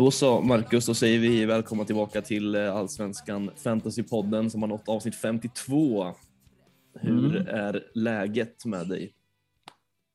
Då 0.00 0.10
så 0.10 0.40
Marcus, 0.40 0.86
då 0.86 0.94
säger 0.94 1.18
vi 1.18 1.44
välkomna 1.44 1.84
tillbaka 1.84 2.22
till 2.22 2.54
eh, 2.54 2.76
Allsvenskan 2.76 3.50
Fantasypodden 3.56 4.50
som 4.50 4.62
har 4.62 4.68
nått 4.68 4.88
avsnitt 4.88 5.14
52. 5.14 6.14
Hur 7.00 7.36
Mm. 7.36 7.46
är 7.48 7.84
läget 7.94 8.64
med 8.64 8.88
dig? 8.88 9.14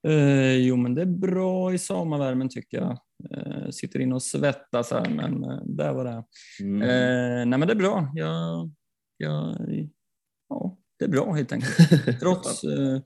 Eh, 0.07 0.55
jo, 0.55 0.75
men 0.75 0.95
det 0.95 1.01
är 1.01 1.05
bra 1.05 1.73
i 1.73 1.77
sommarvärmen 1.77 2.49
tycker 2.49 2.77
jag. 2.77 2.97
Eh, 3.31 3.69
sitter 3.69 3.99
inne 3.99 4.15
och 4.15 4.23
svettas 4.23 4.91
här, 4.91 5.09
men 5.09 5.43
eh, 5.43 5.59
där 5.65 5.93
var 5.93 6.05
det. 6.05 6.23
Mm. 6.61 6.81
Eh, 6.81 7.45
nej, 7.45 7.59
men 7.59 7.67
det 7.67 7.73
är 7.73 7.77
bra. 7.77 8.11
Jag, 8.15 8.69
jag, 9.17 9.55
ja, 10.49 10.77
det 10.99 11.05
är 11.05 11.09
bra 11.09 11.33
helt 11.33 11.51
enkelt. 11.51 11.77
Trots, 12.19 12.63
eh, 12.63 12.99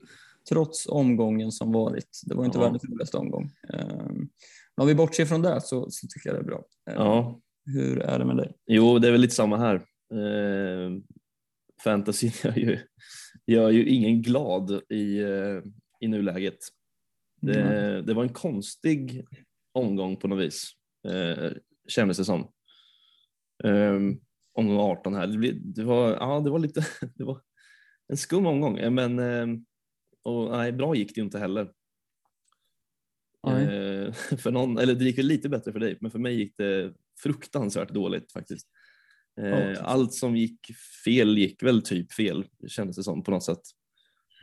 trots 0.48 0.86
omgången 0.86 1.52
som 1.52 1.72
varit. 1.72 2.20
Det 2.26 2.34
var 2.34 2.44
inte 2.44 2.58
Ja. 2.58 2.62
världens 2.64 2.84
roligaste 2.84 3.16
omgång. 3.16 3.50
Eh, 4.80 4.82
om 4.82 4.86
vi 4.88 4.94
bortser 4.94 5.24
från 5.24 5.42
det 5.42 5.60
så, 5.60 5.90
så 5.90 6.06
tycker 6.06 6.28
jag 6.28 6.36
det 6.36 6.40
är 6.40 6.44
bra. 6.44 6.64
Eh, 6.90 6.94
Ja, 6.94 7.40
Hur 7.64 7.98
är 7.98 8.18
det 8.18 8.24
med 8.24 8.36
dig? 8.36 8.52
jo, 8.66 8.98
det 8.98 9.08
är 9.08 9.12
väl 9.12 9.20
lite 9.20 9.34
samma 9.34 9.56
här. 9.56 9.74
Eh, 10.14 10.90
fantasy 11.84 12.30
gör 12.44 12.58
ju, 12.58 12.78
gör 13.46 13.70
ju 13.70 13.86
ingen 13.88 14.22
glad 14.22 14.82
i, 14.88 15.18
eh, 15.20 15.62
i 16.00 16.08
nuläget. 16.08 16.58
Det, 17.42 17.60
Mm. 17.60 18.06
det 18.06 18.14
var 18.14 18.22
en 18.22 18.32
konstig 18.32 19.24
omgång 19.72 20.16
på 20.16 20.28
något 20.28 20.38
vis, 20.44 20.72
eh, 21.08 21.52
kändes 21.88 22.16
det 22.18 22.24
som. 22.24 22.50
Um, 23.64 24.20
omgång 24.54 24.78
18 24.78 25.14
här. 25.14 25.26
Det, 25.26 25.38
blev, 25.38 25.54
det, 25.74 25.84
var, 25.84 26.10
ja, 26.10 26.40
det 26.40 26.50
var 26.50 26.58
lite 26.58 26.86
det 27.14 27.24
var 27.24 27.40
en 28.08 28.16
skum 28.16 28.46
omgång, 28.46 28.78
eh, 28.78 28.90
men 28.90 29.18
ehm, 29.18 29.64
och, 30.24 30.50
nej, 30.50 30.72
bra 30.72 30.94
gick 30.94 31.14
det 31.14 31.20
ju 31.20 31.24
inte 31.24 31.38
heller. 31.38 31.72
Eh, 33.46 34.12
för 34.38 34.50
någon, 34.50 34.78
eller 34.78 34.94
det 34.94 35.04
gick 35.04 35.18
väl 35.18 35.26
lite 35.26 35.48
bättre 35.48 35.72
för 35.72 35.80
dig, 35.80 35.98
men 36.00 36.10
för 36.10 36.18
mig 36.18 36.34
gick 36.34 36.56
det 36.56 36.92
fruktansvärt 37.22 37.94
dåligt 37.94 38.32
faktiskt. 38.32 38.66
Eh, 39.40 39.70
Ja. 39.70 39.80
Allt 39.80 40.14
som 40.14 40.36
gick 40.36 40.60
fel 41.04 41.38
gick 41.38 41.62
väl 41.62 41.82
typ 41.82 42.12
fel, 42.12 42.44
kändes 42.68 42.96
det 42.96 43.02
som 43.02 43.22
på 43.22 43.30
något 43.30 43.44
sätt. 43.44 43.62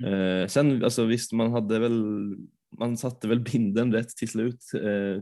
Eh, 0.05 0.47
sen 0.47 0.83
alltså 0.83 1.05
visst, 1.05 1.31
man 1.33 1.51
hade 1.51 1.79
väl, 1.79 2.35
man 2.79 2.97
satte 2.97 3.27
väl 3.27 3.39
binden 3.39 3.93
rätt 3.93 4.09
till 4.09 4.29
slut. 4.29 4.63
Eh, 4.73 5.21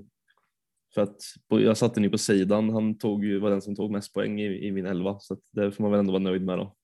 för 0.93 1.01
att 1.01 1.21
på, 1.49 1.61
jag 1.61 1.77
satte 1.77 1.99
ni 1.99 2.09
på 2.09 2.17
sidan, 2.17 2.69
han 2.69 2.97
tog 2.97 3.25
ju, 3.25 3.39
var 3.39 3.49
den 3.49 3.61
som 3.61 3.75
tog 3.75 3.91
mest 3.91 4.13
poäng 4.13 4.41
i, 4.41 4.67
i 4.67 4.71
min 4.71 4.85
elva, 4.85 5.19
så 5.19 5.37
det 5.51 5.71
får 5.71 5.83
man 5.83 5.91
väl 5.91 5.99
ändå 5.99 6.11
vara 6.11 6.23
nöjd 6.23 6.41
med 6.41 6.57
då. 6.57 6.75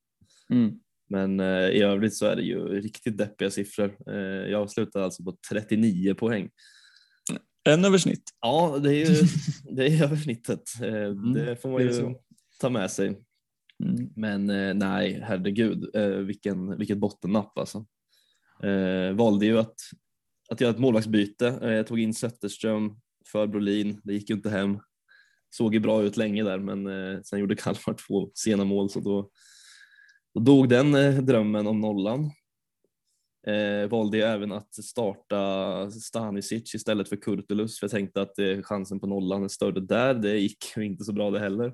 Mm. 0.50 0.80
Men 1.09 1.39
eh, 1.39 1.69
i 1.69 1.81
övrigt 1.81 2.16
så 2.16 2.25
är 2.25 2.36
det 2.36 2.42
ju 2.42 2.67
riktigt 2.67 3.17
deppiga 3.17 3.52
siffror. 3.52 3.97
Eh, 4.08 4.52
jag 4.52 4.69
slutade 4.69 5.06
alltså 5.06 5.23
på 5.23 5.38
39 5.52 6.14
poäng. 6.14 6.50
En 7.64 7.86
över 7.86 7.98
snitt. 7.98 8.23
Ja, 8.42 8.80
det 8.84 8.95
är 8.95 9.09
ju 9.09 9.28
det 9.76 9.88
är 9.88 10.04
över 10.04 10.16
snittet. 10.16 10.64
Eh, 10.81 11.09
det 11.09 11.62
får 11.62 11.70
man 11.72 11.81
ju 11.81 12.16
ta 12.59 12.70
med 12.70 12.92
sig. 12.92 13.08
Mm. 13.84 14.09
Men 14.16 14.50
eh, 14.50 14.73
nej, 14.73 15.22
herregud, 15.23 15.95
eh, 15.95 16.08
vilken, 16.08 16.78
vilket 16.78 16.98
bottennapp 16.98 17.58
alltså. 17.58 17.86
Valde 19.14 19.45
ju 19.45 19.59
att, 19.59 19.76
att 20.50 20.62
göra 20.62 20.72
ett 20.72 20.80
målvaktsbyte. 20.80 21.59
Jag 21.62 21.88
tog 21.88 22.00
in 22.00 22.14
Zetterström 22.14 22.95
för 23.31 23.48
Brolin. 23.48 24.02
Det 24.03 24.14
gick 24.14 24.30
ju 24.30 24.36
inte 24.36 24.50
hem. 24.50 24.80
Såg 25.50 25.73
ju 25.73 25.80
bra 25.80 26.03
ut 26.03 26.18
länge 26.18 26.44
där, 26.44 26.59
men 26.59 27.23
sen 27.23 27.40
gjorde 27.40 27.56
Kalmar 27.56 27.94
två 28.08 28.31
sena 28.34 28.64
mål 28.64 28.90
så 28.90 29.00
då, 29.00 29.30
då 30.34 30.40
dog 30.40 30.69
den 30.69 30.91
drömmen 31.25 31.68
om 31.68 31.81
nollan. 31.81 32.31
Eh, 33.47 33.90
valde 33.90 34.18
jag 34.18 34.31
även 34.34 34.52
att 34.52 34.74
starta 34.74 35.91
Stanisic 35.91 36.75
istället 36.75 37.09
för 37.09 37.16
Kurtulus 37.16 37.79
för 37.79 37.85
jag 37.85 37.91
tänkte 37.91 38.22
att 38.22 38.40
eh, 38.40 38.62
chansen 38.62 39.00
på 39.00 39.07
nollan 39.07 39.44
är 39.44 39.47
större 39.47 39.79
där. 39.79 40.13
Det 40.13 40.38
gick 40.38 40.78
ju 40.78 40.85
inte 40.85 41.03
så 41.03 41.13
bra 41.13 41.31
det 41.31 41.40
heller. 41.40 41.74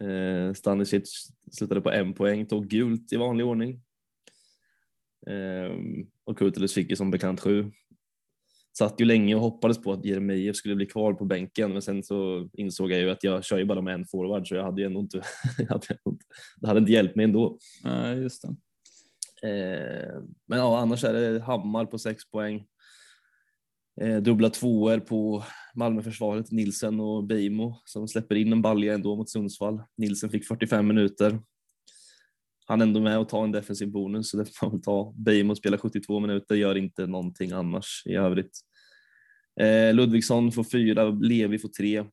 Eh, 0.00 0.52
Stanisic 0.52 1.28
slutade 1.52 1.80
på 1.80 1.90
en 1.90 2.14
poäng, 2.14 2.46
tog 2.46 2.68
gult 2.68 3.12
i 3.12 3.16
vanlig 3.16 3.46
ordning. 3.46 3.80
Eh, 5.26 5.72
och 6.24 6.38
Kurtulus 6.38 6.74
fick 6.74 6.90
ju 6.90 6.96
som 6.96 7.10
bekant 7.10 7.40
sju. 7.40 7.70
Satt 8.78 9.00
ju 9.00 9.04
länge 9.04 9.34
och 9.34 9.40
hoppades 9.40 9.82
på 9.82 9.92
att 9.92 10.04
Jeremejeff 10.04 10.56
skulle 10.56 10.74
bli 10.74 10.86
kvar 10.86 11.12
på 11.12 11.24
bänken 11.24 11.72
men 11.72 11.82
sen 11.82 12.02
så 12.02 12.48
insåg 12.52 12.92
jag 12.92 13.00
ju 13.00 13.10
att 13.10 13.24
jag 13.24 13.44
kör 13.44 13.58
ju 13.58 13.64
bara 13.64 13.80
med 13.80 13.94
en 13.94 14.06
forward 14.06 14.48
så 14.48 14.54
jag 14.54 14.64
hade 14.64 14.80
ju 14.80 14.86
ändå 14.86 15.00
inte, 15.00 15.22
det 16.60 16.66
hade 16.66 16.80
inte 16.80 16.92
hjälpt 16.92 17.16
mig 17.16 17.24
ändå. 17.24 17.58
Nej, 17.84 18.18
just 18.18 18.42
det. 18.42 18.56
Eh, 19.42 20.22
men 20.46 20.58
ja, 20.58 20.78
annars 20.78 21.04
är 21.04 21.12
det 21.12 21.40
Hammar 21.40 21.84
på 21.84 21.98
sex 21.98 22.30
poäng. 22.30 22.66
Eh, 24.00 24.16
dubbla 24.16 24.50
tvåor 24.50 24.98
på 24.98 25.44
Malmöförsvaret, 25.74 26.50
Nilsen 26.50 27.00
och 27.00 27.24
Beijmo 27.24 27.80
som 27.84 28.08
släpper 28.08 28.34
in 28.34 28.52
en 28.52 28.62
balja 28.62 28.94
ändå 28.94 29.16
mot 29.16 29.30
Sundsvall. 29.30 29.82
Nilsen 29.96 30.30
fick 30.30 30.46
45 30.46 30.86
minuter. 30.86 31.40
Han 32.66 32.80
är 32.80 32.86
ändå 32.86 33.00
med 33.00 33.18
och 33.18 33.28
tar 33.28 33.44
en 33.44 33.52
defensiv 33.52 33.90
bonus 33.90 34.30
så 34.30 34.36
det 34.36 34.44
får 34.44 34.66
man 34.66 34.72
väl 34.72 34.82
ta. 34.82 35.14
Beijmo 35.16 35.54
spelar 35.54 35.78
72 35.78 36.20
minuter, 36.20 36.54
gör 36.54 36.76
inte 36.76 37.06
någonting 37.06 37.52
annars 37.52 38.02
i 38.06 38.14
övrigt. 38.14 38.60
Eh, 39.60 39.94
Ludvigsson 39.94 40.52
får 40.52 40.64
fyra, 40.64 41.10
Levi 41.10 41.58
får 41.58 41.68
tre. 41.68 42.04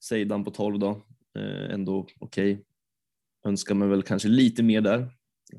Seidan 0.00 0.44
på 0.44 0.50
12 0.50 0.78
då. 0.78 0.90
Eh, 1.38 1.74
ändå 1.74 2.06
okej. 2.20 2.64
Önskar 3.46 3.74
mig 3.74 3.88
väl 3.88 4.02
kanske 4.02 4.28
lite 4.28 4.62
mer 4.62 4.80
där. 4.80 5.10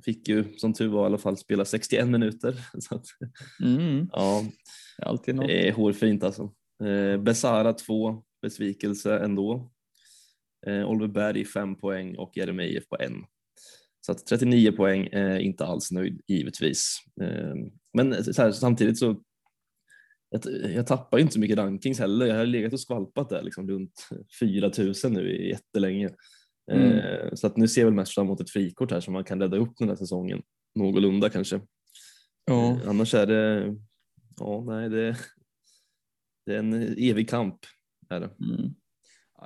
Fick 0.06 0.28
ju 0.28 0.58
som 0.58 0.74
tur 0.74 0.88
var 0.88 1.03
i 1.03 1.06
alla 1.06 1.18
fall 1.18 1.38
spela 1.38 1.66
61 1.66 2.08
minuter. 2.08 2.56
Så 2.80 2.96
att, 2.96 3.06
Mm. 3.64 4.09
ja, 4.12 4.44
Alltid 5.02 5.36
något. 5.36 5.48
det 5.48 5.68
är 5.68 5.72
hårfint 5.74 6.24
alltså. 6.24 6.53
Eh, 6.84 7.18
Besara 7.22 7.74
2, 7.74 8.24
besvikelse 8.42 9.20
ändå. 9.20 9.72
Eh, 10.68 10.90
Oliver 10.90 11.08
Berg 11.14 11.46
5 11.46 11.76
poäng 11.76 12.16
och 12.18 12.31
Jeremejeff 12.38 12.88
på 12.88 12.97
en. 13.00 13.14
Så 14.06 14.12
att 14.12 14.26
39 14.26 14.72
poäng, 14.72 15.08
eh, 15.08 15.46
inte 15.46 15.66
alls 15.66 15.92
nöjd 15.92 16.22
givetvis. 16.28 16.97
Eh, 17.22 17.53
men 17.94 18.24
så 18.24 18.42
här, 18.42 18.52
samtidigt 18.52 18.97
så 19.00 19.22
jag, 20.30 20.42
jag 20.76 20.88
tappar 20.88 21.18
inte 21.20 21.34
så 21.34 21.40
mycket 21.40 21.58
rankings 21.58 22.00
heller. 22.00 22.26
Jag 22.26 22.36
har 22.36 22.46
legat 22.46 22.74
och 22.74 22.80
skvalpat 22.80 23.30
där 23.30 23.42
liksom 23.42 23.70
runt 23.70 24.08
4000 24.40 25.14
nu 25.14 25.31
i 25.36 25.58
jättelänge. 26.67 27.01
Eh, 27.01 27.33
så 27.33 27.47
att 27.47 27.57
nu 27.57 27.67
ser 27.67 27.81
jag 27.81 27.85
väl 27.85 27.94
mest 27.95 28.13
fram 28.13 28.25
emot 28.25 28.41
ett 28.41 28.50
frikort 28.50 28.91
här 28.91 29.00
som 29.00 29.13
man 29.13 29.23
kan 29.23 29.41
rädda 29.41 29.57
upp 29.57 29.73
den 29.78 29.89
här 29.89 29.95
säsongen 29.95 30.41
någorlunda 30.75 31.29
kanske. 31.29 31.61
Ja. 32.45 32.72
Eh, 32.72 32.89
annars 32.89 33.13
är 33.13 33.28
det, 33.28 33.75
ja 34.39 34.63
nej 34.67 34.89
det, 34.89 35.17
det 36.45 36.53
är 36.55 36.59
en 36.59 36.73
evig 36.97 37.29
kamp. 37.29 37.59
Är 38.09 38.19
det. 38.19 38.29
Mm. 38.41 38.73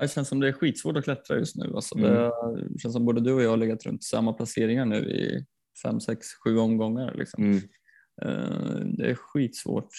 Det 0.01 0.11
känns 0.11 0.27
som 0.27 0.39
det 0.39 0.47
är 0.47 0.51
skitsvårt 0.53 0.97
att 0.97 1.03
klättra 1.03 1.37
just 1.37 1.55
nu. 1.55 1.73
Alltså 1.75 1.97
Mm. 1.97 2.13
Det 2.69 2.79
känns 2.79 2.93
som 2.93 3.05
både 3.05 3.21
du 3.21 3.33
och 3.33 3.41
jag 3.41 3.49
har 3.49 3.57
legat 3.57 3.85
runt 3.85 4.03
samma 4.03 4.33
placeringar 4.33 4.85
nu 4.85 4.97
i 4.97 5.45
fem, 5.83 5.99
sex, 5.99 6.27
sju 6.43 6.57
omgångar. 6.57 7.13
Liksom. 7.15 7.43
Mm. 7.43 7.57
Eh, 8.21 8.85
Det 8.97 9.09
är 9.09 9.15
skitsvårt. 9.15 9.89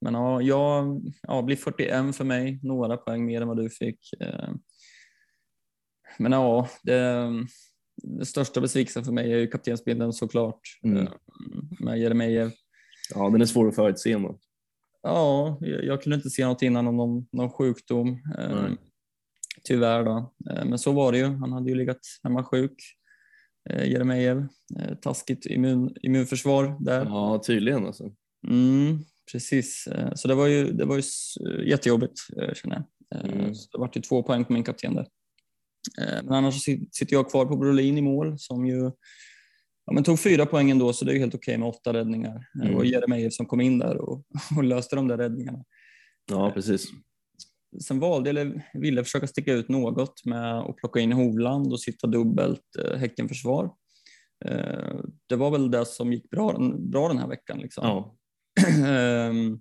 Men 0.00 0.14
ja, 0.14 0.42
jag 0.42 1.00
ja, 1.22 1.42
blir 1.42 1.56
41 1.56 2.16
för 2.16 2.24
mig, 2.24 2.60
några 2.62 2.96
poäng 2.96 3.26
mer 3.26 3.40
än 3.40 3.48
vad 3.48 3.56
du 3.56 3.70
fick. 3.70 3.98
Men 6.18 6.32
ja, 6.32 6.68
det, 6.82 7.28
det 8.02 8.26
största 8.26 8.60
besvikelsen 8.60 9.04
för 9.04 9.12
mig 9.12 9.32
är 9.32 9.38
ju 9.38 9.46
kaptensbilden 9.46 10.12
såklart. 10.12 10.60
Mm. 10.82 10.98
Eh, 11.06 11.12
Med 11.80 11.98
Jeremejeff. 11.98 12.52
Ja, 13.14 13.30
den 13.30 13.40
är 13.40 13.46
svår 13.46 13.68
att 13.68 13.74
förutse. 13.74 14.12
ändå. 14.12 14.38
Ja, 15.02 15.58
jag, 15.60 15.84
jag 15.84 16.02
kunde 16.02 16.16
inte 16.16 16.30
se 16.30 16.46
något 16.46 16.62
innan 16.62 16.86
om 16.86 16.96
någon, 16.96 17.26
någon 17.32 17.50
sjukdom. 17.50 18.08
Eh, 18.38 18.62
Nej. 18.62 18.76
tyvärr 19.64 20.04
då. 20.04 20.32
Eh, 20.50 20.64
men 20.64 20.78
så 20.78 20.92
var 20.92 21.12
det 21.12 21.18
ju. 21.18 21.24
Han 21.24 21.52
hade 21.52 21.68
ju 21.70 21.74
legat 21.74 22.00
hemma 22.22 22.44
sjuk. 22.44 22.74
Jeremejeff. 23.70 24.38
Taskigt 25.02 25.46
immun, 25.46 25.94
immunförsvar 26.02 26.76
där. 26.80 27.04
Ja, 27.04 27.42
tydligen 27.46 27.86
alltså. 27.86 28.12
Mm, 28.48 28.98
precis. 29.32 29.88
Så 30.14 30.28
det 30.28 30.34
var 30.34 30.46
ju, 30.46 30.72
det 30.72 30.84
var 30.84 30.96
ju 30.96 31.02
jättejobbigt 31.64 32.18
känner 32.54 32.82
jag. 33.10 33.24
Mm. 33.24 33.54
Så 33.54 33.68
det 33.72 33.78
vart 33.78 33.96
ju 33.96 34.00
två 34.00 34.22
poäng 34.22 34.44
på 34.44 34.52
min 34.52 34.64
kapten 34.64 34.94
där. 34.94 35.06
Eh, 36.00 36.22
Men 36.24 36.32
annars 36.32 36.62
sitter 36.92 37.12
jag 37.16 37.30
kvar 37.30 37.44
på 37.46 37.56
Brolin 37.56 37.98
i 37.98 38.02
mål 38.02 38.38
som 38.38 38.66
ju 38.66 38.90
ja, 39.86 39.92
men 39.92 40.04
tog 40.04 40.20
fyra 40.20 40.46
poäng 40.46 40.70
ändå 40.70 40.92
så 40.92 41.04
det 41.04 41.12
är 41.12 41.18
helt 41.18 41.34
okej 41.34 41.58
med 41.58 41.68
åtta 41.68 41.92
räddningar. 41.92 42.36
Eh, 42.36 42.68
Det 42.68 42.74
var 42.74 42.80
Mm. 42.80 42.86
Jeremejeff 42.92 43.32
som 43.32 43.46
kom 43.46 43.60
in 43.60 43.78
där 43.78 43.96
och, 43.96 44.24
och 44.56 44.64
löste 44.64 44.96
de 44.96 45.08
där 45.08 45.16
räddningarna. 45.18 45.64
Ja, 46.30 46.50
precis. 46.54 46.88
Sen 47.86 47.98
valde, 48.00 48.30
eller 48.30 48.62
ville 48.74 49.04
försöka 49.04 49.26
sticka 49.26 49.52
ut 49.52 49.68
något 49.68 50.24
med 50.24 50.58
att 50.58 50.76
plocka 50.76 51.00
in 51.00 51.12
Hovland 51.12 51.72
och 51.72 51.80
sitta 51.80 52.06
dubbelt 52.06 52.62
eh, 52.84 52.98
Häckenförsvar. 52.98 53.70
Eh, 54.44 54.94
det 55.28 55.36
var 55.36 55.50
väl 55.50 55.70
det 55.70 55.86
som 55.86 56.12
gick 56.12 56.30
bra, 56.30 56.58
bra 56.78 57.08
den 57.08 57.18
här 57.18 57.28
veckan. 57.28 57.58
Liksom. 57.58 57.86
Ja, 57.86 58.16
Ehm, 58.86 59.52
eh, 59.52 59.58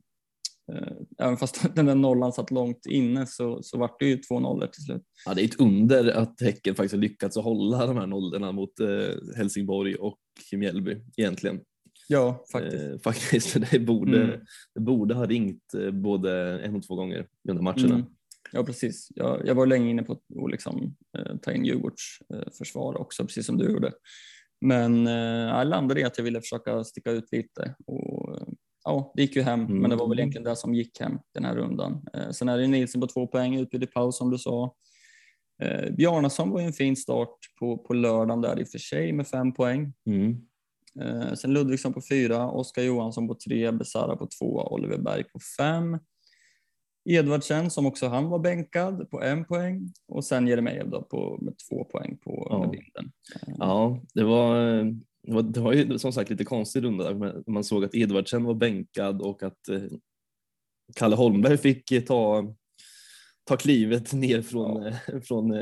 Även 1.19 1.38
fast 1.38 1.66
den 1.75 1.86
där 1.86 1.95
nollan 1.95 2.33
satt 2.33 2.51
långt 2.51 2.86
inne 2.86 3.25
så, 3.27 3.63
så 3.63 3.77
vart 3.77 4.00
det 4.00 4.06
ju 4.06 4.18
två 4.18 4.39
nollor 4.39 4.68
till 4.68 4.83
slut. 4.83 5.04
Ja, 5.25 5.33
det 5.33 5.42
är 5.42 5.45
ett 5.45 5.60
under 5.60 6.12
att 6.12 6.42
Häcken 6.42 6.75
faktiskt 6.75 6.94
har 6.95 7.01
lyckats 7.01 7.38
hålla 7.38 7.86
de 7.86 7.98
här 7.98 8.07
nollorna 8.07 8.51
mot 8.51 8.80
eh, 8.80 9.36
Helsingborg 9.38 9.95
och 9.95 10.19
Mjällby 10.54 10.98
egentligen. 11.18 11.60
Ja, 12.07 12.45
faktiskt. 12.51 12.83
Eh, 12.83 13.00
faktiskt. 13.00 13.57
Det 13.71 13.80
borde, 13.80 14.24
Mm. 14.24 14.39
det 14.75 14.81
borde 14.81 15.13
ha 15.16 15.25
ringt 15.25 15.74
eh, 15.77 15.92
både 15.92 16.60
en 16.60 16.75
och 16.75 16.83
två 16.83 16.95
gånger 16.95 17.27
under 17.50 17.63
matcherna. 17.63 17.95
Mm. 17.95 18.06
Ja, 18.51 18.63
precis. 18.63 19.07
Jag, 19.16 19.42
jag 19.48 19.56
var 19.56 19.66
länge 19.66 19.89
inne 19.89 20.04
på 20.04 20.13
att 20.13 20.51
liksom, 20.51 20.95
eh, 21.18 21.36
ta 21.42 21.51
in 21.51 21.66
Djurgårds 21.66 22.18
eh, 22.33 22.51
försvar 22.57 22.98
också, 23.01 23.24
precis 23.25 23.45
som 23.45 23.57
du 23.57 23.71
gjorde. 23.71 23.92
Men 24.66 25.07
eh, 25.07 25.13
jag 25.57 25.68
landade 25.68 26.01
i 26.01 26.04
att 26.04 26.18
jag 26.18 26.25
ville 26.25 26.42
försöka 26.42 26.83
sticka 26.83 27.12
ut 27.12 27.31
lite. 27.31 27.75
Och, 27.88 28.36
eh, 28.38 28.48
ja, 28.90 29.12
det 29.16 29.22
gick 29.22 29.36
ju 29.36 29.42
hem, 29.42 29.60
Mm. 29.66 29.78
men 29.78 29.90
det 29.90 29.96
var 29.96 30.08
väl 30.10 30.20
egentligen 30.20 30.44
det 30.46 30.56
som 30.56 30.74
gick 30.74 31.00
hem 31.00 31.20
den 31.34 31.46
här 31.46 31.56
rundan. 31.56 32.06
Eh, 32.14 32.30
sen 32.30 32.50
är 32.50 32.58
det 32.58 32.68
Nilsson 32.68 33.02
på 33.02 33.08
två 33.08 33.28
poäng, 33.28 33.56
utbyte 33.56 33.84
i 33.84 33.88
paus 33.88 34.18
som 34.18 34.30
du 34.32 34.38
sa. 34.38 34.76
Eh, 35.64 35.92
Bjarnason 35.92 36.50
var 36.50 36.60
ju 36.60 36.66
en 36.66 36.74
fin 36.74 36.96
start 36.96 37.38
på, 37.60 37.78
på 37.78 37.94
lördagen 37.94 38.42
där 38.42 38.60
i 38.60 38.64
och 38.64 38.68
för 38.68 38.80
sig 38.80 39.12
med 39.14 39.28
fem 39.28 39.54
poäng. 39.54 39.94
Mm. 40.06 40.38
Eh, 41.02 41.34
sen 41.34 41.54
Ludvigsson 41.54 41.94
på 41.94 42.02
fyra, 42.10 42.50
Oskar 42.52 42.82
Johansson 42.82 43.28
på 43.28 43.36
tre, 43.36 43.72
Besara 43.72 44.16
på 44.16 44.28
två, 44.40 44.62
Oliver 44.72 44.98
Berg 44.98 45.24
på 45.24 45.40
fem. 45.58 46.00
Edvardsen 47.10 47.70
som 47.70 47.86
också 47.86 48.08
han 48.08 48.30
var 48.30 48.40
bänkad 48.40 49.10
på 49.10 49.22
en 49.22 49.46
poäng 49.46 49.94
och 50.08 50.26
sen 50.26 50.48
Jeremejeff 50.48 50.88
då 50.88 51.02
på, 51.02 51.38
med 51.42 51.54
två 51.70 51.84
poäng 51.84 52.18
på 52.24 52.48
Ja. 52.50 52.60
med 52.60 52.70
bilden. 52.70 53.12
Ja, 53.60 54.00
det 54.14 54.24
var, 54.24 54.78
eh, 54.80 54.86
det 55.30 55.60
var, 55.60 55.74
ju 55.74 56.00
som 56.00 56.14
sagt 56.14 56.30
lite 56.30 56.46
konstig 56.46 56.84
runda 56.84 57.14
där. 57.14 57.44
Man 57.52 57.64
såg 57.64 57.86
att 57.86 57.96
Edvardsen 57.96 58.44
var 58.44 58.54
bänkad 58.54 59.22
och 59.22 59.44
att 59.44 59.70
eh, 59.70 59.81
Kalle 60.96 61.16
Holmberg 61.16 61.58
fick 61.58 61.92
eh, 61.92 62.04
ta, 62.04 62.56
ta 63.44 63.58
klivet 63.58 64.14
ner 64.14 64.42
från, 64.42 64.86
eh, 64.86 64.96
från 65.24 65.54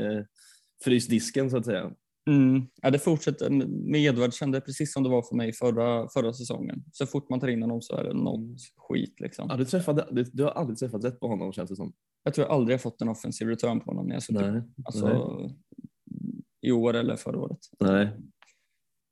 frysdisken 0.84 1.50
så 1.50 1.56
att 1.56 1.64
säga. 1.64 1.92
Mm. 2.30 2.66
Ja, 2.82 2.90
det 2.90 2.98
fortsätter 2.98 3.50
med 3.90 4.00
Edvardsen, 4.00 4.50
det 4.50 4.58
är 4.58 4.60
precis 4.60 4.92
som 4.92 5.02
det 5.02 5.08
var 5.08 5.22
för 5.22 5.36
mig 5.36 5.52
förra, 5.52 6.08
förra 6.08 6.32
säsongen. 6.32 6.84
Så 6.92 7.06
fort 7.06 7.30
man 7.30 7.40
tar 7.40 7.48
in 7.48 7.62
honom 7.62 7.82
så 7.82 7.96
är 7.96 8.04
det 8.04 8.14
något 8.14 8.60
skit 8.76 9.20
liksom. 9.20 9.46
Ja, 9.50 9.56
du, 9.56 9.64
träffade, 9.64 10.08
du, 10.10 10.24
du 10.32 10.42
har 10.42 10.50
aldrig 10.50 10.78
träffat 10.78 11.04
rätt 11.04 11.20
på 11.20 11.28
honom 11.28 11.52
känns 11.52 11.70
det 11.70 11.76
som. 11.76 11.92
Jag 12.22 12.34
tror 12.34 12.46
jag 12.46 12.54
aldrig 12.54 12.74
har 12.74 12.78
fått 12.78 13.02
en 13.02 13.08
offensiv 13.08 13.48
return 13.48 13.80
på 13.80 13.90
honom 13.90 14.06
när 14.06 14.14
jag 14.14 14.22
suttit, 14.22 14.42
Nej, 14.42 14.62
alltså, 14.84 15.50
i 16.60 16.72
år 16.72 16.94
eller 16.94 17.16
förra 17.16 17.38
året. 17.38 17.58
nej. 17.80 18.10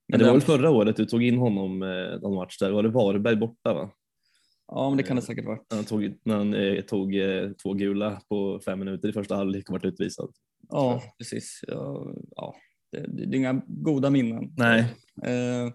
Men 0.08 0.18
det 0.18 0.24
var 0.26 0.32
väl 0.32 0.40
förra 0.40 0.70
året 0.70 0.96
du 0.96 1.04
tog 1.06 1.22
in 1.22 1.38
honom 1.38 1.82
eh, 1.82 2.20
någon 2.20 2.34
match 2.34 2.58
där, 2.58 2.70
var 2.70 2.82
det 2.82 2.88
Varberg 2.88 3.36
borta 3.36 3.74
va? 3.74 3.90
Ja, 4.68 4.88
men 4.90 4.96
det 4.96 5.02
kan 5.02 5.16
det 5.16 5.22
säkert 5.22 5.44
vara. 5.44 5.58
Han 5.70 5.84
tog, 5.84 6.18
när 6.22 6.36
han 6.36 6.54
eh, 6.54 6.80
tog 6.80 7.16
eh, 7.16 7.50
två 7.62 7.72
gula 7.74 8.20
på 8.28 8.60
fem 8.64 8.78
minuter 8.78 9.08
i 9.08 9.12
första 9.12 9.36
halvlek 9.36 9.68
och 9.68 9.72
vart 9.72 9.84
utvisad. 9.84 10.32
Ja, 10.68 11.02
precis. 11.18 11.60
Ja, 11.68 12.14
ja. 12.36 12.54
Det, 12.92 12.98
det, 13.00 13.26
det 13.26 13.36
är 13.36 13.38
inga 13.38 13.62
goda 13.66 14.10
minnen. 14.10 14.52
Nej. 14.56 14.80
Eh, 15.22 15.72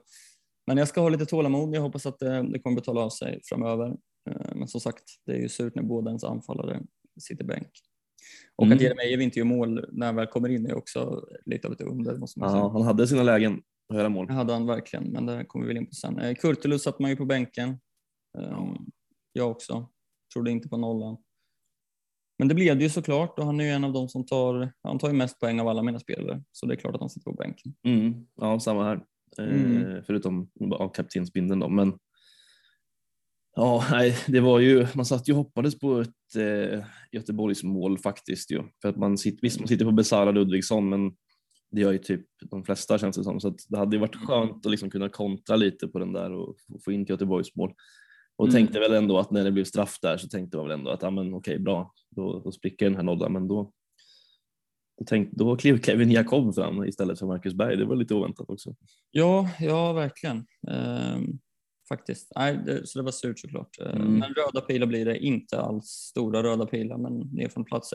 men 0.68 0.78
jag 0.78 0.88
ska 0.88 1.02
ha 1.02 1.10
lite 1.10 1.26
tålamod. 1.26 1.76
Jag 1.76 1.82
hoppas 1.82 2.06
att 2.06 2.20
det, 2.20 2.42
det 2.52 2.60
kommer 2.60 2.76
betala 2.76 3.02
av 3.02 3.10
sig 3.10 3.40
framöver. 3.44 3.88
Eh, 4.30 4.56
men 4.56 4.68
som 4.68 4.82
sagt, 4.82 5.04
det 5.26 5.32
är 5.34 5.38
ju 5.38 5.50
surt 5.50 5.76
när 5.76 5.84
båda 5.84 6.10
ens 6.10 6.24
anfallare 6.24 6.82
sitter 7.20 7.46
bänk. 7.46 7.70
Och 8.56 8.66
Mm. 8.66 8.76
att 8.76 8.82
Jeremejeff 8.82 9.22
inte 9.22 9.40
gör 9.40 9.46
mål 9.46 9.86
när 9.92 10.06
han 10.06 10.16
väl 10.16 10.28
kommer 10.28 10.50
in 10.50 10.66
är 10.66 10.76
också 10.76 11.26
lite 11.46 11.68
av 11.68 11.74
ett 11.74 11.82
under 11.82 12.18
måste 12.18 12.40
man 12.40 12.50
säga. 12.50 12.62
Ja, 12.62 12.70
han 12.70 12.82
hade 12.82 13.08
sina 13.08 13.24
lägen 13.24 13.62
att 13.92 13.98
göra 13.98 14.10
mål. 14.10 14.28
Det 14.28 14.34
hade 14.34 14.54
han 14.54 14.66
verkligen, 14.68 15.04
men 15.12 15.26
det 15.26 15.46
kommer 15.46 15.66
vi 15.66 15.74
väl 15.74 15.78
in 15.78 15.88
på 15.88 15.96
sen. 15.96 16.20
Eh, 16.20 16.36
Kurtulus 16.36 16.84
satt 16.84 17.00
man 17.00 17.10
ju 17.10 17.16
på 17.18 17.26
bänken. 17.26 17.70
Eh, 18.38 18.66
Jag 19.34 19.52
också. 19.52 19.90
Trodde 20.34 20.52
inte 20.52 20.70
på 20.70 20.78
nollan. 20.78 21.18
Men 22.40 22.48
det 22.48 22.56
blev 22.56 22.78
det 22.78 22.84
ju 22.84 22.90
såklart 22.90 23.40
och 23.40 23.46
han 23.46 23.60
är 23.60 23.64
ju 23.64 23.70
en 23.70 23.84
av 23.84 23.94
de 23.94 24.10
som 24.10 24.26
tar, 24.26 24.74
han 24.84 25.00
tar 25.00 25.08
ju 25.08 25.14
mest 25.14 25.40
poäng 25.40 25.60
av 25.60 25.68
alla 25.68 25.84
mina 25.84 26.00
spelare. 26.00 26.44
Så 26.52 26.66
det 26.66 26.74
är 26.74 26.76
klart 26.76 26.96
att 26.96 27.02
han 27.02 27.10
sitter 27.10 27.32
på 27.32 27.38
bänken. 27.38 27.74
Mm, 27.84 28.26
ja, 28.36 28.60
samma 28.60 28.84
här. 28.84 29.06
Eh, 29.40 29.46
Mm. 29.46 30.04
förutom 30.08 30.50
av 30.72 30.90
kaptensbindeln 30.90 31.60
då. 31.60 31.70
Men 31.70 31.94
ja, 33.56 33.86
nej, 33.92 34.18
det 34.28 34.40
var 34.40 34.60
ju, 34.60 34.88
man 34.96 35.06
satt 35.06 35.30
ju 35.30 35.34
och 35.34 35.38
hoppades 35.38 35.80
på 35.80 36.00
ett 36.00 36.36
eh, 36.36 36.86
Göteborgs 37.12 37.64
mål 37.64 37.98
faktiskt 37.98 38.52
ju. 38.52 38.64
För 38.82 38.90
att 38.90 38.98
man 38.98 39.18
sitter, 39.18 39.42
visst, 39.42 39.60
man 39.60 39.68
sitter 39.68 39.86
på 39.86 39.92
Besara 39.92 40.32
Ludvigsson, 40.32 40.90
men 40.90 41.12
det 41.72 41.82
gör 41.82 41.92
ju 41.92 41.98
typ 41.98 42.26
de 42.50 42.64
flesta 42.64 42.98
känns 42.98 43.18
det 43.18 43.24
som. 43.24 43.40
Så 43.40 43.48
att 43.48 43.60
det 43.70 43.78
hade 43.78 43.96
ju 43.96 44.00
varit 44.00 44.16
skönt 44.16 44.66
att 44.66 44.72
liksom 44.72 44.90
kunna 44.90 45.10
kontra 45.10 45.56
lite 45.56 45.88
på 45.88 46.00
den 46.00 46.14
där 46.14 46.32
och 46.32 46.56
få- 46.86 46.92
in 46.92 47.06
Göteborgs 47.06 47.56
mål. 47.56 47.74
Och 48.36 48.46
Mm. 48.48 48.54
tänkte 48.56 48.80
väl 48.80 48.94
ändå 48.94 49.18
att 49.20 49.32
när 49.32 49.44
det 49.44 49.52
blev 49.52 49.64
straff 49.64 50.00
där 50.02 50.18
så 50.18 50.28
tänkte 50.28 50.58
jag 50.58 50.64
väl 50.68 50.80
ändå 50.80 50.92
att 50.92 51.02
ja, 51.02 51.10
men 51.10 51.34
okej, 51.34 51.60
bra, 51.60 51.94
då, 52.10 52.40
då 52.40 52.52
spricker 52.52 52.86
den 52.86 52.96
här 52.96 53.04
nollan. 53.04 53.34
Men 53.34 53.48
då, 53.48 53.72
då, 55.00 55.06
tänkte, 55.06 55.36
då 55.38 55.56
klev 55.58 55.82
Kevin 55.82 56.12
Jakob 56.12 56.56
fram 56.56 56.84
istället 56.84 57.20
för 57.20 57.26
Marcus 57.26 57.54
Berg. 57.54 57.78
Det 57.78 57.86
var 57.86 57.96
lite 57.96 58.14
oväntat 58.16 58.50
också. 58.50 58.76
Ja, 59.12 59.50
ja 59.60 59.94
verkligen. 59.94 60.46
Ehm, 60.72 61.40
faktiskt. 61.90 62.32
Nej, 62.36 62.60
det, 62.66 62.88
så 62.88 63.00
det 63.00 63.04
var 63.06 63.12
surt 63.12 63.40
såklart. 63.40 63.80
Ehm, 63.82 64.02
Mm. 64.02 64.14
Men 64.20 64.34
röda 64.34 64.62
pilar 64.62 64.88
blir 64.88 65.06
det 65.06 65.18
inte 65.20 65.62
alls 65.62 65.86
stora 65.86 66.44
röda 66.44 66.66
pilar, 66.66 66.98
men 66.98 67.14
ner 67.14 67.50
från 67.50 67.66
plats 67.66 67.94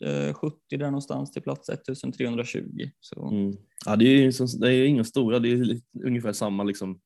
1270 0.00 0.78
där 0.78 0.86
någonstans 0.86 1.32
till 1.32 1.42
plats 1.42 1.68
1320. 1.68 2.90
Så 3.00 3.28
Mm. 3.28 3.52
Ja, 3.86 3.96
det 3.96 4.04
är 4.04 4.22
ju 4.22 4.32
som- 4.32 4.60
det 4.60 4.68
är 4.68 4.72
ju 4.72 4.86
inga 4.86 5.04
stora, 5.04 5.38
det 5.38 5.48
är 5.52 5.56
lite- 5.56 5.98
ungefär 6.04 6.32
samma, 6.32 6.64
liksom, 6.64 7.00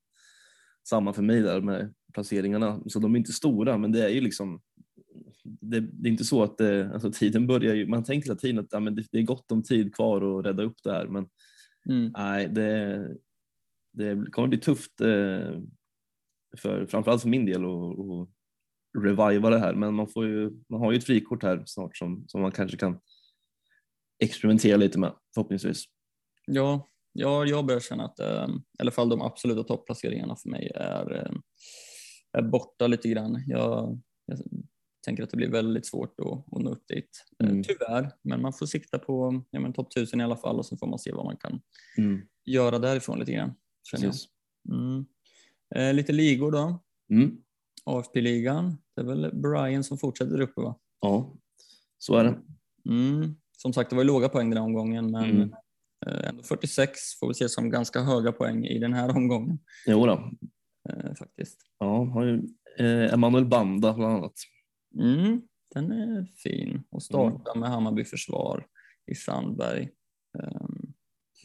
samma 0.89 1.13
för 1.13 1.23
mig 1.23 1.41
där 1.41 1.61
med 1.61 1.95
placeringarna. 2.15 2.81
Så 2.87 2.99
de 2.99 3.15
är 3.15 3.19
inte 3.19 3.33
stora, 3.33 3.79
men 3.79 3.93
det 3.93 4.05
är 4.05 4.09
ju 4.09 4.21
liksom 4.21 4.61
det, 5.45 5.81
det 5.81 6.09
är 6.09 6.11
inte 6.11 6.25
så 6.25 6.43
att 6.43 6.59
det, 6.59 6.91
alltså 6.95 7.13
tiden 7.13 7.47
börjar 7.47 7.75
ju, 7.75 7.87
man 7.87 8.05
tänker 8.05 8.29
hela 8.29 8.39
tiden 8.39 8.59
att 8.59 8.73
ja, 8.73 8.81
men 8.81 8.95
det, 8.95 9.05
det 9.13 9.19
är 9.19 9.23
gott 9.23 9.53
om 9.53 9.63
tid 9.63 9.95
kvar 9.95 10.39
att 10.39 10.47
rädda 10.47 10.63
upp 10.63 10.77
det 10.85 10.93
här, 10.93 11.07
men 11.07 11.29
mm. 11.89 12.13
nej, 12.17 12.49
det, 12.49 13.09
det 13.93 14.31
kommer 14.31 14.49
bli 14.49 14.59
tufft 14.59 15.01
eh, 15.01 15.59
för 16.57 16.87
framförallt 16.87 17.23
för 17.23 17.29
min 17.29 17.47
del 17.47 17.65
att 17.65 17.99
att 17.99 18.29
reviva 18.99 19.51
det 19.51 19.59
här, 19.59 19.75
men 19.75 19.95
man, 19.95 20.09
får 20.09 20.27
ju, 20.27 20.51
man 20.69 20.81
har 20.81 20.93
ju 20.93 20.99
ett 20.99 21.05
frikort 21.05 21.43
här 21.43 21.63
snart 21.67 21.97
som, 21.97 22.25
som 22.29 22.41
man 22.43 22.53
kanske 22.53 22.77
kan 22.77 22.99
experimentera 24.19 24.77
lite 24.77 24.99
med 24.99 25.13
förhoppningsvis. 25.35 25.85
Ja, 26.47 26.89
ja, 27.13 27.45
jag 27.47 27.67
börjar 27.67 27.81
känna 27.81 28.05
att 28.05 28.21
eh, 28.21 28.47
i 28.79 28.83
alla 28.83 28.91
fall 28.91 29.09
de 29.09 29.23
absoluta 29.23 29.63
topplaceringarna 29.63 30.37
för 30.37 30.49
mig 30.49 30.73
är, 30.75 31.15
eh, 31.17 31.33
är 32.39 32.43
borta 32.43 32.87
lite 32.87 33.09
grann. 33.09 33.45
Jag, 33.47 34.01
jag 34.27 34.39
tänker 35.05 35.23
att 35.23 35.31
det 35.31 35.37
blir 35.37 35.51
väldigt 35.51 35.87
svårt 35.87 36.21
att, 36.21 36.27
att 36.57 36.63
nå 36.63 36.71
upp 36.71 36.89
dit, 36.89 37.25
eh, 37.43 37.49
Mm. 37.51 37.63
tyvärr. 37.63 38.11
Men 38.23 38.43
man 38.43 38.53
får 38.53 38.67
sikta 38.67 38.99
på 38.99 39.43
ja, 39.51 39.61
men 39.61 39.73
topp 39.73 39.93
1000 39.93 40.21
i 40.21 40.25
alla 40.25 40.37
fall 40.37 40.59
och 40.59 40.67
så 40.67 40.77
får 40.77 40.87
man 40.87 40.99
se 40.99 41.13
vad 41.13 41.25
man 41.25 41.37
kan 41.37 41.61
Mm, 41.99 42.21
göra 42.45 42.79
därifrån 42.79 43.19
lite 43.19 43.33
grann. 43.33 43.55
Känner. 43.91 44.13
Mm. 44.71 45.05
Eh, 45.75 45.95
lite 45.95 46.13
ligor 46.13 46.51
då. 46.51 46.83
Mm. 47.11 47.37
AFP-ligan. 47.85 48.77
Det 48.97 49.01
är 49.03 49.07
väl 49.07 49.31
Brian 49.35 49.85
som 49.85 49.99
fortsätter 49.99 50.41
uppe 50.41 50.61
va? 50.61 50.79
Ja, 51.01 51.35
så 51.99 52.17
är 52.17 52.25
det. 52.25 52.41
Mm. 52.91 53.35
Som 53.57 53.73
sagt, 53.73 53.91
det 53.91 53.97
var 53.97 54.03
ju 54.03 54.07
låga 54.07 54.29
poäng 54.29 54.51
den 54.51 54.57
här 54.59 54.65
omgången, 54.65 55.11
men 55.11 55.25
Mm. 55.31 55.53
eh, 56.07 56.29
ändå 56.29 56.43
46 56.43 57.19
får 57.21 57.29
vi 57.29 57.35
se 57.35 57.49
som 57.49 57.71
ganska 57.71 58.01
höga 58.03 58.33
poäng 58.33 58.65
i 58.67 58.79
den 58.79 58.93
här 58.93 59.09
omgången 59.17 59.59
Jo 59.87 60.07
då. 60.07 60.31
eh, 60.91 61.15
faktiskt. 61.15 61.61
Ja, 61.79 62.05
har 62.05 62.25
ju 62.25 62.43
eh, 62.79 63.13
Emanuel 63.15 63.47
Banda 63.47 63.95
bland 63.95 64.17
annat. 64.17 64.35
Mm. 65.01 65.43
Den 65.75 65.93
är 65.93 66.25
fin 66.25 66.83
och 66.91 67.03
starta 67.03 67.55
med 67.59 67.69
Hammarby 67.71 68.05
försvar 68.05 68.67
i 69.13 69.15
Sandberg. 69.15 69.89
Um, 70.39 70.89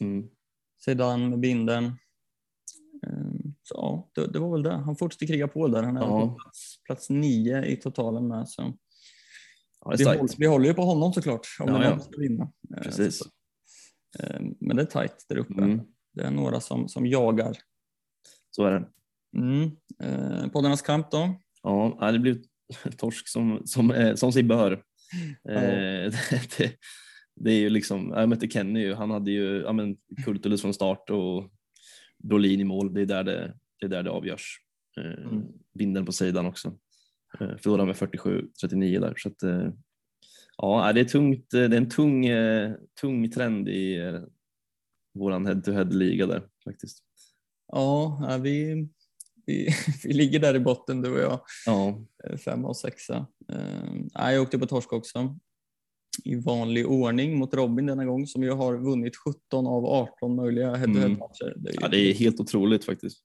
Mm. 0.00 0.28
Sedan 0.84 1.30
med 1.30 1.40
binden. 1.40 1.84
Um, 3.06 3.37
så 3.68 3.74
ja, 3.74 4.10
det, 4.14 4.32
det 4.32 4.38
var 4.38 4.52
väl 4.52 4.62
det. 4.62 4.72
Han 4.72 4.96
fortsätter 4.96 5.26
kriga 5.26 5.48
på 5.48 5.68
där. 5.68 5.82
Han 5.82 5.96
är 5.96 6.00
Ja. 6.00 6.20
på 6.28 6.34
plats, 6.42 6.82
plats 6.86 7.10
nio 7.10 7.64
i 7.66 7.76
totalen 7.76 8.28
med. 8.28 8.48
Så. 8.48 8.74
Ja, 9.84 9.94
Vi, 9.98 10.04
håller, 10.04 10.38
vi 10.38 10.46
håller 10.46 10.66
ju 10.68 10.74
på 10.74 10.82
honom 10.82 11.12
såklart 11.12 11.46
om 11.60 11.68
Ja, 11.68 11.90
någon 11.90 12.00
ska 12.00 12.20
vinna. 12.20 12.52
Eh, 12.76 12.82
Precis. 12.82 13.18
så- 13.18 13.28
eh, 14.24 14.40
Men 14.60 14.76
det 14.76 14.82
är 14.82 14.86
tajt 14.86 15.26
där 15.28 15.36
uppe. 15.38 15.62
Mm. 15.62 15.80
Det 16.12 16.22
är 16.22 16.30
några 16.30 16.60
som, 16.60 16.88
som 16.88 17.06
jagar. 17.06 17.56
Så 18.50 18.64
är 18.64 18.70
det. 18.72 18.88
Mm. 19.36 19.70
Eh, 20.02 20.48
poddarnas 20.50 20.82
kamp 20.82 21.10
då? 21.10 21.34
Ja, 21.62 22.10
det 22.12 22.18
blir 22.18 22.38
torsk 22.96 23.28
som, 23.28 23.62
som, 23.64 23.90
eh, 23.90 24.14
som 24.14 24.32
sig 24.32 24.42
bör. 24.42 24.72
Eh, 25.48 26.12
det, 26.58 26.72
det 27.36 27.50
är 27.50 27.58
ju 27.58 27.70
liksom, 27.70 28.10
jag 28.16 28.28
mötte 28.28 28.48
Kenny 28.48 28.80
ju, 28.80 28.94
han 28.94 29.10
hade 29.10 29.30
ju 29.30 29.60
ja, 29.62 29.72
men 29.72 29.96
Kurtulus 30.24 30.60
från 30.62 30.74
start 30.74 31.10
och 31.10 31.50
Brolin 32.18 32.60
i 32.60 32.64
mål, 32.64 32.94
det 32.94 33.00
är 33.00 33.06
där 33.06 33.24
det, 33.24 33.54
det, 33.80 33.86
är 33.86 33.90
där 33.90 34.02
det 34.02 34.10
avgörs. 34.10 34.60
Eh, 34.96 35.24
Mm. 35.24 35.44
Binden 35.74 36.06
på 36.06 36.12
sidan 36.12 36.46
också. 36.46 36.78
Eh, 37.40 37.56
förlorade 37.56 37.86
med 37.86 37.96
47-39 37.96 39.00
där. 39.00 39.14
Så 39.16 39.28
att, 39.28 39.42
eh, 39.42 39.70
ja, 40.56 40.92
det 40.92 41.00
är, 41.00 41.04
tungt, 41.04 41.54
eh, 41.54 41.60
det 41.60 41.76
är 41.76 41.80
en 41.80 41.88
tung, 41.88 42.26
tung 43.00 43.30
trend 43.30 43.68
i 43.68 43.96
eh, 43.96 44.20
våran 45.14 45.46
head-to-head-liga 45.46 46.26
där 46.26 46.42
faktiskt. 46.64 47.04
Ja, 47.72 48.38
vi, 48.42 48.88
vi, 49.46 49.68
vi 50.04 50.12
ligger 50.12 50.40
där 50.40 50.56
i 50.56 50.60
botten 50.60 51.02
du 51.02 51.10
och 51.10 51.20
jag. 51.20 51.40
Ja, 51.66 52.04
Femma 52.44 52.68
och 52.68 52.76
sexa. 52.76 53.26
Jag 54.14 54.42
åkte 54.42 54.58
på 54.58 54.66
torsk 54.66 54.92
också. 54.92 55.38
I 56.24 56.34
vanlig 56.36 56.86
ordning 56.88 57.38
mot 57.38 57.54
Robin 57.54 57.86
denna 57.86 58.04
gång 58.04 58.26
som 58.26 58.42
ju 58.42 58.50
har 58.50 58.76
vunnit 58.76 59.16
17 59.16 59.66
av 59.66 59.84
18 59.86 60.36
möjliga 60.36 60.74
head-to-head-matcher. 60.76 61.54
Det 61.56 61.68
är 61.70 61.72
ju- 61.72 61.78
ja 61.80 61.88
det 61.88 61.98
är 61.98 62.14
helt 62.14 62.40
otroligt 62.40 62.84
faktiskt. 62.84 63.18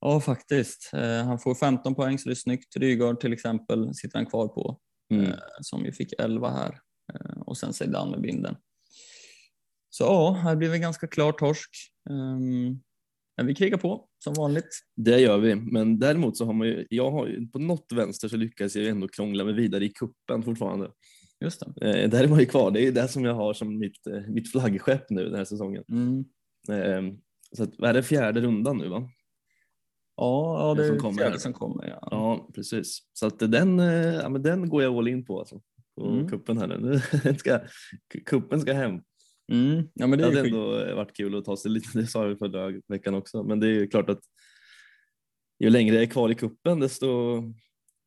Ja, 0.00 0.20
faktiskt. 0.20 0.90
Eh, 0.94 1.24
han 1.24 1.38
får 1.38 1.54
15 1.54 1.94
poäng 1.94 2.18
så 2.18 2.28
det 2.28 2.32
är 2.32 2.34
snyggt. 2.34 2.76
Rygaard 2.76 3.20
till 3.20 3.32
exempel 3.32 3.94
sitter 3.94 4.18
han 4.18 4.26
kvar 4.26 4.48
på 4.48 4.78
Mm. 5.12 5.24
eh, 5.26 5.34
som 5.60 5.84
ju 5.84 5.92
fick 5.92 6.12
11 6.18 6.50
här 6.50 6.78
eh, 7.14 7.40
och 7.40 7.56
sen 7.58 7.72
Zeidan 7.72 8.10
med 8.10 8.20
binden. 8.20 8.56
Så 9.90 10.04
ja, 10.04 10.32
här 10.42 10.56
blir 10.56 10.68
det 10.68 10.78
ganska 10.78 11.06
klar 11.06 11.32
torsk. 11.32 11.70
Um, 12.10 12.80
men 13.36 13.46
vi 13.46 13.54
krigar 13.54 13.78
på 13.78 14.08
som 14.24 14.34
vanligt. 14.34 14.80
Det 14.96 15.18
gör 15.20 15.38
vi, 15.38 15.54
men 15.54 15.98
däremot 15.98 16.36
så 16.36 16.44
har 16.44 16.52
man 16.52 16.66
ju, 16.66 16.86
jag 16.90 17.10
har 17.10 17.26
ju, 17.26 17.46
på 17.48 17.58
något 17.58 17.92
vänster 17.92 18.28
så 18.28 18.36
lyckas 18.36 18.76
jag 18.76 18.86
ändå 18.86 19.08
krångla 19.08 19.44
mig 19.44 19.54
vidare 19.54 19.84
i 19.84 19.88
kuppen 19.88 20.42
fortfarande. 20.42 20.90
Just 21.44 21.62
det. 21.76 21.90
Eh, 22.02 22.10
där 22.10 22.24
är 22.24 22.28
man 22.28 22.38
ju 22.40 22.46
kvar, 22.46 22.70
det 22.70 22.80
är 22.86 22.92
det 22.92 23.08
som 23.08 23.24
jag 23.24 23.34
har 23.34 23.54
som 23.54 23.78
mitt, 23.78 24.06
eh, 24.06 24.20
mitt 24.28 24.50
flaggskepp 24.52 25.10
nu 25.10 25.24
den 25.24 25.34
här 25.34 25.44
säsongen. 25.44 25.84
Mm. 25.88 26.24
Eh, 26.70 27.14
så 27.56 27.62
att, 27.62 27.70
vad 27.78 27.90
är 27.90 27.94
det 27.94 28.02
fjärde 28.02 28.40
rundan 28.40 28.78
nu 28.78 28.88
va? 28.88 29.10
Ja, 30.16 30.58
ja, 30.60 30.74
Det 30.74 30.82
det 30.82 30.86
som 30.88 30.96
är 30.96 31.00
kommer 31.00 31.16
fjärde 31.18 31.30
här. 31.30 31.38
som 31.38 31.52
kommer. 31.52 31.88
Ja. 31.88 32.08
Ja, 32.10 32.48
precis. 32.54 32.98
Så 33.12 33.26
att 33.26 33.38
den, 33.38 33.80
eh, 33.80 34.14
ja, 34.14 34.28
men 34.28 34.42
den 34.42 34.68
går 34.68 34.82
jag 34.82 34.94
all 34.96 35.08
in 35.08 35.24
på 35.24 35.38
alltså. 35.38 35.60
På 35.96 36.06
Mm. 36.08 36.28
kuppen 36.28 36.58
här 36.58 36.66
nu. 36.66 37.00
Den 37.22 37.38
ska, 37.38 37.60
kuppen 38.26 38.60
ska 38.60 38.72
hem. 38.72 39.00
Mm. 39.52 39.88
ja, 39.94 40.06
men 40.06 40.10
Det 40.10 40.16
det 40.16 40.24
hade 40.24 40.40
ändå 40.48 40.94
varit 40.94 41.16
kul 41.16 41.38
att 41.38 41.44
ta 41.44 41.56
sig 41.56 41.70
lite, 41.70 41.98
det 41.98 42.06
sa 42.06 42.28
jag 42.28 42.38
förra 42.38 42.72
veckan 42.88 43.14
också, 43.14 43.42
men 43.42 43.60
det 43.60 43.66
är 43.66 43.70
ju 43.70 43.86
klart 43.88 44.10
att 44.10 44.20
ju 45.58 45.70
längre 45.70 45.94
jag 45.94 46.02
är 46.02 46.06
kvar 46.06 46.30
i 46.30 46.34
kuppen 46.34 46.80
desto, 46.80 47.40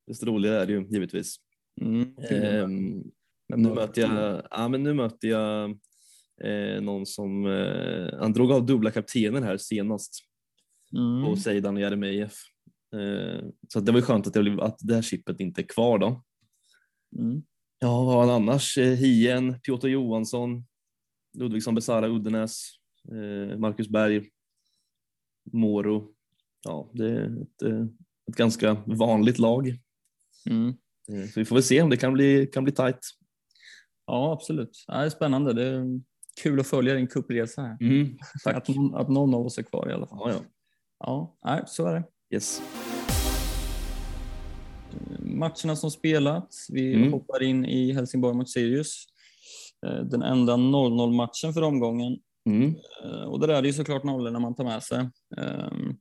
desto 0.07 0.25
roligare 0.25 0.61
är 0.61 0.65
det 0.65 0.73
ju 0.73 0.87
givetvis. 0.89 1.35
Mm. 1.81 2.15
Ehm, 2.29 3.03
Men 3.49 3.61
nu, 3.61 3.73
möter 3.73 4.01
jag, 4.01 4.47
ja, 4.51 4.67
men 4.67 4.83
nu 4.83 4.93
möter 4.93 5.27
jag 5.27 5.69
eh, 6.43 6.81
någon 6.81 7.05
som, 7.05 7.45
eh, 7.45 8.19
han 8.19 8.33
drog 8.33 8.51
av 8.51 8.65
dubbla 8.65 8.91
kaptenen 8.91 9.43
här 9.43 9.57
senast 9.57 10.27
Mm. 10.95 11.25
på 11.25 11.35
Zeidan 11.35 11.75
och 11.75 11.81
Jeremejeff. 11.81 12.33
Eh, 12.93 13.45
så 13.67 13.79
det 13.79 13.91
var 13.91 13.99
ju 13.99 14.05
skönt 14.05 14.27
att, 14.27 14.35
jag, 14.35 14.61
att 14.61 14.77
det 14.79 14.95
här 14.95 15.01
chippet 15.01 15.39
inte 15.39 15.61
är 15.61 15.67
kvar 15.67 15.99
då. 15.99 16.23
Mm. 17.17 17.43
Ja, 17.79 18.03
vad 18.03 18.13
har 18.13 18.21
han 18.21 18.29
annars? 18.29 18.77
Eh, 18.77 18.93
Hien, 18.93 19.59
Piotr 19.59 19.87
Johansson, 19.87 20.65
Ludvigsson 21.37 21.75
Besara 21.75 22.07
Uddenäs, 22.07 22.69
eh, 23.11 23.57
Marcus 23.57 23.89
Berg, 23.89 24.29
Moro. 25.51 26.13
Ja, 26.63 26.91
det 26.93 27.11
är 27.11 27.41
ett, 27.41 27.61
eh, 27.61 27.85
ett 28.29 28.35
ganska 28.35 28.77
vanligt 28.85 29.39
lag. 29.39 29.77
Mm. 30.49 30.73
Så 31.33 31.39
vi 31.39 31.45
får 31.45 31.55
väl 31.55 31.63
se 31.63 31.81
om 31.81 31.89
det 31.89 31.97
kan 31.97 32.13
bli, 32.13 32.47
kan 32.53 32.63
bli 32.63 32.73
tajt. 32.73 32.99
Ja, 34.07 34.31
absolut. 34.33 34.85
Ja, 34.87 34.93
det 34.99 35.05
är 35.05 35.09
spännande. 35.09 35.53
Det 35.53 35.63
är 35.67 36.01
kul 36.43 36.59
att 36.59 36.67
följa 36.67 36.93
din 36.93 37.07
cupresa 37.07 37.61
här. 37.61 37.77
Mm. 37.81 38.17
Att, 38.45 38.67
någon- 38.67 38.95
att 38.95 39.09
någon 39.09 39.33
av 39.33 39.45
oss 39.45 39.57
är 39.57 39.63
kvar 39.63 39.89
i 39.89 39.93
alla 39.93 40.07
fall. 40.07 40.19
Ja, 40.23 40.31
ja. 40.31 40.39
Ja, 40.99 41.37
nej, 41.45 41.63
så 41.67 41.85
är 41.87 41.93
det. 41.93 42.03
Yes. 42.35 42.61
Matcherna 45.19 45.75
som 45.75 45.91
spelats. 45.91 46.67
Vi 46.69 46.93
Mm. 46.95 47.13
hoppar 47.13 47.43
in 47.43 47.65
i 47.65 47.93
Helsingborg 47.93 48.35
mot 48.37 48.49
Sirius. 48.49 49.05
Eh, 49.87 49.99
Den 50.03 50.21
enda 50.21 50.57
0-0 50.57 51.13
matchen 51.15 51.53
för 51.53 51.61
omgången. 51.61 52.17
Mm. 52.49 52.75
Eh, 53.03 53.21
Och 53.23 53.39
där 53.39 53.47
är 53.47 53.61
det 53.61 53.67
ju 53.67 53.73
såklart 53.73 54.03
nollor 54.03 54.31
när 54.31 54.39
man 54.39 54.55
tar 54.55 54.63
med 54.63 54.83
sig. 54.83 54.99
Ehm, 55.37 55.97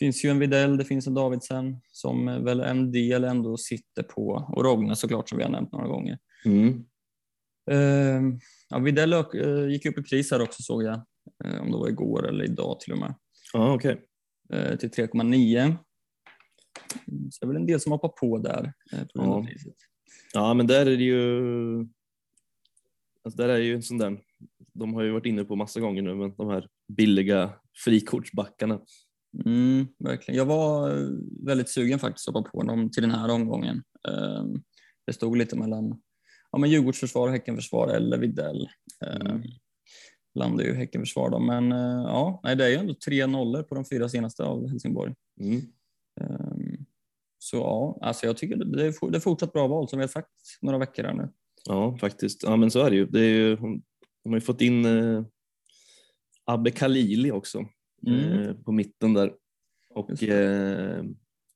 Det 0.00 0.04
finns 0.04 0.24
ju 0.24 0.30
en 0.30 0.38
Videll, 0.38 0.76
det 0.76 0.84
finns 0.84 1.06
en 1.06 1.14
Davidsen 1.14 1.80
som 1.92 2.26
väl 2.44 2.60
en 2.60 2.92
del 2.92 3.24
ändå 3.24 3.56
sitter 3.56 4.02
på 4.02 4.46
och 4.56 4.64
Rogne 4.64 4.96
såklart 4.96 5.28
som 5.28 5.38
vi 5.38 5.44
har 5.44 5.50
nämnt 5.50 5.72
några 5.72 5.88
gånger. 5.88 6.18
Mm. 6.44 6.84
Ehm, 7.70 8.38
Ja, 8.68 8.78
Videll 8.78 9.12
ök- 9.12 9.34
eh, 9.34 9.68
gick 9.68 9.86
upp 9.86 9.98
i 9.98 10.02
pris 10.02 10.30
här 10.30 10.42
också 10.42 10.62
såg 10.62 10.82
jag, 10.82 10.94
eh, 11.44 11.60
om 11.60 11.70
det 11.70 11.76
var 11.78 11.88
igår 11.88 12.28
eller 12.28 12.44
idag 12.44 12.80
till 12.80 12.92
och 12.92 12.98
med, 12.98 13.14
Ja, 13.52 13.74
okej. 13.74 14.00
eh, 14.52 14.76
till 14.76 14.90
3,9. 14.90 15.58
Mm, 15.60 15.76
Så 17.30 17.38
det 17.40 17.44
är 17.44 17.48
väl 17.48 17.56
en 17.56 17.66
del 17.66 17.80
som 17.80 17.92
hoppar 17.92 18.08
på 18.08 18.38
där 18.38 18.72
eh, 18.92 19.00
på 19.00 19.08
Ja. 19.14 19.46
Ja, 20.32 20.54
men 20.54 20.66
där 20.66 20.86
är 20.86 20.96
det 20.96 21.04
ju. 21.04 21.86
Alltså 23.24 23.36
där 23.42 23.48
är 23.48 23.58
ju 23.58 23.74
en 23.74 23.82
sån 23.82 23.98
där. 23.98 24.20
De 24.74 24.94
har 24.94 25.02
ju 25.02 25.10
varit 25.10 25.26
inne 25.26 25.44
på 25.44 25.56
massa 25.56 25.80
gånger 25.80 26.02
nu, 26.02 26.14
men 26.14 26.34
de 26.36 26.48
här 26.50 26.68
billiga 26.92 27.52
frikortsbackarna. 27.84 28.80
Mm, 29.44 29.86
verkligen. 29.98 30.38
Jag 30.38 30.44
var 30.46 30.90
eh, 30.90 31.08
väldigt 31.46 31.68
sugen 31.68 31.98
faktiskt 31.98 32.28
att 32.28 32.34
hoppa 32.34 32.50
på 32.50 32.62
dem 32.62 32.90
till 32.90 33.02
den 33.02 33.10
här 33.10 33.30
omgången. 33.30 33.82
Ehm, 34.08 34.62
Det 35.06 35.12
stod 35.12 35.36
lite 35.36 35.56
mellan 35.56 36.00
ja, 36.52 36.58
men 36.58 36.70
Djurgårdsförsvar, 36.70 37.28
Häckenförsvar 37.28 37.88
eller 37.88 38.18
Videll. 38.18 38.68
Mm. 39.06 39.26
Mm. 39.26 39.42
Landade 40.34 40.68
ju 40.68 40.74
Häckenförsvar 40.74 41.30
då, 41.30 41.38
men 41.38 41.72
eh, 41.72 42.02
ja, 42.06 42.40
nej, 42.44 42.56
det 42.56 42.64
är 42.64 42.68
ju 42.68 42.74
ändå 42.76 42.94
tre 42.94 43.26
nollor 43.26 43.62
på 43.62 43.74
de 43.74 43.84
fyra 43.84 44.08
senaste 44.08 44.44
av 44.44 44.68
Helsingborg. 44.68 45.14
Mm. 45.40 45.60
Ehm, 46.20 46.76
Så 47.38 47.56
ja, 47.56 47.98
alltså 48.02 48.26
jag 48.26 48.36
tycker 48.36 48.56
det 48.56 48.86
är, 48.86 49.10
det 49.10 49.16
är 49.18 49.20
fortsatt 49.20 49.52
bra 49.52 49.66
val 49.66 49.88
som 49.88 49.98
vi 49.98 50.02
har 50.02 50.08
sagt 50.08 50.28
några 50.60 50.78
veckor 50.78 51.02
här 51.04 51.14
nu. 51.14 51.28
Ja, 51.64 51.96
faktiskt. 52.00 52.42
Ja, 52.42 52.56
men 52.56 52.70
så 52.70 52.80
är 52.80 52.90
det 52.90 52.96
ju. 52.96 53.06
Det 53.06 53.20
är 53.20 53.28
ju 53.28 53.56
de 53.56 54.30
har 54.30 54.34
ju 54.34 54.40
fått 54.40 54.60
in 54.60 54.84
eh, 54.84 55.24
Abbe 56.44 56.70
Khalili 56.70 57.30
också 57.30 57.64
Mm. 58.06 58.42
eh, 58.42 58.54
på 58.54 58.72
mitten 58.72 59.14
där. 59.14 59.32
Och 59.90 60.22
eh, 60.22 61.04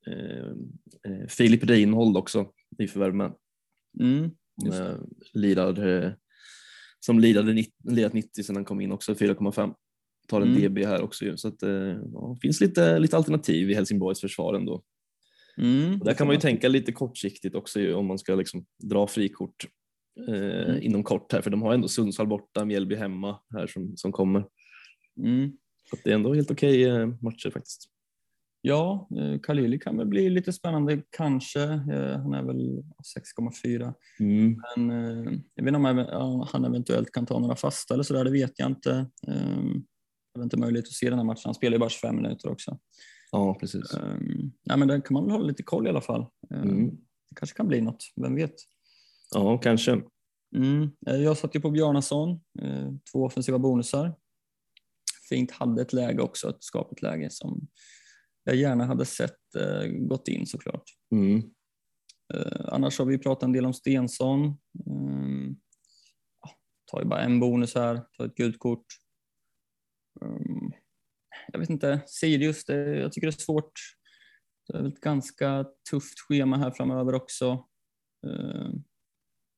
eh, 0.07 0.49
eh, 1.07 1.27
Filip 1.29 1.65
Reinhold 1.65 2.17
också 2.17 2.47
i 2.79 2.89
förvärv 2.89 3.15
med. 3.15 3.33
Mm, 4.01 4.31
Eh, 4.67 4.97
lirar, 5.33 5.87
eh, 6.05 6.13
som 7.01 7.19
lirade, 7.21 7.53
nitt- 7.53 7.91
lirat 7.91 8.13
90 8.13 8.43
sedan 8.43 8.57
han 8.57 8.65
kom 8.65 8.81
in 8.81 8.93
också, 8.93 9.15
4,5. 9.15 9.75
Tar 10.29 10.41
en 10.41 10.49
Mm. 10.49 10.63
DB 10.63 10.85
här 10.87 11.03
också 11.03 11.25
ju. 11.25 11.37
Så 11.37 11.49
att, 11.49 11.63
eh, 11.63 11.71
ja, 12.13 12.33
det 12.35 12.41
finns 12.43 12.61
lite, 12.61 12.99
lite 12.99 13.17
alternativ 13.17 13.71
i 13.71 13.75
Helsingborgs 13.75 14.21
försvar 14.21 14.55
ändå. 14.55 14.83
Mm, 15.59 15.99
där 15.99 16.15
kan 16.15 16.27
man 16.27 16.37
ju 16.37 16.41
tänka 16.41 16.69
lite 16.69 16.93
kortsiktigt 16.93 17.55
också 17.55 17.81
ju, 17.81 17.95
om 17.95 18.07
man 18.07 18.19
ska 18.19 18.35
liksom 18.35 18.67
dra 18.83 19.07
frikort 19.07 19.65
eh, 20.29 20.35
Mm. 20.71 20.83
inom 20.83 21.03
kort 21.05 21.33
här, 21.33 21.41
för 21.41 21.51
de 21.51 21.63
har 21.63 21.75
ändå 21.75 21.89
Sundsvall 21.89 22.27
borta, 22.27 22.65
Mjällby 22.65 22.95
hemma 22.95 23.41
här 23.55 23.67
som, 23.67 23.97
som 23.97 24.13
kommer. 24.13 24.45
Mm. 25.25 25.53
Så 25.91 25.97
det 26.05 26.11
är 26.11 26.15
ändå 26.15 26.35
helt 26.35 26.51
okej 26.51 26.85
eh, 26.85 27.07
matcher 27.07 27.51
faktiskt. 27.51 27.91
Ja, 28.67 29.09
eh, 29.19 29.41
Khalili 29.41 29.79
kan 29.79 29.97
väl 29.97 30.07
bli 30.07 30.31
lite 30.31 30.53
spännande 30.53 31.03
kanske. 31.17 31.63
Eh, 31.63 32.19
Han 32.19 32.35
är 32.35 32.43
väl 32.43 32.83
6,4. 33.17 33.95
Mm. 34.21 34.63
Men 34.77 34.91
eh, 34.91 35.33
jag 35.55 35.65
vet 35.65 35.75
inte 35.75 36.17
om 36.17 36.47
han 36.53 36.65
eventuellt 36.65 37.13
kan 37.13 37.27
ta 37.27 37.39
några 37.39 37.57
fasta 37.57 37.95
eller 37.95 38.05
sådär, 38.05 38.25
det 38.25 38.31
vet 38.31 38.53
jag 38.57 38.71
inte. 38.71 39.07
Jag 40.33 40.39
har 40.41 40.43
inte 40.45 40.57
möjlighet 40.57 40.87
att 40.87 40.93
se 40.93 41.11
den 41.11 41.19
här 41.19 41.27
matchen. 41.27 41.43
Han 41.45 41.55
spelar 41.55 41.75
ju 41.75 41.79
bara 41.79 41.91
25 41.91 42.17
minuter 42.17 42.51
också. 42.51 42.79
Ja, 43.33 43.55
precis. 43.61 43.95
Um, 43.95 44.53
nej, 44.65 44.79
men 44.79 44.89
där 44.89 45.01
kan 45.01 45.15
man 45.15 45.25
väl 45.25 45.33
hålla 45.33 45.47
lite 45.47 45.63
koll 45.63 45.87
i 45.87 45.91
alla 45.91 46.01
fall. 46.01 46.27
Um, 46.51 46.63
Mm. 46.63 46.91
Det 47.29 47.35
kanske 47.37 47.57
kan 47.57 47.69
bli 47.69 47.81
något, 47.81 48.05
vem 48.17 48.35
vet? 48.35 48.55
Ja, 49.35 49.59
kanske. 49.59 50.03
Mm. 50.57 50.91
Jag 51.01 51.37
satt 51.37 51.57
ju 51.57 51.61
på 51.61 51.71
Bjarnason, 51.71 52.41
två 53.13 53.25
offensiva 53.25 53.59
bonusar. 53.59 54.15
Fint 55.29 55.51
hade 55.51 55.83
ett 55.83 55.93
läge 55.93 56.23
också, 56.23 56.49
ett 56.49 56.65
skapligt 56.65 57.03
läge 57.03 57.31
som 57.31 57.69
jag 58.45 58.57
gärna 58.57 58.85
hade 58.85 59.05
sett 59.05 59.55
eh, 59.57 59.87
gått 59.87 60.29
in 60.29 60.47
såklart. 60.47 60.83
Mm. 61.13 61.43
Eh, 62.35 62.61
annars 62.69 62.99
har 62.99 63.07
vi 63.07 63.19
pratat 63.19 63.43
en 63.43 63.53
del 63.53 63.67
om 63.67 63.75
Stensson. 63.75 64.57
Ja, 66.43 66.51
tar 66.91 67.01
ju 67.01 67.07
bara 67.07 67.21
en 67.21 67.41
bonus 67.41 67.75
här, 67.75 68.03
tar 68.17 68.27
ett 68.27 68.35
gult 68.35 68.59
kort. 68.59 68.87
Um, 70.21 70.73
jag 71.53 71.59
vet 71.59 71.71
inte, 71.71 72.01
Sirius, 72.07 72.65
det, 72.65 72.97
jag 72.97 73.13
tycker 73.13 73.27
det 73.27 73.31
är 73.31 73.45
svårt. 73.45 73.73
Det 74.67 74.79
är 74.79 74.89
ett 74.89 75.01
ganska 75.01 75.67
tufft 75.91 76.21
schema 76.29 76.57
här 76.57 76.71
framöver 76.71 77.15
också. 77.15 77.53
Uh, 78.27 78.71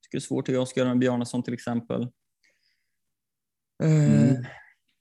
tycker 0.03 0.13
det 0.13 0.19
är 0.19 0.21
svårt 0.21 0.49
hur 0.49 0.55
jag 0.55 0.69
ska 0.69 0.81
göra 0.81 0.91
med 0.91 0.99
Bjarnason 0.99 1.43
till 1.43 1.55
exempel. 1.55 2.03
Eh, 3.83 4.23
Mm. 4.23 4.45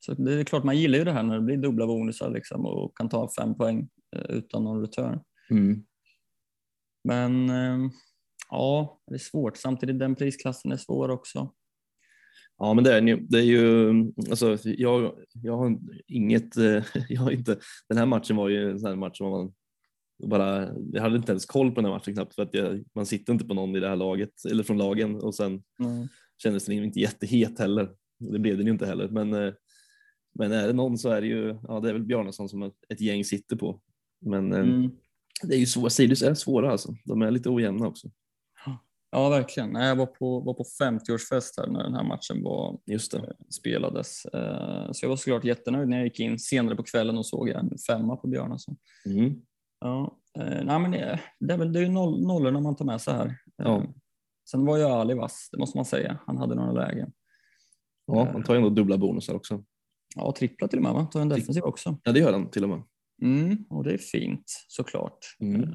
Så 0.06 0.14
det 0.14 0.34
är 0.34 0.44
klart, 0.44 0.64
man 0.64 0.78
gillar 0.78 0.98
ju 0.98 1.04
det 1.04 1.12
här 1.12 1.24
när 1.24 1.36
det 1.36 1.42
blir 1.42 1.58
dubbla 1.58 1.88
bonusar 1.88 2.30
liksom 2.30 2.66
och 2.66 2.98
kan 2.98 3.10
ta 3.10 3.30
fem 3.40 3.56
poäng 3.56 3.90
eh, 4.16 4.36
utan 4.36 4.64
någon 4.64 4.82
return. 4.82 5.20
Mm. 5.50 5.86
Men 7.04 7.50
eh, 7.50 7.92
ja, 8.50 9.02
det 9.08 9.14
är 9.14 9.20
svårt. 9.20 9.58
Samtidigt 9.58 10.00
den 10.00 10.16
prisklassen 10.16 10.72
är 10.72 10.78
svår 10.78 11.10
också. 11.10 11.54
Ja, 12.58 12.74
men 12.74 12.84
det 12.84 12.94
är, 12.98 13.02
det 13.30 13.38
är 13.38 13.44
ju, 13.44 13.90
alltså, 14.30 14.58
jag, 14.64 15.16
jag 15.34 15.58
har 15.58 15.78
inget, 16.08 16.58
eh, 16.58 16.84
jag 17.10 17.22
har 17.22 17.32
inte, 17.32 17.58
den 17.90 17.98
här 17.98 18.06
matchen 18.06 18.36
var 18.36 18.50
ju 18.50 18.72
en 18.72 18.80
sån 18.80 18.90
här 18.90 18.96
match 18.96 19.18
som 19.18 19.30
man 19.30 19.54
bara, 20.30 20.70
jag 20.94 21.02
hade 21.02 21.18
inte 21.18 21.32
ens 21.32 21.46
koll 21.46 21.72
på 21.72 21.76
den 21.76 21.86
här 21.86 21.98
matchen 21.98 22.14
knappt 22.14 22.36
för 22.36 22.44
att 22.44 22.54
jag, 22.54 22.84
man 22.96 23.06
sitter 23.06 23.34
inte 23.34 23.46
på 23.46 23.54
någon 23.54 23.76
i 23.76 23.80
det 23.80 23.90
här 23.90 23.96
laget 23.96 24.46
eller 24.52 24.64
från 24.64 24.78
lagen 24.78 25.16
och 25.16 25.36
sen 25.36 25.64
Mm. 25.80 26.08
kändes 26.44 26.66
den 26.66 26.84
inte 26.84 27.00
jättehet 27.00 27.60
heller. 27.60 27.90
Det 28.20 28.40
blev 28.40 28.58
den 28.58 28.66
ju 28.66 28.72
inte 28.72 28.86
heller, 28.86 29.08
men, 29.08 29.54
men 30.36 30.52
är 30.52 30.68
det 30.68 30.74
någon 30.74 30.98
så 30.98 31.10
är 31.10 31.22
det 31.22 31.28
ju, 31.28 31.58
ja 31.68 31.80
det 31.80 31.90
är 31.90 31.94
väl 31.94 32.04
Bjarnason 32.06 32.50
som 32.50 32.64
ett- 32.64 33.02
gäng 33.02 33.24
sitter 33.24 33.56
på. 33.56 33.82
Men 34.22 34.54
eh, 34.54 34.60
Mm. 34.60 34.92
det 35.44 35.56
är 35.56 35.60
ju 35.60 35.66
svårt, 35.66 35.92
Sirius 35.92 36.22
är 36.22 36.34
svåra 36.34 36.72
alltså. 36.72 36.96
De 37.06 37.22
är 37.22 37.32
lite 37.32 37.50
ojämna 37.50 37.88
också. 37.88 38.08
Ja, 39.12 39.30
verkligen. 39.30 39.76
Jag 39.76 39.96
var 39.96 40.06
på, 40.06 40.40
var 40.40 40.54
på 40.54 40.64
50-årsfest 40.82 41.54
här 41.58 41.68
när 41.68 41.84
den 41.84 41.94
här 41.94 42.04
matchen 42.04 42.44
var, 42.44 42.80
Just 42.86 43.12
det. 43.12 43.36
spelades. 43.50 44.26
Eh, 44.26 44.92
Så 44.92 45.06
jag 45.06 45.10
var 45.10 45.16
såklart 45.16 45.44
jättenöjd 45.44 45.90
när 45.90 45.98
jag 45.98 46.06
gick 46.06 46.20
in 46.20 46.40
senare 46.40 46.76
på 46.76 46.84
kvällen 46.84 47.18
och 47.18 47.26
såg 47.26 47.50
en 47.50 47.78
femma 47.88 48.16
på 48.16 48.28
Björnason. 48.28 48.76
Mm. 49.06 49.42
Ja, 49.80 50.18
eh, 50.38 50.64
nej, 50.66 50.80
men 50.80 50.92
det, 50.92 51.20
det 51.40 51.54
är 51.54 51.58
väl 51.58 51.74
det 51.74 51.80
är 51.80 51.84
ju 51.84 51.90
noll, 51.90 52.22
nollorna 52.28 52.60
man 52.60 52.76
tar 52.76 52.86
med 52.86 53.02
sig 53.02 53.14
här. 53.14 53.36
Ja. 53.56 53.78
Eh, 53.78 53.90
Sen 54.52 54.66
var 54.66 54.78
ju 54.78 54.84
Ali 54.84 55.14
vass, 55.14 55.50
det 55.52 55.58
måste 55.58 55.78
man 55.78 55.86
säga. 55.86 56.20
Han 56.26 56.38
hade 56.38 56.56
några 56.56 56.72
lägen. 56.72 57.12
Ja, 58.06 58.28
han 58.32 58.44
tar 58.44 58.54
ju 58.54 58.58
ändå 58.58 58.70
dubbla 58.70 58.98
bonusar 58.98 59.34
också. 59.36 59.64
Ja, 60.16 60.34
trippla 60.38 60.68
till 60.68 60.80
och 60.80 60.84
med 60.84 60.94
va? 60.94 61.06
Tar 61.06 61.22
en 61.22 61.30
defensiv 61.30 61.64
också. 61.64 61.98
Ja, 62.04 62.12
det 62.12 62.20
gör 62.20 62.34
han 62.34 62.50
till 62.52 62.64
och 62.64 62.70
med. 62.70 62.82
Mm, 63.22 63.66
och 63.70 63.84
det 63.84 63.94
är 63.94 63.98
fint 63.98 64.44
såklart. 64.68 65.18
Mm. 65.40 65.62
Eh, 65.64 65.70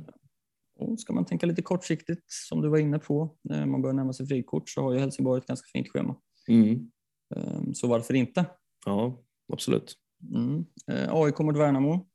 Och 0.79 1.01
ska 1.01 1.13
man 1.13 1.25
tänka 1.25 1.47
lite 1.47 1.63
kortsiktigt 1.63 2.25
som 2.29 2.61
du 2.63 2.69
var 2.69 2.79
inne 2.79 2.99
på, 2.99 3.37
eh, 3.51 3.67
man 3.67 3.83
börjar 3.83 3.95
närma 3.95 4.13
sig 4.13 4.27
frikort 4.27 4.69
så 4.69 4.83
har 4.83 4.93
ju 4.93 4.99
Helsingborg 4.99 5.39
ett 5.39 5.47
ganska 5.47 5.67
fint 5.73 5.89
schema. 5.89 6.17
Mm. 6.49 6.91
Eh, 7.37 7.61
Så 7.73 7.87
varför 7.87 8.15
inte? 8.15 8.45
Ja, 8.87 9.23
absolut. 9.53 9.95
Mm. 10.35 10.65
Eh, 10.93 11.09
AIK 11.15 11.39
mot 11.39 11.57
Värnamo. 11.57 12.07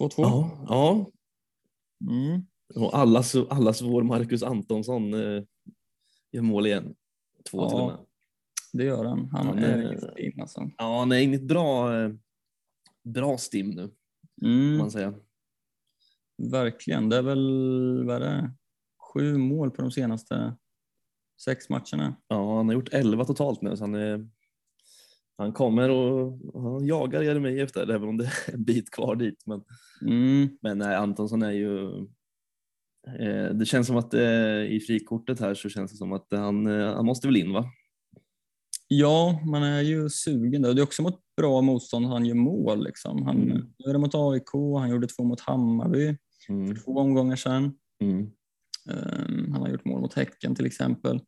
2-2. 0.00 0.12
Ja, 0.22 0.64
ja. 0.68 1.10
Mm. 2.10 2.42
och 2.76 2.98
allas, 2.98 3.34
allas 3.36 3.82
vår 3.82 4.02
Marcus 4.02 4.42
Antonsson 4.42 5.14
eh, 5.14 5.42
gör 6.32 6.42
mål 6.42 6.66
igen. 6.66 6.94
Två 7.50 7.58
Ja. 7.58 7.68
till 7.70 7.78
och 7.78 7.86
med. 7.86 7.98
Det 8.72 8.84
gör 8.84 9.04
han. 9.04 9.28
Han 9.32 9.58
är 9.58 9.62
är- 9.68 9.88
riktigt 9.90 10.14
fin 10.16 10.40
alltså. 10.40 10.70
Ja, 10.78 10.98
han 10.98 11.12
är 11.12 11.18
inne 11.18 11.32
i 11.32 11.36
ett 11.36 11.48
bra, 11.48 12.00
eh, 12.02 12.10
bra 13.04 13.38
stim 13.38 13.70
nu, 13.70 13.90
Mm. 14.42 14.76
man 14.78 14.90
säga. 14.90 15.14
Verkligen. 16.52 17.08
Det 17.08 17.16
är 17.16 17.22
väl 17.22 18.04
vad 18.06 18.16
är 18.16 18.20
det? 18.20 18.52
sju 19.14 19.36
mål 19.38 19.70
på 19.70 19.82
de 19.82 19.90
senaste 19.90 20.56
sex 21.44 21.68
matcherna. 21.68 22.16
Ja, 22.28 22.56
han 22.56 22.66
har 22.66 22.74
gjort 22.74 22.88
11 22.92 23.24
totalt 23.24 23.62
nu, 23.62 23.76
så 23.76 23.82
han, 23.84 23.94
är, 23.94 24.28
han 25.36 25.52
kommer 25.52 25.90
och 25.90 26.38
han 26.62 26.86
jagar 26.86 27.22
Jeremejeff 27.22 27.72
där, 27.72 27.90
även 27.90 28.08
om 28.08 28.16
det 28.16 28.24
är 28.24 28.54
en 28.54 28.64
bit 28.64 28.90
kvar 28.90 29.16
dit. 29.16 29.42
Men, 29.46 29.62
Mm. 30.02 30.58
men 30.62 30.78
nej, 30.78 30.96
Antonsson 30.96 31.42
är 31.42 31.50
ju... 31.50 31.98
Eh, 33.18 33.54
det 33.54 33.66
känns 33.66 33.86
som 33.86 33.96
att 33.96 34.14
eh, 34.14 34.62
i 34.62 34.82
frikortet 34.86 35.40
här 35.40 35.54
så 35.54 35.68
känns 35.68 35.90
det 35.92 35.96
som 35.98 36.12
att 36.12 36.26
han, 36.30 36.66
eh, 36.66 36.94
han 36.94 37.06
måste 37.06 37.26
väl 37.28 37.36
in 37.36 37.52
va? 37.52 37.64
Ja, 38.94 39.40
man 39.46 39.62
är 39.62 39.80
ju 39.82 40.08
sugen. 40.10 40.62
där. 40.62 40.74
Det 40.74 40.80
är 40.80 40.82
också 40.82 41.02
mot 41.02 41.20
bra 41.36 41.60
motstånd 41.60 42.06
han 42.06 42.26
gör 42.26 42.34
mål. 42.34 42.84
Liksom. 42.84 43.22
Han 43.26 43.42
Mm. 43.42 43.72
det 43.92 43.98
mot 43.98 44.14
AIK, 44.14 44.78
han 44.78 44.90
gjorde 44.90 45.06
två 45.06 45.24
mot 45.24 45.40
Hammarby 45.40 46.16
Mm. 46.48 46.66
för 46.76 46.84
två 46.84 46.92
omgångar 46.98 47.36
sedan. 47.36 47.74
Mm. 48.02 48.30
Ehm, 48.90 49.52
han 49.52 49.60
har 49.62 49.68
gjort 49.68 49.84
mål 49.84 50.00
mot 50.00 50.14
Häcken 50.14 50.54
till 50.54 50.66
exempel. 50.66 51.20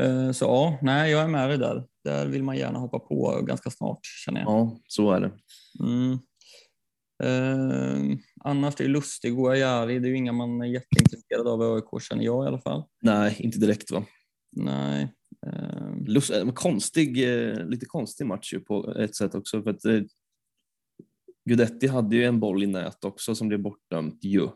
Ehm, 0.00 0.34
så 0.34 0.44
ja, 0.44 0.78
nej, 0.82 1.10
jag 1.12 1.22
är 1.22 1.28
med 1.28 1.48
dig 1.50 1.58
där. 1.58 1.86
Där 2.04 2.26
vill 2.26 2.42
man 2.42 2.56
gärna 2.56 2.78
hoppa 2.78 2.98
på 2.98 3.40
ganska 3.46 3.70
snart 3.70 4.00
känner 4.24 4.40
jag. 4.40 4.50
Ja, 4.50 4.78
så 4.88 5.10
är 5.10 5.20
det. 5.20 5.32
Mm. 5.84 6.18
Ehm, 7.24 8.18
annars 8.44 8.74
det 8.74 8.84
är 8.84 8.88
Lustig 8.88 9.38
och 9.38 9.52
Ajari, 9.52 9.98
det 9.98 10.06
är 10.08 10.10
ju 10.10 10.16
inga 10.16 10.32
man 10.32 10.60
är 10.60 10.66
jätteintresserad 10.66 11.48
av 11.48 11.60
i 11.62 11.64
AIK 11.64 12.02
känner 12.02 12.24
jag 12.24 12.44
i 12.44 12.48
alla 12.48 12.58
fall. 12.60 12.84
Nej, 13.02 13.36
inte 13.38 13.58
direkt 13.58 13.90
va? 13.90 14.04
Nej. 14.56 15.14
Ehm, 15.46 16.04
Lust, 16.06 16.30
eh, 16.30 16.52
konstig, 16.52 17.30
eh, 17.30 17.66
lite 17.66 17.86
konstig 17.86 18.26
match 18.26 18.54
ju 18.54 18.60
på 18.60 18.94
ett 18.94 19.14
sätt 19.14 19.34
också. 19.34 19.62
För 19.62 19.70
att, 19.70 19.84
eh, 19.84 20.00
Gudetti 21.44 21.86
hade 21.86 22.16
ju 22.16 22.24
en 22.24 22.40
boll 22.40 22.62
i 22.62 22.66
nät 22.66 23.04
också 23.04 23.34
som 23.34 23.48
blev 23.48 23.60
bortdömt 23.60 24.24
ju. 24.24 24.48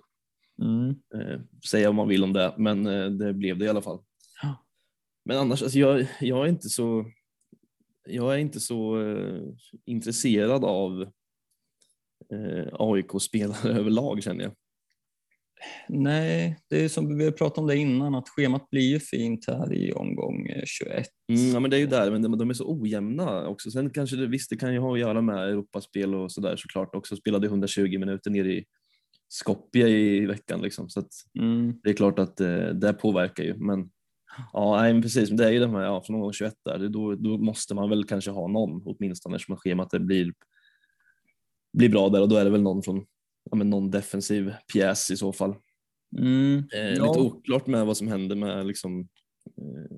mm. 0.63 0.91
Eh, 1.15 1.41
säga 1.71 1.89
vad 1.89 1.95
man 1.95 2.09
vill 2.09 2.25
om 2.25 2.33
det, 2.33 2.55
men 2.59 2.87
eh, 2.87 3.07
det 3.07 3.33
blev 3.33 3.59
det 3.59 3.65
i 3.65 3.69
alla 3.69 3.83
fall. 3.83 4.03
Ja. 4.43 4.65
Men 5.25 5.39
annars, 5.39 5.63
alltså, 5.63 5.79
jag, 5.79 6.07
jag 6.21 6.45
är 6.45 6.49
inte 6.49 6.69
så, 6.69 7.11
jag 8.05 8.35
är 8.35 8.39
inte 8.39 8.61
så 8.61 9.01
eh, 9.01 9.43
intresserad 9.85 10.65
av 10.65 11.11
AIK-spelare 12.73 13.73
överlag 13.79 14.23
känner 14.23 14.45
jag. 14.45 14.53
Nej, 15.89 16.59
det 16.71 16.85
är 16.85 16.89
som 16.89 17.19
vi 17.19 17.33
pratat 17.33 17.59
om 17.59 17.67
det 17.67 17.77
innan, 17.77 18.15
att 18.15 18.29
schemat 18.29 18.71
blir 18.71 18.83
ju 18.91 19.01
fint 19.01 19.45
här 19.49 19.73
i 19.75 19.93
omgång 19.93 20.47
eh, 20.47 20.63
21. 20.67 21.07
Mm, 21.33 21.51
ja, 21.53 21.61
men 21.61 21.71
det 21.71 21.77
är 21.77 21.81
ju 21.81 21.87
där, 21.87 22.11
men 22.11 22.23
de, 22.23 22.39
de 22.39 22.51
är 22.51 22.55
så 22.55 22.81
ojämna 22.81 23.49
också. 23.49 23.71
Sen 23.71 23.91
kanske 23.91 24.17
det, 24.17 24.27
visst, 24.27 24.51
det 24.51 24.57
kan 24.57 24.73
ju 24.73 24.79
ha 24.79 24.93
att 24.95 25.01
göra 25.01 25.21
med 25.21 25.49
Europaspel 25.49 26.15
och 26.15 26.33
sådär 26.33 26.57
såklart 26.57 26.95
också. 26.95 27.17
Spelade 27.17 27.47
120 27.47 27.99
minuter 27.99 28.31
nere 28.31 28.53
i 28.53 28.65
Skopje 29.29 29.89
i 29.89 30.27
veckan 30.27 30.61
liksom, 30.63 30.89
så 30.89 31.03
Mm. 31.39 31.75
det 31.83 31.91
är 31.91 31.95
klart 31.95 32.19
att 32.19 32.41
eh, 32.41 32.67
det 32.67 32.93
påverkar 32.93 33.45
ju. 33.45 33.55
Men 33.57 33.91
ja, 34.53 34.81
nej, 34.81 34.93
men 34.93 35.03
precis, 35.03 35.31
men 35.31 35.37
det 35.37 35.47
är 35.47 35.51
ju 35.51 35.59
det 35.59 35.69
här, 35.69 35.83
ja, 35.83 36.03
från 36.07 36.17
omgång 36.17 36.33
21 36.33 36.55
där, 36.65 36.79
det- 36.79 36.89
då, 36.89 37.15
då 37.15 37.39
måste 37.39 37.75
man 37.75 37.89
väl 37.91 38.05
kanske 38.05 38.31
ha 38.31 38.49
någon 38.49 38.83
åtminstone 38.85 39.37
eftersom 39.37 39.57
schemat 39.57 39.91
det 39.91 40.01
blir, 40.01 40.33
blir 41.73 41.89
bra 41.89 42.09
där 42.09 42.21
och 42.23 42.29
då 42.29 42.37
är 42.37 42.45
det 42.45 42.51
väl 42.51 42.63
någon 42.63 42.83
från 42.83 43.05
ja, 43.53 43.57
men 43.59 43.71
någon 43.71 43.91
defensiv 43.91 44.53
pjäs 44.73 45.11
i 45.11 45.17
så 45.17 45.33
fall. 45.33 45.55
Mm. 46.19 46.59
Eh, 46.75 46.81
Ja. 46.81 46.89
Lite 47.07 47.19
oklart 47.21 47.67
med 47.67 47.87
vad 47.87 47.97
som 47.97 48.09
händer 48.09 48.37
med 48.37 48.67
liksom, 48.67 49.01
eh, 49.47 49.97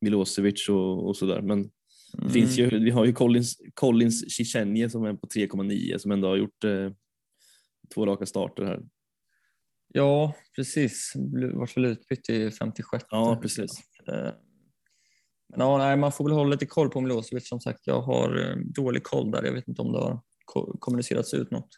Milosevic 0.00 0.68
och, 0.68 1.06
och 1.08 1.16
sådär. 1.16 1.42
Men 1.42 1.70
det 2.12 2.30
finns 2.30 2.58
ju, 2.58 2.78
vi 2.84 2.90
har 2.90 3.04
ju 3.04 3.12
Collins, 3.12 3.56
Collins 3.74 4.32
Chichenje 4.32 4.90
som 4.90 5.04
är 5.04 5.14
på 5.14 5.26
3,9 5.26 5.98
som 5.98 6.10
ändå 6.12 6.28
har 6.28 6.36
gjort 6.36 6.64
eh, 6.64 6.90
två 7.94 8.06
raka 8.06 8.26
starter 8.26 8.64
här. 8.64 8.80
Ja, 9.94 10.34
precis. 10.56 11.12
Vart 11.54 11.76
väl 11.76 11.84
utbytt 11.84 12.30
i 12.30 12.50
56. 12.50 13.04
Ja, 13.10 13.38
precis. 13.42 13.70
Eh, 14.08 14.30
Men 15.48 15.60
ja, 15.66 15.78
nej, 15.78 15.96
man 15.96 16.12
får 16.12 16.24
väl 16.24 16.32
hålla 16.32 16.50
lite 16.50 16.66
koll 16.66 16.90
på 16.90 17.00
Milosevic 17.00 17.48
som 17.48 17.60
sagt. 17.60 17.80
Jag 17.86 18.00
har 18.02 18.38
eh, 18.50 18.56
dålig 18.56 19.02
koll 19.02 19.30
där. 19.30 19.42
Jag 19.44 19.52
vet 19.52 19.68
inte 19.68 19.82
om 19.82 19.92
det 19.92 19.98
har 19.98 20.20
ko- 20.44 20.76
kommunicerats 20.78 21.34
ut 21.34 21.50
något. 21.50 21.68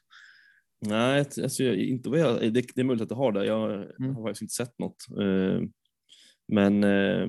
Nej, 0.89 1.19
alltså, 1.43 1.63
jag- 1.63 1.77
inte 1.77 2.11
vad 2.11 2.19
jag, 2.19 2.41
det, 2.55 2.65
det 2.75 2.81
är 2.81 2.85
möjligt 2.85 3.03
att 3.03 3.11
jag 3.11 3.17
har 3.17 3.33
det. 3.33 3.47
Jag 3.47 3.73
Mm. 4.01 4.15
har 4.15 4.23
faktiskt 4.23 4.43
inte 4.43 4.55
sett 4.55 4.79
något. 4.79 4.97
Eh, 5.21 5.61
men 6.53 6.85
eh, 6.85 7.29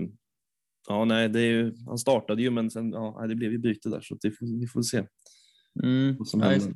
ja, 0.87 1.05
nej, 1.05 1.29
det 1.29 1.39
är 1.39 1.45
ju, 1.51 1.75
han 1.87 1.97
startade 1.97 2.41
ju 2.41 2.49
men 2.49 2.71
sen, 2.71 2.91
ja, 2.91 3.25
det 3.29 3.35
blev 3.35 3.51
ju 3.51 3.57
byte 3.57 3.89
där 3.89 4.01
så 4.01 4.17
det 4.21 4.31
får, 4.31 4.59
vi 4.59 4.67
får 4.67 4.81
se 4.81 5.03
Mm. 5.83 6.15
vad 6.17 6.27
som 6.27 6.39
Nej, 6.39 6.49
händer. 6.59 6.75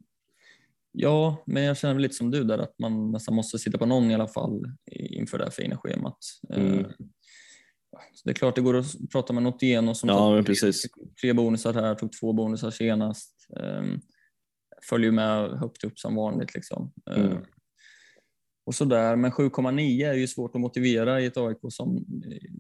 Ja, 0.92 1.44
men 1.46 1.64
jag 1.64 1.78
känner 1.78 1.94
väl 1.94 2.02
lite 2.04 2.16
som 2.16 2.32
du 2.32 2.44
där 2.44 2.58
att 2.58 2.80
man 2.80 3.12
nästan 3.12 3.36
måste 3.36 3.60
sitta 3.60 3.78
på 3.78 3.86
någon 3.86 4.12
i 4.12 4.14
alla 4.16 4.28
fall 4.28 4.64
inför 4.90 5.38
det 5.38 5.44
här 5.44 5.52
fina 5.52 5.78
schemat. 5.78 6.18
Mm. 6.54 6.80
Eh, 6.80 6.86
Så 8.14 8.22
det 8.26 8.30
är 8.32 8.34
klart 8.34 8.56
det 8.56 8.62
går 8.62 8.78
att 8.78 8.86
prata 9.12 9.34
med 9.34 9.44
något 9.44 9.64
igen 9.64 9.90
och 9.90 9.98
som 9.98 10.10
Ja, 10.10 10.16
tog 10.38 10.46
tre- 10.46 10.54
precis. 10.54 10.86
tre 11.22 11.34
bonusar 11.34 11.74
här, 11.74 11.96
tog 11.96 12.12
två 12.20 12.34
bonusar 12.34 12.72
senast. 12.72 13.48
Följer 14.84 15.12
med 15.12 15.50
högt 15.50 15.84
upp 15.84 16.00
som 16.00 16.16
vanligt. 16.16 16.56
Liksom. 16.56 16.92
Eh, 17.12 17.26
Mm. 17.26 17.38
och 18.66 18.76
sådär. 18.76 19.16
Men 19.16 19.32
7,9 19.32 20.10
är 20.10 20.14
ju 20.14 20.28
svårt 20.28 20.56
att 20.56 20.62
motivera 20.62 21.22
i 21.22 21.26
ett 21.26 21.38
AIK 21.38 21.58
som 21.70 22.06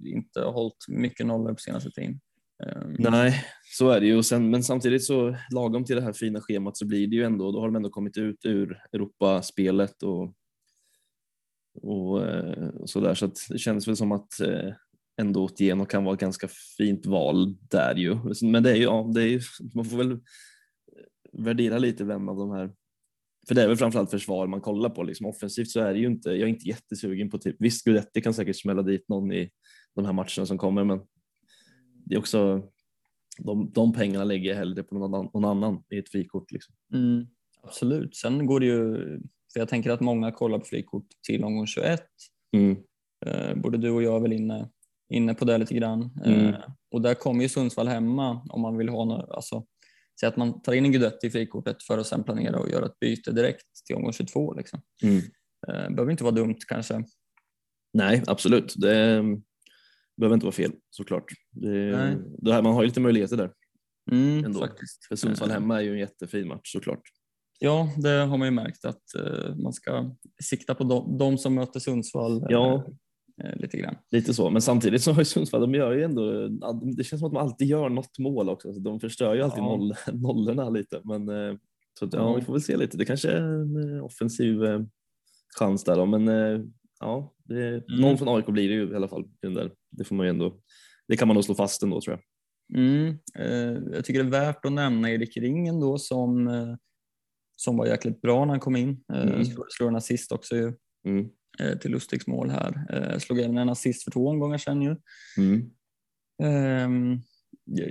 inte 0.05 0.41
har 0.41 0.51
hållit 0.51 0.87
mycket 0.87 1.25
nollor 1.25 1.53
på 1.53 1.59
senaste 1.59 1.91
tiden. 1.91 2.19
Um, 2.65 2.95
Nej, 2.99 3.45
så 3.77 3.89
är 3.89 3.99
det 3.99 4.07
ju. 4.07 4.23
Sen, 4.23 4.49
men 4.49 4.63
samtidigt 4.63 5.03
så 5.03 5.35
lagom 5.51 5.85
till 5.85 5.95
det 5.95 6.01
här 6.01 6.13
fina 6.13 6.41
schemat 6.41 6.77
så 6.77 6.85
blir 6.85 7.07
det 7.07 7.15
ju 7.15 7.23
ändå, 7.23 7.51
då 7.51 7.59
har 7.59 7.67
de 7.67 7.75
ändå 7.75 7.89
kommit 7.89 8.17
ut 8.17 8.45
ur 8.45 8.81
Europaspelet 8.93 10.03
och, 10.03 10.33
och, 11.81 12.27
eh, 12.27 12.67
och 12.67 12.89
sådär. 12.89 13.15
Så 13.15 13.25
att 13.25 13.37
det 13.49 13.57
känns 13.57 13.87
väl 13.87 13.95
som 13.95 14.11
att 14.11 14.39
eh, 14.39 14.73
ändå 15.21 15.43
Otieno 15.43 15.85
kan 15.85 16.03
vara 16.03 16.13
ett 16.13 16.19
ganska 16.21 16.47
fint 16.77 17.05
val 17.05 17.55
där 17.69 17.95
ju. 17.95 18.17
Men 18.41 18.63
det 18.63 18.71
är 18.71 18.75
ju, 18.75 18.83
ja, 18.83 19.11
det 19.13 19.21
är 19.21 19.27
ju, 19.27 19.41
man 19.75 19.85
får 19.85 19.97
väl 19.97 20.19
värdera 21.33 21.77
lite 21.77 22.03
vem 22.03 22.29
av 22.29 22.37
de 22.37 22.51
här 22.51 22.71
för 23.47 23.55
det 23.55 23.63
är 23.63 23.67
väl 23.67 23.77
framförallt 23.77 24.11
försvar 24.11 24.47
man 24.47 24.61
kollar 24.61 24.89
på. 24.89 25.03
Liksom. 25.03 25.25
Offensivt 25.25 25.69
så 25.69 25.79
är 25.79 25.93
det 25.93 25.99
ju 25.99 26.07
inte, 26.07 26.29
jag 26.29 26.39
är 26.39 26.47
inte 26.47 26.67
jättesugen 26.67 27.29
på 27.29 27.37
typ, 27.37 27.55
visst 27.59 27.85
Guidetti 27.85 28.21
kan 28.21 28.33
säkert 28.33 28.55
smälla 28.55 28.81
dit 28.81 29.09
någon 29.09 29.31
i 29.31 29.49
de 29.95 30.05
här 30.05 30.13
matcherna 30.13 30.45
som 30.45 30.57
kommer 30.57 30.83
men 30.83 30.99
det 32.05 32.15
är 32.15 32.19
också 32.19 32.63
de, 33.37 33.71
de 33.71 33.93
pengarna 33.93 34.23
lägger 34.23 34.49
jag 34.49 34.57
hellre 34.57 34.83
på 34.83 34.95
någon 34.95 35.13
annan, 35.13 35.29
någon 35.33 35.45
annan 35.45 35.83
i 35.89 35.97
ett 35.97 36.09
frikort. 36.09 36.51
Liksom. 36.51 36.75
Mm, 36.93 37.27
absolut. 37.63 38.15
Sen 38.15 38.45
går 38.45 38.59
det 38.59 38.65
ju, 38.65 38.95
för 39.53 39.59
jag 39.59 39.69
tänker 39.69 39.89
att 39.91 39.99
många 39.99 40.31
kollar 40.31 40.59
på 40.59 40.65
frikort 40.65 41.07
till 41.27 41.43
omgång 41.43 41.67
21. 41.67 42.03
Mm. 42.51 42.77
Eh, 43.25 43.55
både 43.55 43.77
du 43.77 43.89
och 43.89 44.03
jag 44.03 44.15
är 44.15 44.19
väl 44.19 44.33
inne, 44.33 44.69
inne 45.09 45.33
på 45.33 45.45
det 45.45 45.57
lite 45.57 45.73
grann. 45.73 46.09
Mm. 46.25 46.47
Eh, 46.47 46.59
och 46.91 47.01
där 47.01 47.13
kommer 47.13 47.43
ju 47.43 47.49
Sundsvall 47.49 47.87
hemma 47.87 48.41
om 48.49 48.61
man 48.61 48.77
vill 48.77 48.89
ha 48.89 49.05
något, 49.05 49.29
alltså, 49.29 49.65
säg 50.19 50.29
att 50.29 50.37
man 50.37 50.61
tar 50.61 50.73
in 50.73 50.85
en 50.85 50.91
Guidetti 50.91 51.27
i 51.27 51.29
frikortet 51.29 51.83
för 51.83 51.97
att 51.97 52.07
sen 52.07 52.23
planera 52.23 52.59
och 52.59 52.69
göra 52.69 52.85
ett 52.85 52.99
byte 52.99 53.31
direkt 53.31 53.85
till 53.85 53.95
omgång 53.95 54.13
22. 54.13 54.53
Liksom. 54.53 54.81
Mm. 55.03 55.17
Eh, 55.67 55.89
behöver 55.95 56.11
inte 56.11 56.23
vara 56.23 56.35
dumt 56.35 56.57
kanske. 56.67 57.03
Nej, 57.93 58.23
absolut. 58.27 58.73
Det 58.77 59.23
behöver 60.17 60.33
inte 60.33 60.45
vara 60.45 60.55
fel 60.55 60.71
såklart. 60.89 61.25
Det, 61.51 61.97
Nej. 61.97 62.17
det 62.37 62.53
här, 62.53 62.61
man 62.61 62.73
har 62.73 62.81
ju 62.81 62.87
lite 62.87 62.99
möjligheter 62.99 63.37
där. 63.37 63.51
Mm, 64.11 64.45
Ändå. 64.45 64.59
faktiskt. 64.59 65.05
För 65.07 65.15
Sundsvall 65.15 65.49
Eh, 65.49 65.53
hemma 65.53 65.77
är 65.77 65.81
ju 65.81 65.91
en 65.91 65.99
jättefin 65.99 66.47
match 66.47 66.71
såklart. 66.71 67.01
Ja, 67.59 67.93
det 67.97 68.09
har 68.09 68.37
man 68.37 68.47
ju 68.47 68.51
märkt 68.51 68.85
att 68.85 69.15
eh, 69.15 69.55
man 69.55 69.73
ska 69.73 70.15
sikta 70.43 70.75
på 70.75 70.83
de, 70.83 71.17
de 71.17 71.37
som 71.37 71.55
möter 71.55 71.79
Sundsvall. 71.79 72.45
Ja. 72.49 72.87
Eh, 73.43 73.55
lite 73.55 73.77
grann. 73.77 73.95
Lite 74.11 74.33
så, 74.33 74.49
men 74.49 74.61
samtidigt 74.61 75.01
så 75.01 75.11
har 75.11 75.21
ju 75.21 75.25
Sundsvall, 75.25 75.61
de 75.61 75.73
gör 75.73 75.91
ju 75.91 76.03
ändå, 76.03 76.47
det 76.95 77.03
känns 77.03 77.19
som 77.19 77.27
att 77.27 77.33
de 77.33 77.37
alltid 77.37 77.67
gör 77.67 77.89
något 77.89 78.19
mål 78.19 78.49
också. 78.49 78.73
Så 78.73 78.79
de 78.79 78.99
förstör 78.99 79.35
ju 79.35 79.41
alltid 79.41 79.63
Ja. 79.63 79.65
noll, 79.77 79.93
nollorna 80.13 80.69
lite. 80.69 81.01
Men 81.03 81.29
eh, 81.29 81.57
så 81.99 82.05
att, 82.05 82.13
ja, 82.13 82.33
vi 82.35 82.41
får 82.41 82.53
väl 82.53 82.61
se 82.61 82.77
lite. 82.77 82.97
Det 82.97 83.05
kanske 83.05 83.29
är 83.31 83.41
en 83.41 83.95
eh, 83.97 84.05
offensiv 84.05 84.59
chans 85.59 85.83
där 85.83 85.95
då, 85.95 86.05
men 86.05 86.27
ja, 86.99 87.33
det, 87.43 87.83
någon 87.87 88.17
från 88.17 88.27
AIK 88.37 88.45
blir 88.45 88.69
det 88.69 88.75
ju 88.75 88.91
i 88.91 88.95
alla 88.95 89.07
fall. 89.07 89.25
Det 89.91 90.03
får 90.03 90.15
man 90.15 90.25
ju 90.25 90.29
ändå, 90.29 90.59
det 91.07 91.17
kan 91.17 91.27
man 91.27 91.35
nog 91.35 91.43
slå 91.43 91.55
fast 91.55 91.83
ändå 91.83 92.01
tror 92.01 92.17
jag. 92.17 92.79
Mm. 92.79 93.17
Jag 93.93 94.05
tycker 94.05 94.23
det 94.23 94.29
är 94.37 94.45
värt 94.45 94.65
att 94.65 94.71
nämna 94.71 95.11
Erik 95.11 95.37
Ringen 95.37 95.79
då 95.79 95.97
som, 95.97 96.49
som 97.55 97.77
var 97.77 97.85
jäkligt 97.85 98.21
bra 98.21 98.45
när 98.45 98.53
han 98.53 98.59
kom 98.59 98.75
in. 98.75 99.03
Mm. 99.13 99.45
slog 99.45 99.89
en 99.89 99.95
assist 99.95 100.31
också 100.31 100.55
ju, 100.55 100.73
Mm. 101.05 101.29
Eh, 101.59 101.77
till 101.77 101.91
Lustigs 101.91 102.27
mål 102.27 102.49
här. 102.49 102.85
Eh, 102.89 103.19
slog 103.19 103.39
även 103.39 103.57
en 103.57 103.69
assist 103.69 104.03
för 104.03 104.11
två 104.11 104.27
omgångar 104.27 104.57
sedan 104.57 104.81
ju. 104.81 104.95
Mm. 105.37 105.69
Ehm, 106.43 107.21
jag, 107.65 107.89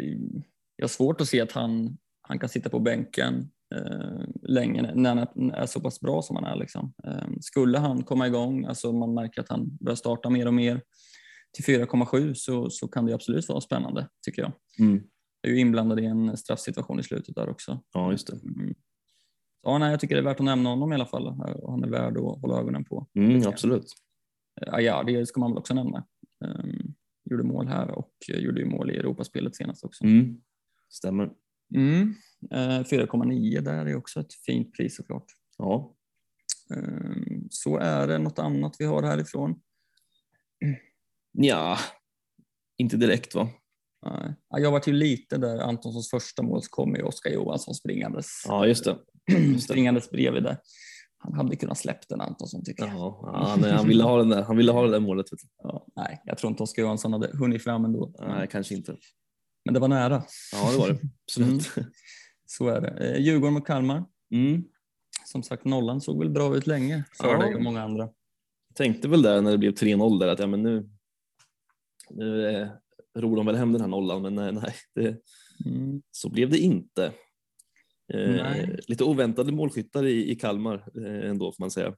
jag 0.76 0.84
har 0.84 0.88
svårt 0.88 1.20
att 1.20 1.28
se 1.28 1.40
att 1.40 1.52
han, 1.52 1.98
han 2.22 2.38
kan 2.38 2.48
sitta 2.48 2.70
på 2.70 2.78
bänken 2.78 3.50
eh, 3.74 4.20
länge 4.42 4.94
när 4.94 5.14
han 5.14 5.50
är, 5.50 5.66
så 5.66 5.80
pass 5.80 6.00
bra 6.00 6.22
som 6.22 6.36
han 6.36 6.44
är. 6.44 6.56
Liksom. 6.56 6.94
Ehm, 7.04 7.40
skulle 7.40 7.78
han 7.78 8.02
komma 8.02 8.26
igång, 8.26 8.64
alltså 8.64 8.92
man 8.92 9.14
märker 9.14 9.40
att 9.40 9.48
han 9.48 9.76
börjar 9.80 9.96
starta 9.96 10.30
mer 10.30 10.46
och 10.46 10.54
mer 10.54 10.80
till 11.52 11.64
4,7 11.64 12.34
så, 12.34 12.70
så 12.70 12.88
kan 12.88 13.06
det 13.06 13.14
absolut 13.14 13.48
vara 13.48 13.60
spännande 13.60 14.08
tycker 14.22 14.42
jag. 14.42 14.52
Mm. 14.78 15.02
är 15.42 15.50
ju 15.50 15.60
inblandad 15.60 16.00
i 16.00 16.04
en 16.04 16.36
straffsituation 16.36 17.00
i 17.00 17.02
slutet 17.02 17.34
där 17.34 17.48
också. 17.48 17.82
Ja, 17.92 18.12
just 18.12 18.26
det. 18.26 18.38
Ja, 19.62 19.78
nej, 19.78 19.90
jag 19.90 20.00
tycker 20.00 20.14
det 20.14 20.20
är 20.20 20.24
värt 20.24 20.40
att 20.40 20.46
nämna 20.46 20.68
honom 20.68 20.92
i 20.92 20.94
alla 20.94 21.06
fall 21.06 21.26
han 21.66 21.84
är 21.84 21.88
värd 21.88 22.16
att 22.16 22.40
hålla 22.40 22.58
ögonen 22.60 22.84
på. 22.84 23.06
Mm, 23.14 23.42
absolut. 23.46 23.92
Ja, 24.60 24.80
ja, 24.80 25.02
det 25.02 25.26
ska 25.26 25.40
man 25.40 25.50
väl 25.50 25.58
också 25.58 25.74
nämna. 25.74 26.06
Um, 26.44 26.94
gjorde 27.30 27.42
mål 27.42 27.68
här 27.68 27.90
och 27.90 28.12
eh, 28.32 28.38
gjorde 28.38 28.60
ju 28.60 28.66
mål 28.66 28.90
i 28.90 28.96
Europaspelet 28.96 29.56
senast 29.56 29.84
också. 29.84 30.04
Mm. 30.04 30.40
Stämmer. 30.88 31.30
Mm. 31.74 32.14
Eh, 32.50 32.84
4,9 32.84 33.60
där 33.60 33.86
är 33.86 33.96
också 33.96 34.20
ett 34.20 34.34
fint 34.34 34.72
pris 34.72 34.96
såklart. 34.96 35.26
Ja. 35.58 35.94
Um, 36.70 37.48
så 37.50 37.78
är 37.78 38.06
det 38.06 38.18
något 38.18 38.38
annat 38.38 38.76
vi 38.78 38.84
har 38.84 39.02
härifrån. 39.02 39.60
ja, 41.32 41.78
inte 42.76 42.96
direkt 42.96 43.34
va? 43.34 43.48
Nej. 44.06 44.34
Ja, 44.50 44.58
jag 44.58 44.70
var 44.70 44.82
ju 44.86 44.92
lite 44.92 45.36
där 45.38 45.58
Antonssons 45.58 46.10
första 46.10 46.42
mål 46.42 46.62
så 46.62 46.70
kom 46.70 46.94
ju 46.94 47.02
Oskar 47.02 47.30
Johansson 47.30 47.74
springandes, 47.74 48.26
Ja, 48.46 48.66
just 48.66 48.84
det. 48.84 48.96
Just 49.32 49.64
springandes 49.64 50.10
bredvid 50.10 50.42
där. 50.42 50.56
Han 51.18 51.34
hade 51.34 51.56
kunnat 51.56 51.78
släppt 51.78 52.08
den 52.08 52.20
Antonsson 52.20 52.64
tycker 52.64 52.86
jag. 52.86 52.96
Ja, 52.96 53.56
nej, 53.60 53.72
han, 53.72 53.88
ville 53.88 54.04
ha 54.04 54.18
den 54.18 54.28
där, 54.28 54.42
han 54.42 54.56
ville 54.56 54.72
ha 54.72 54.82
det 54.82 54.90
där 54.90 55.00
målet. 55.00 55.26
Ja, 55.62 55.86
nej, 55.96 56.22
jag 56.24 56.38
tror 56.38 56.50
inte 56.50 56.62
Oskar 56.62 56.82
Johansson 56.82 57.12
hade 57.12 57.36
hunnit 57.36 57.64
fram 57.64 57.84
ändå. 57.84 58.14
Nej, 58.18 58.48
kanske 58.50 58.74
inte. 58.74 58.96
Men 59.64 59.74
det 59.74 59.80
var 59.80 59.88
nära. 59.88 60.22
Ja, 60.52 60.70
det 60.72 60.78
var 60.78 60.88
det. 60.88 60.98
Absolut. 61.24 61.70
Så 62.46 62.68
är 62.68 62.80
det. 62.80 62.88
Eh, 62.88 63.20
Djurgården 63.22 63.54
mot 63.54 63.66
Kalmar. 63.66 64.04
Mm. 64.30 64.64
Som 65.24 65.42
sagt, 65.42 65.64
nollan 65.64 66.00
såg 66.00 66.18
väl 66.18 66.30
bra 66.30 66.56
ut 66.56 66.66
länge 66.66 67.04
för 67.16 67.28
Ja. 67.32 67.38
dig 67.38 67.54
och 67.54 67.62
många 67.62 67.82
andra. 67.82 68.08
Tänkte 68.74 69.08
väl 69.08 69.22
där 69.22 69.40
när 69.40 69.50
det 69.50 69.58
blev 69.58 69.72
3-0 69.72 70.18
där 70.20 70.28
att 70.28 70.38
ja, 70.38 70.46
men 70.46 70.62
nu, 70.62 70.88
nu 72.10 72.50
eh, 72.50 72.68
ror 73.20 73.36
de 73.36 73.46
väl 73.46 73.56
hem 73.56 73.72
den 73.72 73.80
här 73.80 73.88
nollan, 73.88 74.22
men 74.22 74.34
nej, 74.34 74.52
nej 74.52 74.74
det, 74.94 75.16
Mm. 75.66 76.02
så 76.10 76.28
blev 76.30 76.50
det 76.50 76.58
inte. 76.58 77.12
Eh, 78.14 78.68
lite 78.86 79.04
oväntade 79.04 79.52
målskyttar 79.52 80.04
i, 80.06 80.30
i 80.30 80.34
Kalmar 80.36 80.74
eh, 81.06 81.30
ändå 81.30 81.52
får 81.52 81.62
man 81.62 81.70
säga. 81.70 81.94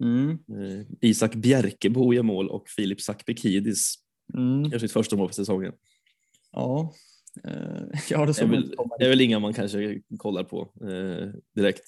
Mm. 0.00 0.30
Eh, 0.30 0.86
Isak 1.00 1.34
Bjerkebo 1.34 2.12
gör 2.14 2.22
mål 2.22 2.48
och 2.48 2.68
Filip 2.68 3.00
Sakpekidis 3.00 3.94
Mm. 4.34 4.64
gör 4.64 4.78
sitt 4.78 4.92
första 4.92 5.16
mål 5.16 5.28
för 5.28 5.34
säsongen. 5.34 5.72
Ja. 6.52 6.92
Eh, 7.44 7.82
ja, 8.10 8.26
det 8.26 8.32
Det 8.32 8.42
är 8.42 8.46
väl, 8.46 8.74
komma. 8.76 8.96
är 9.00 9.08
väl 9.08 9.20
inga 9.20 9.38
man 9.38 9.52
kanske 9.54 10.00
kollar 10.18 10.44
på 10.44 10.72
eh, 10.80 11.28
direkt. 11.54 11.84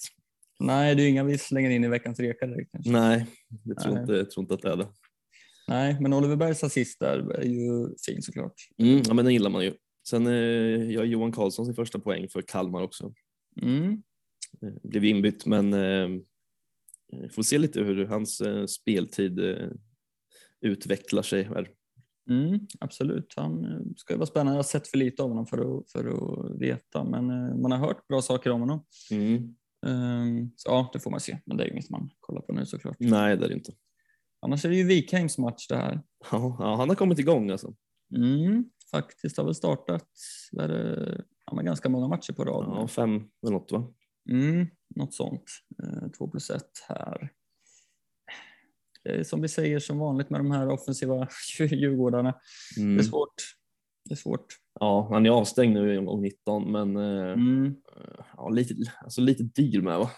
Nej, 0.59 0.95
det 0.95 1.03
är 1.03 1.09
inga 1.09 1.23
vi 1.23 1.37
slänger 1.37 1.69
in 1.69 1.83
i 1.83 1.87
veckans 1.87 2.19
reka 2.19 2.47
direkt 2.47 2.71
kanske. 2.71 2.91
Nej, 2.91 3.25
jag 3.63 3.79
tror, 3.79 3.93
Nej. 3.93 4.01
Inte, 4.01 4.13
jag 4.13 4.31
tror 4.31 4.41
inte 4.43 4.53
att 4.53 4.61
det 4.61 4.69
är 4.71 4.75
det. 4.77 4.87
Nej, 5.67 5.97
men 6.01 6.13
Oliver 6.13 6.35
Bergs 6.35 6.63
assist 6.63 6.99
där 6.99 7.31
är 7.31 7.45
ju 7.45 7.95
fin 8.05 8.21
såklart. 8.21 8.53
Mm, 8.77 9.01
ja, 9.07 9.13
men 9.13 9.25
den 9.25 9.33
gillar 9.33 9.49
man 9.49 9.63
ju. 9.63 9.73
Sen 10.07 10.27
eh, 10.27 10.91
gör 10.91 11.03
Johan 11.03 11.31
Karlsson 11.31 11.65
sin 11.65 11.75
första 11.75 11.99
poäng 11.99 12.29
för 12.29 12.41
Kalmar 12.41 12.81
också. 12.81 13.13
Mm. 13.61 14.03
Eh, 14.61 14.89
blev 14.89 15.05
inbytt 15.05 15.45
men 15.45 15.73
eh, 15.73 16.09
får 17.31 17.43
se 17.43 17.57
lite 17.57 17.81
hur 17.81 18.05
hans 18.05 18.41
eh, 18.41 18.65
speltid 18.65 19.39
eh, 19.39 19.69
utvecklar 20.61 21.21
sig 21.21 21.43
här. 21.43 21.69
Mm, 22.29 22.59
absolut, 22.79 23.33
han 23.35 23.65
eh, 23.65 23.79
ska 23.97 24.13
ju 24.13 24.17
vara 24.17 24.27
spännande. 24.27 24.51
Jag 24.51 24.57
har 24.57 24.63
sett 24.63 24.87
för 24.87 24.97
lite 24.97 25.23
av 25.23 25.29
honom 25.29 25.45
för 25.45 25.57
att, 25.57 25.91
för 25.91 26.07
att 26.07 26.61
veta, 26.61 27.03
men 27.03 27.29
eh, 27.29 27.55
man 27.55 27.71
har 27.71 27.77
hört 27.79 28.07
bra 28.07 28.21
saker 28.21 28.49
om 28.49 28.59
honom. 28.59 28.85
Mm. 29.11 29.55
Ehm, 29.85 30.51
Så 30.55 30.69
ja, 30.69 30.89
det 30.93 30.99
får 30.99 31.11
man 31.11 31.19
se, 31.19 31.37
men 31.45 31.57
det 31.57 31.63
är 31.63 31.67
ju 31.67 31.73
inget 31.73 31.89
man 31.89 32.09
kollar 32.19 32.41
på 32.41 32.53
nu 32.53 32.65
såklart. 32.65 32.95
Nej, 32.99 33.37
det 33.37 33.45
är 33.45 33.49
det 33.49 33.55
inte. 33.55 33.71
Annars 34.45 34.65
är 34.65 34.69
det 34.69 34.75
ju 34.75 34.83
Wikheims 34.83 35.37
match 35.37 35.67
det 35.67 35.75
här. 35.75 36.01
Ja, 36.31 36.75
han 36.79 36.89
har 36.89 36.95
kommit 36.95 37.19
igång 37.19 37.49
alltså. 37.51 37.73
Mm, 38.15 38.65
faktiskt 38.91 39.37
har 39.37 39.43
väl 39.45 39.55
startat 39.55 40.07
vad 40.51 40.65
är 40.65 40.69
det, 40.69 41.23
ja, 41.45 41.55
men 41.55 41.65
ganska 41.65 41.89
många 41.89 42.07
matcher 42.07 42.33
på 42.33 42.43
rad. 42.45 42.65
Ja, 42.67 42.87
fem 42.87 43.11
eller 43.43 43.51
något 43.51 43.71
va? 43.71 43.93
Mm, 44.29 44.67
något 44.95 45.13
sånt. 45.13 45.43
Eh, 45.83 46.09
Två 46.17 46.27
plus 46.27 46.49
ett 46.49 46.71
här. 46.89 47.31
Det 49.03 49.09
är 49.09 49.23
som 49.23 49.41
vi 49.41 49.47
säger 49.47 49.79
som 49.79 49.99
vanligt 49.99 50.29
med 50.29 50.39
de 50.39 50.51
här 50.51 50.69
offensiva 50.69 51.27
Djurgårdarna. 51.59 52.35
Det 52.75 52.81
Mm. 52.81 52.99
är 52.99 53.03
svårt. 53.03 53.33
Det 54.05 54.13
är 54.13 54.17
svårt. 54.17 54.45
Ja, 54.79 55.07
han 55.11 55.25
är 55.25 55.29
avstängd 55.29 55.73
nu 55.73 55.93
i 55.93 55.97
omgång 55.97 56.21
19 56.21 56.71
men 56.71 56.95
eh, 56.97 57.31
Mm. 57.33 57.75
ja, 58.37 58.49
lite, 58.49 58.75
alltså 59.03 59.21
lite 59.21 59.43
dyr 59.43 59.81
med 59.81 59.99
va? 59.99 60.09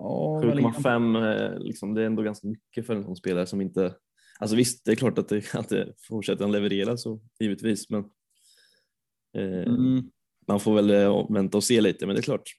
Han 0.00 0.62
på? 0.62 0.80
7,5 0.80 1.52
eh, 1.54 1.58
liksom, 1.58 1.94
det 1.94 2.02
är 2.02 2.06
ändå 2.06 2.22
ganska 2.22 2.48
mycket 2.48 2.86
för 2.86 2.96
en 2.96 3.04
sån 3.04 3.16
spelare 3.16 3.46
som 3.46 3.60
inte 3.60 3.94
Alltså 4.38 4.56
visst, 4.56 4.84
det 4.84 4.92
är 4.92 4.96
klart 4.96 5.18
att 5.18 5.28
det, 5.28 5.54
att 5.54 5.68
det 5.68 5.94
fortsätter 6.08 6.44
han 6.44 6.52
leverera 6.52 6.96
så 6.96 7.20
givetvis 7.40 7.90
men 7.90 8.04
eh, 9.36 9.72
Mm. 9.72 10.10
man 10.48 10.60
får 10.60 10.74
väl 10.74 10.90
eh, 10.90 11.30
vänta 11.30 11.56
och 11.56 11.64
se 11.64 11.80
lite 11.80 12.06
men 12.06 12.14
det 12.14 12.20
är 12.20 12.22
klart. 12.22 12.50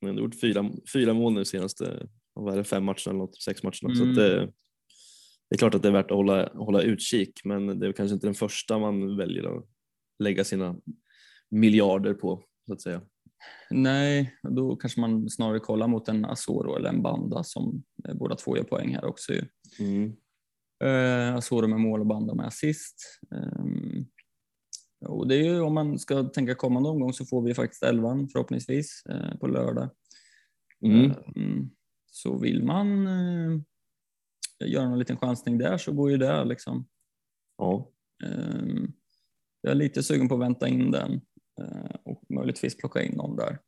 Han 0.00 0.10
har 0.10 0.22
gjort 0.22 0.40
fyra, 0.40 0.70
fyra 0.92 1.14
mål 1.14 1.32
nu 1.32 1.44
senaste 1.44 2.08
vad 2.34 2.52
är 2.54 2.58
det, 2.58 2.64
fem 2.64 2.84
matcherna 2.84 3.00
eller 3.06 3.18
något, 3.18 3.42
sex 3.42 3.62
matcherna. 3.62 3.94
Så 3.94 4.02
Mm. 4.02 4.10
att 4.10 4.16
det, 4.16 4.40
det 5.50 5.54
är 5.54 5.58
klart 5.58 5.74
att 5.74 5.82
det 5.82 5.88
är 5.88 5.92
värt 5.92 6.10
att 6.10 6.16
hålla, 6.16 6.48
hålla 6.54 6.82
utkik 6.82 7.40
men 7.44 7.78
det 7.78 7.86
är 7.86 7.92
kanske 7.92 8.14
inte 8.14 8.26
den 8.26 8.34
första 8.34 8.78
man 8.78 9.16
väljer 9.16 9.56
att 9.56 9.64
lägga 10.18 10.44
sina 10.44 10.76
miljarder 11.50 12.14
på 12.14 12.42
så 12.66 12.72
att 12.72 12.80
säga. 12.80 13.00
Nej, 13.70 14.34
då 14.42 14.76
kanske 14.76 15.00
man 15.00 15.30
snarare 15.30 15.60
kollar 15.60 15.88
mot 15.88 16.08
en 16.08 16.24
Asoro 16.24 16.76
eller 16.76 16.88
en 16.88 17.02
Banda 17.02 17.44
som 17.44 17.82
eh, 18.08 18.14
båda 18.14 18.36
två 18.36 18.56
gör 18.56 18.64
poäng 18.64 18.94
här 18.94 19.04
också. 19.04 19.32
Ju. 19.32 19.44
Mm. 19.78 20.16
Eh, 20.84 21.36
Asoro 21.36 21.66
med 21.68 21.80
mål 21.80 22.00
och 22.00 22.06
Banda 22.06 22.34
med 22.34 22.46
assist. 22.46 23.20
Um, 23.30 24.06
och 25.06 25.28
det 25.28 25.34
är 25.34 25.42
ju, 25.42 25.60
om 25.60 25.74
man 25.74 25.98
ska 25.98 26.22
tänka 26.22 26.54
kommande 26.54 26.88
omgång 26.88 27.12
så 27.12 27.24
får 27.24 27.42
vi 27.42 27.54
faktiskt 27.54 27.82
elvan 27.82 28.28
förhoppningsvis 28.28 29.02
eh, 29.08 29.36
på 29.36 29.46
lördag. 29.46 29.90
Mm. 30.84 31.12
Mm. 31.36 31.70
Så 32.06 32.38
vill 32.38 32.64
man 32.64 33.06
eh, 33.06 33.60
göra 34.64 34.84
en 34.84 34.98
liten 34.98 35.16
chansning 35.16 35.58
där 35.58 35.78
så 35.78 35.92
går 35.92 36.10
ju 36.10 36.16
det 36.16 36.44
liksom. 36.44 36.86
Ja. 37.58 37.90
Ehm, 38.24 38.92
jag 39.60 39.70
är 39.70 39.74
lite 39.74 40.02
sugen 40.02 40.28
på 40.28 40.34
att 40.34 40.40
vänta 40.40 40.68
in 40.68 40.90
den 40.90 41.20
och 42.04 42.22
möjligtvis 42.28 42.76
plocka 42.76 43.02
in 43.02 43.16
någon 43.16 43.36
där. 43.36 43.58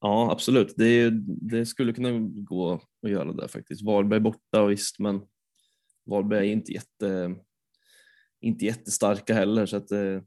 Ja, 0.00 0.32
absolut. 0.32 0.74
Det, 0.76 1.10
det 1.26 1.66
skulle 1.66 1.92
kunna 1.92 2.10
gå 2.28 2.80
att 3.02 3.10
göra 3.10 3.32
det 3.32 3.48
faktiskt. 3.48 3.82
Varberg 3.82 4.20
borta 4.20 4.66
visst, 4.66 4.98
men 4.98 5.20
Varberg 6.06 6.48
är 6.48 6.52
inte, 6.52 6.72
jätte, 6.72 7.36
inte 8.40 8.64
jättestarka 8.64 9.34
heller. 9.34 9.66
Så 9.66 9.76
att, 9.76 9.90
eh, 9.92 10.22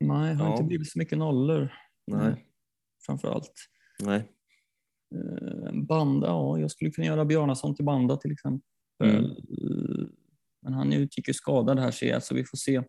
Nej, 0.00 0.34
har 0.34 0.44
Ja. 0.46 0.52
inte 0.52 0.64
blivit 0.64 0.90
så 0.90 0.98
mycket 0.98 1.18
nollor 1.18 1.72
nej, 2.06 2.46
framför 3.06 3.28
allt. 3.28 3.52
nej. 4.02 4.32
Eh, 5.14 5.72
Banda, 5.72 6.26
ja, 6.26 6.58
jag 6.58 6.70
skulle 6.70 6.90
kunna 6.90 7.06
göra 7.06 7.24
Bjarnason 7.24 7.74
till 7.74 7.84
Banda 7.84 8.16
till 8.16 8.32
exempel. 8.32 8.62
Mm. 9.04 9.24
Eh, 9.24 9.30
Men 10.62 10.72
han 10.72 10.92
utgick 10.92 11.28
ju 11.28 11.34
skadad 11.34 11.78
här 11.78 11.90
ser 11.90 12.08
jag, 12.08 12.22
så 12.22 12.34
vi 12.34 12.44
får 12.44 12.56
se. 12.58 12.82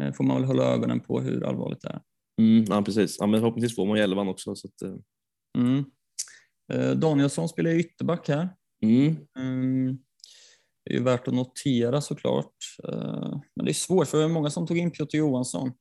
Eh, 0.00 0.12
Får 0.12 0.24
man 0.24 0.36
väl 0.36 0.44
hålla 0.44 0.62
ögonen 0.64 1.00
på 1.00 1.20
hur 1.20 1.44
allvarligt 1.44 1.80
det 1.80 1.88
är. 1.88 2.00
Mm, 2.40 2.64
ja, 2.68 2.82
precis. 2.82 3.16
Ja, 3.20 3.26
men 3.26 3.40
förhoppningsvis 3.40 3.76
får 3.76 3.86
man 3.86 3.96
ju 3.96 4.02
elvan 4.02 4.28
också. 4.28 4.54
Så 4.54 4.68
att, 4.68 4.82
eh, 4.82 4.94
Mm. 5.58 5.84
Eh, 6.72 6.90
Danielsson 6.90 7.48
spelar 7.48 7.70
ju 7.70 7.80
ytterback 7.80 8.28
här. 8.28 8.48
mm, 8.82 9.16
Mm. 9.38 9.98
Det 10.84 10.94
är 10.94 10.98
ju 10.98 11.02
värt 11.04 11.28
att 11.28 11.34
notera 11.34 12.00
såklart. 12.00 12.54
Men 13.56 13.64
det 13.64 13.70
är 13.70 13.74
svårt 13.74 14.08
för 14.08 14.18
det 14.18 14.24
var 14.24 14.32
många 14.34 14.50
som 14.50 14.66
tog 14.66 14.78
in 14.78 14.90
Piotr 14.90 15.16
Johansson. 15.16 15.72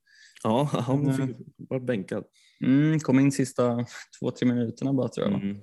ja, 0.43 0.63
han 0.73 1.13
fick 1.13 1.35
vara 1.69 1.79
bänkad. 1.79 2.23
Mm, 2.65 2.99
kom 2.99 3.19
in 3.19 3.31
sista 3.31 3.85
två, 4.19 4.31
tre 4.31 4.47
minuterna 4.47 4.93
bara 4.93 5.07
tror 5.07 5.27
jag. 5.31 5.41
Mm, 5.43 5.57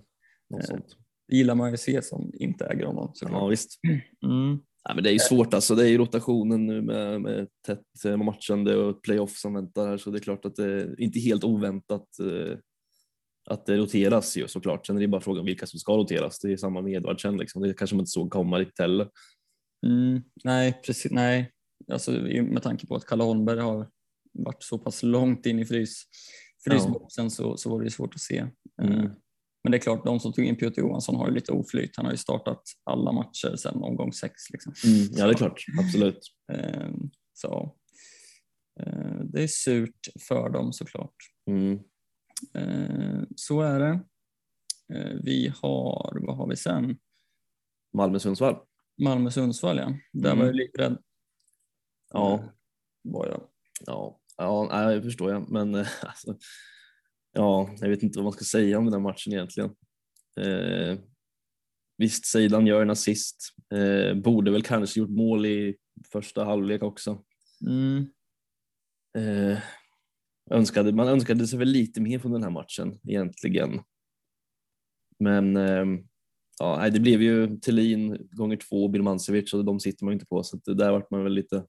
något 0.51 0.67
sånt. 0.67 0.97
Det 1.29 1.37
gillar 1.37 1.55
man 1.55 1.69
ju 1.69 1.75
att 1.75 1.81
se 1.81 2.03
som 2.03 2.31
inte 2.35 2.65
äger 2.67 2.87
honom 2.87 3.11
såklart. 3.15 3.41
Ja, 3.41 3.47
visst. 3.47 3.81
Mm. 4.27 4.59
Nej, 4.89 4.95
men 4.95 5.05
det 5.05 5.11
är 5.11 5.13
ju 5.13 5.19
svårt 5.19 5.55
alltså. 5.55 5.75
Det 5.75 5.85
är 5.85 5.89
ju 5.89 5.99
rotationen 5.99 6.67
nu 6.67 6.83
med, 6.83 7.21
med 7.21 7.49
tätt 7.67 8.05
eh, 8.05 8.17
matchande 8.17 8.77
och 8.77 9.03
playoff 9.03 9.37
som 9.37 9.55
väntar 9.55 9.89
här 9.89 9.99
så 9.99 10.11
det 10.11 10.19
är 10.19 10.23
klart 10.23 10.45
att 10.45 10.57
det 10.57 10.65
är 10.65 11.01
inte 11.01 11.21
helt 11.21 11.45
oväntat 11.45 12.07
eh, 12.21 12.59
att 13.51 13.67
det 13.67 13.77
roteras 13.77 14.37
ju 14.37 14.49
såklart. 14.49 14.87
Sen 14.87 14.97
är 14.97 15.01
det 15.01 15.09
bara 15.09 15.21
frågan 15.21 15.45
vilka 15.45 15.67
som 15.67 15.79
ska 15.79 15.97
roteras. 15.97 16.39
Det 16.39 16.53
är 16.53 16.57
samma 16.57 16.83
med 16.83 16.93
Edvardsen 16.93 17.37
liksom. 17.37 17.63
Det 17.63 17.75
kanske 17.75 17.97
man 17.97 18.01
inte 18.01 18.11
såg 18.11 18.31
komma 18.31 18.59
riktigt 18.59 18.79
heller. 18.79 19.09
Mm, 19.87 20.23
nej, 20.45 20.81
precis. 20.87 21.13
Nej, 21.13 21.51
alltså 21.93 22.11
med 22.11 22.63
tanke 22.63 22.87
på 22.87 22.95
att 22.95 23.07
Kalle 23.07 23.25
Holmberg 23.25 23.61
har 23.61 23.89
varit 24.33 24.63
så 24.63 24.79
pass 24.79 25.03
långt 25.03 25.47
in 25.47 25.59
i 25.59 25.65
frys, 25.65 26.03
frysboxen 26.65 27.31
så, 27.31 27.57
så 27.57 27.71
var 27.71 27.79
det 27.79 27.85
ju 27.85 27.91
svårt 27.91 28.15
att 28.15 28.21
se. 28.21 28.47
Mm. 28.83 29.11
Men 29.63 29.71
det 29.73 29.77
är 29.79 29.81
klart, 29.83 30.05
de 30.05 30.21
som 30.21 30.33
tog 30.33 30.45
in 30.45 30.57
Piotr 30.57 30.81
Johansson 30.81 31.17
har 31.17 31.29
ju 31.29 31.35
lite 31.35 31.53
oflyt. 31.53 31.97
Han 31.97 32.05
har 32.05 32.13
ju 32.13 32.19
startat 32.19 32.63
alla 32.85 33.13
matcher 33.13 33.57
sedan 33.57 33.83
omgång 33.83 34.13
sex. 34.13 34.51
Liksom. 34.51 34.73
Mm, 34.85 35.09
ja, 35.13 35.27
det 35.27 35.33
är 35.33 35.37
klart. 35.37 35.65
Absolut. 35.81 36.19
Eh, 36.53 36.89
Så 37.35 37.77
eh, 38.81 39.15
det 39.25 39.43
är 39.43 39.47
surt 39.47 40.09
för 40.29 40.51
dem 40.51 40.73
såklart. 40.73 41.15
Mm. 41.47 41.79
Eh, 42.55 43.23
Så 43.37 43.61
är 43.61 43.79
det. 43.81 44.01
Eh, 44.95 45.17
Vi 45.23 45.53
har, 45.63 46.19
vad 46.27 46.37
har 46.37 46.49
vi 46.49 46.57
sen? 46.57 46.99
Malmö-Sundsvall. 47.93 48.57
Malmö-Sundsvall 49.03 49.77
ja. 49.79 49.93
Där 50.13 50.31
Mm. 50.33 50.39
var 50.39 50.47
jag 50.47 50.55
livrädd. 50.57 50.99
Ja. 52.13 52.45
Var 53.03 53.27
jag. 53.27 53.43
Ja, 53.87 54.21
ja 54.37 54.69
nej, 54.73 54.97
det 54.97 55.03
förstår 55.03 55.31
jag. 55.33 55.51
Men 55.51 55.75
alltså, 56.03 56.37
ja, 57.33 57.71
jag 57.81 57.89
vet 57.89 58.03
inte 58.03 58.19
vad 58.19 58.25
man 58.25 58.33
ska 58.33 58.45
säga 58.45 58.79
om 58.79 58.85
den 58.85 58.95
här 58.95 59.01
matchen 59.01 59.33
egentligen. 59.33 59.71
Eh, 60.41 60.99
visst, 61.99 62.27
Seidan 62.27 62.67
gör 62.67 62.83
en 62.83 62.91
assist. 62.91 63.55
Eh, 63.75 64.15
borde 64.15 64.51
väl 64.51 64.63
kanske 64.63 65.01
gjort 65.01 65.11
mål 65.11 65.47
i 65.47 65.77
första 66.13 66.45
halvlek 66.45 66.83
också. 66.83 67.25
Mm. 67.67 68.07
Eh, 69.19 69.59
önskade, 70.51 70.93
man 70.93 71.09
önskade 71.09 71.47
sig 71.47 71.59
väl 71.59 71.69
lite 71.69 72.01
mer 72.01 72.19
från 72.19 72.33
den 72.33 72.43
här 72.43 72.51
matchen 72.51 73.01
egentligen. 73.09 73.81
Men 75.19 75.57
eh, 75.57 75.85
ja, 76.59 76.91
det 76.91 77.01
blev 77.01 77.23
ju 77.23 77.57
Thelin 77.57 78.29
gånger 78.31 78.57
två 78.57 78.89
Birmancevic 78.89 79.55
och 79.55 79.65
de 79.65 79.81
sitter 79.81 80.05
man 80.05 80.15
inte 80.15 80.27
på 80.27 80.43
så 80.43 80.57
där 80.57 80.93
vart 80.93 81.11
man 81.11 81.25
väl 81.25 81.33
lite 81.33 81.67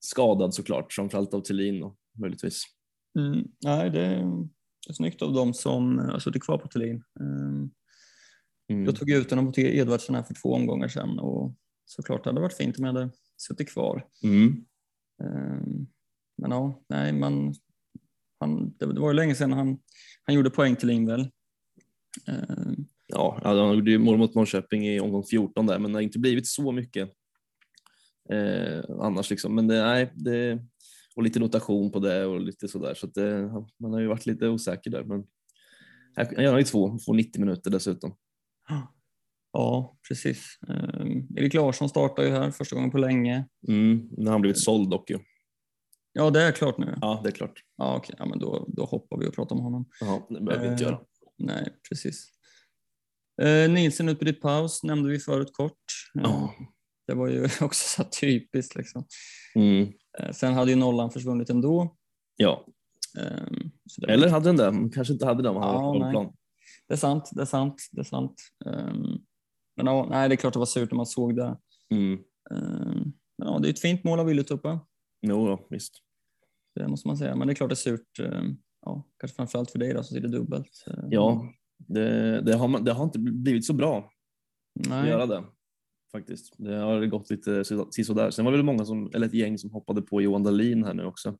skadad 0.00 0.54
såklart, 0.54 0.92
framförallt 0.92 1.34
av 1.34 1.40
Thelin 1.40 1.80
då, 1.80 1.96
möjligtvis. 2.18 2.64
Mm. 3.18 3.48
Nej, 3.64 3.90
det 3.90 4.00
är, 4.00 4.16
det 4.86 4.90
är 4.90 4.94
snyggt 4.94 5.22
av 5.22 5.32
dem 5.32 5.54
som 5.54 5.98
har 5.98 6.18
suttit 6.18 6.44
kvar 6.44 6.58
på 6.58 6.68
Thulin. 6.68 7.02
Um, 7.20 7.70
Mm. 8.72 8.84
Jag 8.84 8.96
tog 8.96 9.10
ut 9.10 9.30
honom 9.30 9.44
mot 9.44 9.58
Edvardsen 9.58 10.14
här 10.14 10.22
för 10.22 10.34
två 10.34 10.54
omgångar 10.54 10.88
sedan 10.88 11.18
och 11.18 11.54
såklart 11.84 12.24
det 12.24 12.30
hade 12.30 12.40
varit 12.40 12.56
fint 12.56 12.78
om 12.78 12.84
jag 12.84 12.92
hade 12.92 13.10
suttit 13.36 13.68
kvar. 13.68 14.06
Mm. 14.22 14.64
Um, 15.22 15.86
men 16.36 16.50
ja, 16.50 16.82
nej, 16.88 17.12
man, 17.12 17.54
han, 18.40 18.74
det, 18.78 18.86
var 18.86 19.10
ju 19.10 19.16
länge 19.16 19.34
sedan 19.34 19.52
han, 19.52 19.78
han 20.22 20.34
gjorde 20.34 20.50
poäng 20.50 20.76
till 20.76 20.90
Ingväl. 20.90 21.30
Um, 22.28 22.88
Ja, 23.14 23.40
ja, 23.44 23.66
han 23.66 23.74
gjorde 23.74 23.90
ju 23.90 23.98
mål 23.98 24.18
mot 24.18 24.34
Norrköping 24.34 24.86
i 24.86 25.00
omgång 25.00 25.24
14 25.24 25.66
där, 25.66 25.78
men 25.78 25.92
det 25.92 25.96
har 25.96 26.02
inte 26.02 26.18
blivit 26.18 26.46
så 26.46 26.72
mycket 26.72 27.08
eh, 28.30 28.80
annars 29.00 29.30
liksom. 29.30 29.54
Men 29.54 29.66
det, 29.66 29.82
nej, 29.82 30.12
det, 30.14 30.58
och 31.16 31.22
lite 31.22 31.40
rotation 31.40 31.92
på 31.92 31.98
det 31.98 32.26
och 32.26 32.40
lite 32.40 32.68
sådär, 32.68 32.94
så 32.94 33.06
det, 33.06 33.50
man 33.80 33.92
har 33.92 34.00
ju 34.00 34.06
varit 34.06 34.26
lite 34.26 34.48
osäker 34.48 34.90
där. 34.90 35.04
Men 35.04 35.24
han 36.16 36.44
gör 36.44 36.58
ju 36.58 36.64
två, 36.64 36.98
får 36.98 37.14
90 37.14 37.40
minuter 37.40 37.70
dessutom. 37.70 38.16
ja, 39.52 39.98
precis. 40.08 40.58
Um, 40.68 41.28
Erik 41.36 41.54
Larsson 41.54 41.88
startar 41.88 42.22
ju 42.22 42.30
här 42.30 42.50
första 42.50 42.76
gången 42.76 42.90
på 42.90 42.98
länge. 42.98 43.48
Mm, 43.68 44.10
har 44.18 44.30
han 44.32 44.40
blivit 44.40 44.64
såld 44.64 44.90
dock 44.90 45.10
ju. 45.10 45.18
Ja, 46.12 46.30
det 46.30 46.42
är 46.42 46.52
klart 46.52 46.78
nu. 46.78 46.94
Ja, 47.00 47.20
det 47.22 47.28
är 47.28 47.32
klart. 47.32 47.64
Ja, 47.76 47.96
okej, 47.96 48.16
ja, 48.18 48.26
men 48.26 48.38
då, 48.38 48.66
då 48.68 48.84
hoppar 48.84 49.18
vi 49.18 49.26
och 49.26 49.34
pratar 49.34 49.56
om 49.56 49.62
honom. 49.62 49.88
Jaha, 50.00 50.22
det 50.28 50.40
behöver 50.40 50.66
vi 50.66 50.72
inte 50.72 50.84
Eh, 50.84 50.90
göra. 50.90 51.00
Nej, 51.38 51.68
precis. 51.88 52.32
Eh, 53.42 53.70
Nielsen 53.70 54.08
ut 54.08 54.18
på 54.18 54.24
ditt 54.24 54.40
paus 54.40 54.82
nämnde 54.82 55.10
vi 55.10 55.18
förut 55.18 55.52
kort. 55.52 55.84
Ja. 56.14 56.54
Det 57.06 57.14
var 57.14 57.28
ju 57.28 57.44
också 57.60 58.02
så 58.02 58.04
typiskt. 58.20 58.74
Liksom. 58.76 59.04
Mm, 59.54 59.92
Eh, 60.18 60.30
sen 60.32 60.54
hade 60.54 60.70
ju 60.70 60.76
nollan 60.76 61.10
försvunnit 61.10 61.50
ändå. 61.50 61.96
ja, 62.36 62.66
det, 63.98 64.12
eller 64.12 64.28
hade 64.28 64.52
den 64.52 64.56
det? 64.56 64.90
Kanske 64.94 65.12
inte 65.12 65.26
hade 65.26 65.48
om 65.48 65.56
han 65.56 65.74
Ja, 65.74 65.98
hade 65.98 66.10
plan. 66.12 66.32
det 66.88 66.94
är 66.94 66.98
sant, 66.98 67.30
det 67.32 67.40
är 67.42 67.46
sant, 67.46 67.88
det 67.92 68.00
är 68.00 68.04
sant. 68.04 68.34
Eh, 68.66 68.94
men 69.76 69.86
ja, 69.86 70.06
nej, 70.10 70.28
det 70.28 70.34
är 70.34 70.36
klart 70.36 70.52
det 70.52 70.58
var 70.58 70.66
surt 70.66 70.90
när 70.90 70.96
man 70.96 71.06
såg 71.06 71.36
det. 71.36 71.56
Mm. 71.94 72.12
Eh, 72.50 72.56
men 73.38 73.48
ja, 73.48 73.58
det 73.58 73.68
är 73.68 73.70
ett 73.70 73.80
fint 73.80 74.04
mål 74.04 74.20
av 74.20 74.30
Ylätuppa, 74.30 74.80
Jo, 75.22 75.46
då, 75.46 75.66
visst. 75.70 75.94
det 76.74 76.88
måste 76.88 77.08
man 77.08 77.16
säga. 77.16 77.36
Men 77.36 77.46
det 77.48 77.52
är 77.52 77.54
klart 77.54 77.70
det 77.70 77.74
är 77.74 77.76
surt, 77.76 78.20
ja, 78.86 79.08
kanske 79.18 79.36
framförallt 79.36 79.70
för 79.70 79.78
dig 79.78 79.94
då, 79.94 80.02
så 80.02 80.16
är 80.16 80.20
det 80.20 80.28
dubbelt. 80.28 80.84
Ja, 81.10 81.52
det, 81.78 82.40
det, 82.40 82.54
har 82.56 82.68
man, 82.68 82.84
det 82.84 82.92
har 82.92 83.04
inte 83.04 83.18
blivit 83.18 83.66
så 83.66 83.72
bra 83.72 83.98
att 84.80 84.88
nej. 84.88 85.08
göra 85.08 85.26
det. 85.26 85.44
Faktiskt. 86.12 86.54
Det 86.58 86.74
har 86.76 87.06
gått 87.06 87.30
lite 87.30 87.64
sisådär. 87.90 88.30
Sen 88.30 88.44
var 88.44 88.52
det 88.52 88.58
väl 88.58 88.64
många 88.66 88.84
som, 88.84 89.10
eller 89.14 89.26
ett 89.26 89.34
gäng 89.34 89.58
som 89.58 89.70
hoppade 89.70 90.02
på 90.02 90.22
Johan 90.22 90.42
Dahlin 90.42 90.84
här 90.84 90.94
nu 90.94 91.04
också. 91.04 91.38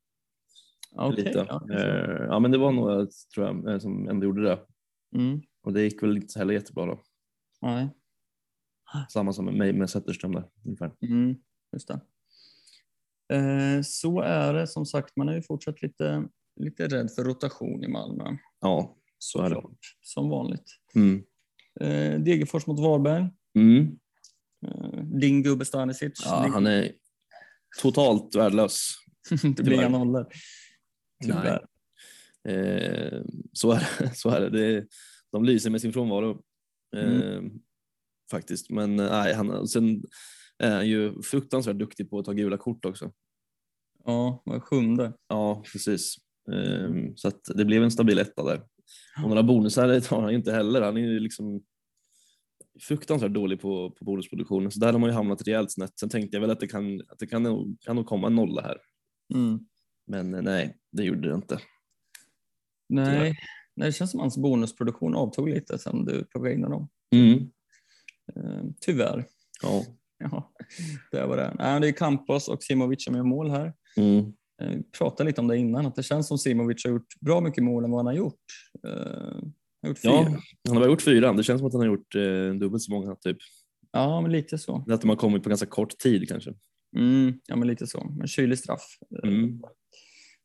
Okej, 0.95 1.23
lite. 1.25 1.45
ja, 1.49 1.67
Eh, 1.73 2.25
ja, 2.25 2.39
men 2.39 2.51
det 2.51 2.57
var 2.57 2.71
några 2.71 3.07
tror 3.35 3.47
jag 3.47 3.71
eh, 3.73 3.79
som 3.79 4.09
ändå 4.09 4.25
gjorde 4.25 4.43
det. 4.43 4.59
mm, 5.15 5.41
Och 5.63 5.73
det 5.73 5.81
gick 5.83 6.03
väl 6.03 6.17
inte 6.17 6.39
heller 6.39 6.53
jättebra 6.53 6.85
då. 6.85 7.01
nej. 7.61 7.89
Samma 9.09 9.33
som 9.33 9.45
med 9.45 9.53
mig 9.53 9.73
med 9.73 9.89
Zetterström 9.89 10.31
där 10.31 10.49
ungefär. 10.65 10.91
Mm, 11.01 11.35
just 11.73 11.87
det. 11.87 11.99
Eh, 13.35 13.81
så 13.83 14.21
är 14.21 14.53
det. 14.53 14.67
Som 14.67 14.85
sagt, 14.85 15.15
man 15.17 15.29
är 15.29 15.33
ju 15.35 15.41
fortsatt 15.41 15.81
lite, 15.81 16.27
lite 16.55 16.87
rädd 16.87 17.11
för 17.11 17.23
rotation 17.23 17.83
i 17.83 17.87
Malmö. 17.87 18.37
Ja, 18.61 18.97
så 19.17 19.41
är 19.41 19.49
det. 19.49 19.61
Som 20.01 20.29
vanligt. 20.29 20.65
Mm. 20.95 21.23
Eh, 21.79 22.19
Degerfors 22.23 22.67
mot 22.67 22.79
Varberg. 22.79 23.29
Mm. 23.55 23.99
Eh, 24.65 25.03
din 25.03 25.43
gubbe 25.43 25.65
Stanisic. 25.65 26.21
Ja, 26.25 26.49
han 26.53 26.67
är 26.67 26.91
totalt 27.81 28.35
värdelös. 28.35 28.89
det 29.43 29.63
blir 29.63 29.73
inga 29.73 29.89
nollor. 29.89 30.27
Nej. 31.25 31.59
Eh, 32.47 33.21
så 33.53 33.71
är 33.71 33.89
det. 33.99 34.15
Så 34.15 34.29
är 34.29 34.41
det. 34.41 34.49
det 34.49 34.87
de 35.31 35.45
lyser 35.45 35.69
med 35.69 35.81
sin 35.81 35.93
frånvaro. 35.93 36.43
Eh, 36.95 37.41
Faktiskt. 38.31 38.69
Men 38.69 38.99
eh, 38.99 39.11
nej, 39.11 39.33
han, 39.33 39.67
sen 39.67 40.03
är 40.57 40.75
han 40.75 40.87
ju 40.87 41.21
fruktansvärt 41.21 41.75
duktig 41.75 42.09
på 42.09 42.19
att 42.19 42.25
ta 42.25 42.31
gula 42.31 42.57
kort 42.57 42.85
också. 42.85 43.11
Ja, 44.05 44.43
var 44.45 44.59
sjunde. 44.59 45.13
Ja, 45.27 45.63
precis. 45.71 46.15
Ehm, 46.51 47.17
Så 47.17 47.27
att 47.27 47.41
det 47.55 47.65
blev 47.65 47.83
en 47.83 47.91
stabil 47.91 48.19
etta 48.19 48.43
där. 48.43 48.63
Och 49.23 49.29
några 49.29 49.43
bonusar 49.43 49.99
tar 49.99 50.21
han 50.21 50.29
ju 50.29 50.37
inte 50.37 50.51
heller. 50.51 50.81
Han 50.81 50.97
är 50.97 51.01
ju 51.01 51.19
liksom 51.19 51.63
fruktansvärt 52.81 53.33
dålig 53.33 53.61
på, 53.61 53.91
på 53.91 54.05
bonusproduktionen. 54.05 54.71
Så 54.71 54.79
där 54.79 54.91
har 54.91 54.99
man 54.99 55.09
ju 55.09 55.13
hamnat 55.15 55.47
rejält 55.47 55.71
snett. 55.71 55.99
Sen 55.99 56.09
tänkte 56.09 56.35
jag 56.35 56.41
väl 56.41 56.51
att 56.51 56.59
det 56.59 56.67
kan, 56.67 57.01
att 57.01 57.19
det 57.19 57.27
kan, 57.27 57.43
nog, 57.43 57.77
kan 57.81 57.95
nog 57.95 58.05
komma 58.05 58.27
en 58.27 58.35
nolla 58.35 58.61
här. 58.61 58.77
Mm. 59.33 59.59
Men 60.07 60.33
eh, 60.33 60.41
nej, 60.41 60.77
det 60.91 61.03
gjorde 61.03 61.29
det 61.29 61.35
inte. 61.35 61.59
Nej. 62.89 63.35
Nej, 63.75 63.87
det 63.87 63.91
känns 63.91 64.11
som 64.11 64.19
hans 64.19 64.37
bonusproduktion 64.37 65.15
avtog 65.15 65.49
lite 65.49 65.77
sen 65.77 66.05
du 66.05 66.25
plockade 66.25 66.53
in 66.53 66.63
honom. 66.63 66.89
Mm. 67.15 67.39
Eh, 68.35 68.63
tyvärr. 68.81 69.25
Ja. 69.61 69.83
Ja, 70.19 70.51
det 71.11 71.25
var 71.25 71.37
det. 71.37 71.55
Nej, 71.59 71.81
det 71.81 71.87
är 71.87 71.91
Campos 71.91 72.47
och 72.47 72.63
Simovic 72.63 73.03
som 73.03 73.15
gör 73.15 73.23
mål 73.23 73.49
här. 73.49 73.73
Mm. 73.97 74.33
Eh, 74.61 74.69
Vi 74.69 74.83
pratade 74.97 75.29
lite 75.29 75.41
om 75.41 75.47
det 75.47 75.57
innan, 75.57 75.85
att 75.85 75.95
det 75.95 76.03
känns 76.03 76.27
som 76.27 76.37
Simovic 76.37 76.85
har 76.85 76.91
gjort 76.91 77.19
bra 77.21 77.41
mycket 77.41 77.63
mål 77.63 77.83
än 77.83 77.91
vad 77.91 77.99
han 77.99 78.05
har 78.05 78.13
gjort. 78.13 78.41
Han 79.83 79.89
har 79.89 79.89
gjort 79.89 79.99
fyra. 80.01 80.11
ja, 80.13 80.23
Ja. 80.31 80.39
han 80.67 80.77
har 80.77 80.83
bara 80.83 80.89
gjort 80.91 81.01
fyra. 81.01 81.33
Det 81.33 81.43
känns 81.43 81.59
som 81.59 81.67
att 81.67 81.73
han 81.73 81.79
har 81.81 81.87
gjort 81.87 82.15
eh, 82.15 82.53
dubbelt 82.59 82.83
så 82.83 82.91
många. 82.91 83.15
Typ. 83.15 83.37
men 83.93 84.31
lite 84.31 84.57
så. 84.57 84.85
Att 84.89 85.01
de 85.01 85.09
har 85.09 85.15
kommit 85.15 85.43
på 85.43 85.49
ganska 85.49 85.65
kort 85.67 85.97
tid 85.97 86.27
kanske. 86.29 86.53
Mm, 86.97 87.33
ja, 87.47 87.55
men 87.55 87.67
lite 87.67 87.87
så. 87.87 88.07
Men 88.17 88.27
kylig 88.27 88.57
straff. 88.59 88.97
eh, 89.23 89.29
Mm. 89.29 89.61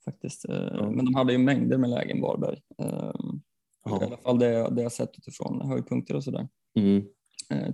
Faktiskt. 0.04 0.44
Eh, 0.48 0.90
Men 0.90 1.04
de 1.04 1.14
hade 1.14 1.32
ju 1.32 1.38
mängder 1.38 1.78
med 1.78 1.90
lägen, 1.90 2.20
Varberg. 2.20 2.58
Eh, 2.82 2.86
I 2.86 3.90
Ja. 3.90 4.04
alla 4.06 4.16
fall 4.16 4.38
det, 4.38 4.68
det 4.74 4.82
jag 4.82 4.92
sett 4.92 5.18
utifrån 5.18 5.68
höjdpunkter 5.68 6.16
och 6.16 6.24
sådär. 6.24 6.48
Mm. 6.78 7.04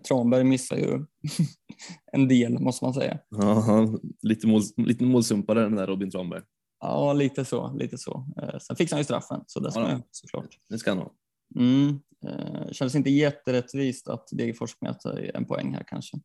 Tranberg 0.09 0.45
missar 0.45 0.77
ju 0.77 1.05
en 2.13 2.29
del, 2.29 2.59
måste 2.61 2.85
man 2.85 2.95
säga. 2.95 3.19
Ja, 3.31 3.61
han- 3.61 4.01
lite, 4.23 4.47
mål, 4.47 4.63
lite 4.77 5.05
målsumpare 5.05 5.61
den 5.61 5.75
där 5.77 5.87
Robin 5.87 6.11
Tranberg. 6.11 6.43
Ja, 6.81 7.13
lite 7.13 7.45
så. 7.45 7.73
Lite 7.77 7.99
så. 7.99 8.27
Sen 8.61 8.77
fixade 8.77 8.97
han 8.97 9.01
ju 9.01 9.05
straffen, 9.05 9.41
så 9.47 9.61
det 9.61 9.71
ska 9.71 9.81
Ja, 9.81 9.93
ju 9.93 10.03
såklart. 10.11 10.59
Det 10.69 10.79
ska 10.79 10.91
han 10.91 10.99
ha. 10.99 11.13
Mm. 11.57 12.01
Eh, 12.27 12.71
Känns 12.73 12.95
inte 12.95 13.11
jätterättvist 13.11 14.09
att 14.09 14.29
Degerfors 14.33 14.77
sig 15.03 15.31
en 15.35 15.45
poäng 15.45 15.75
här 15.75 15.85
kanske. 15.89 16.17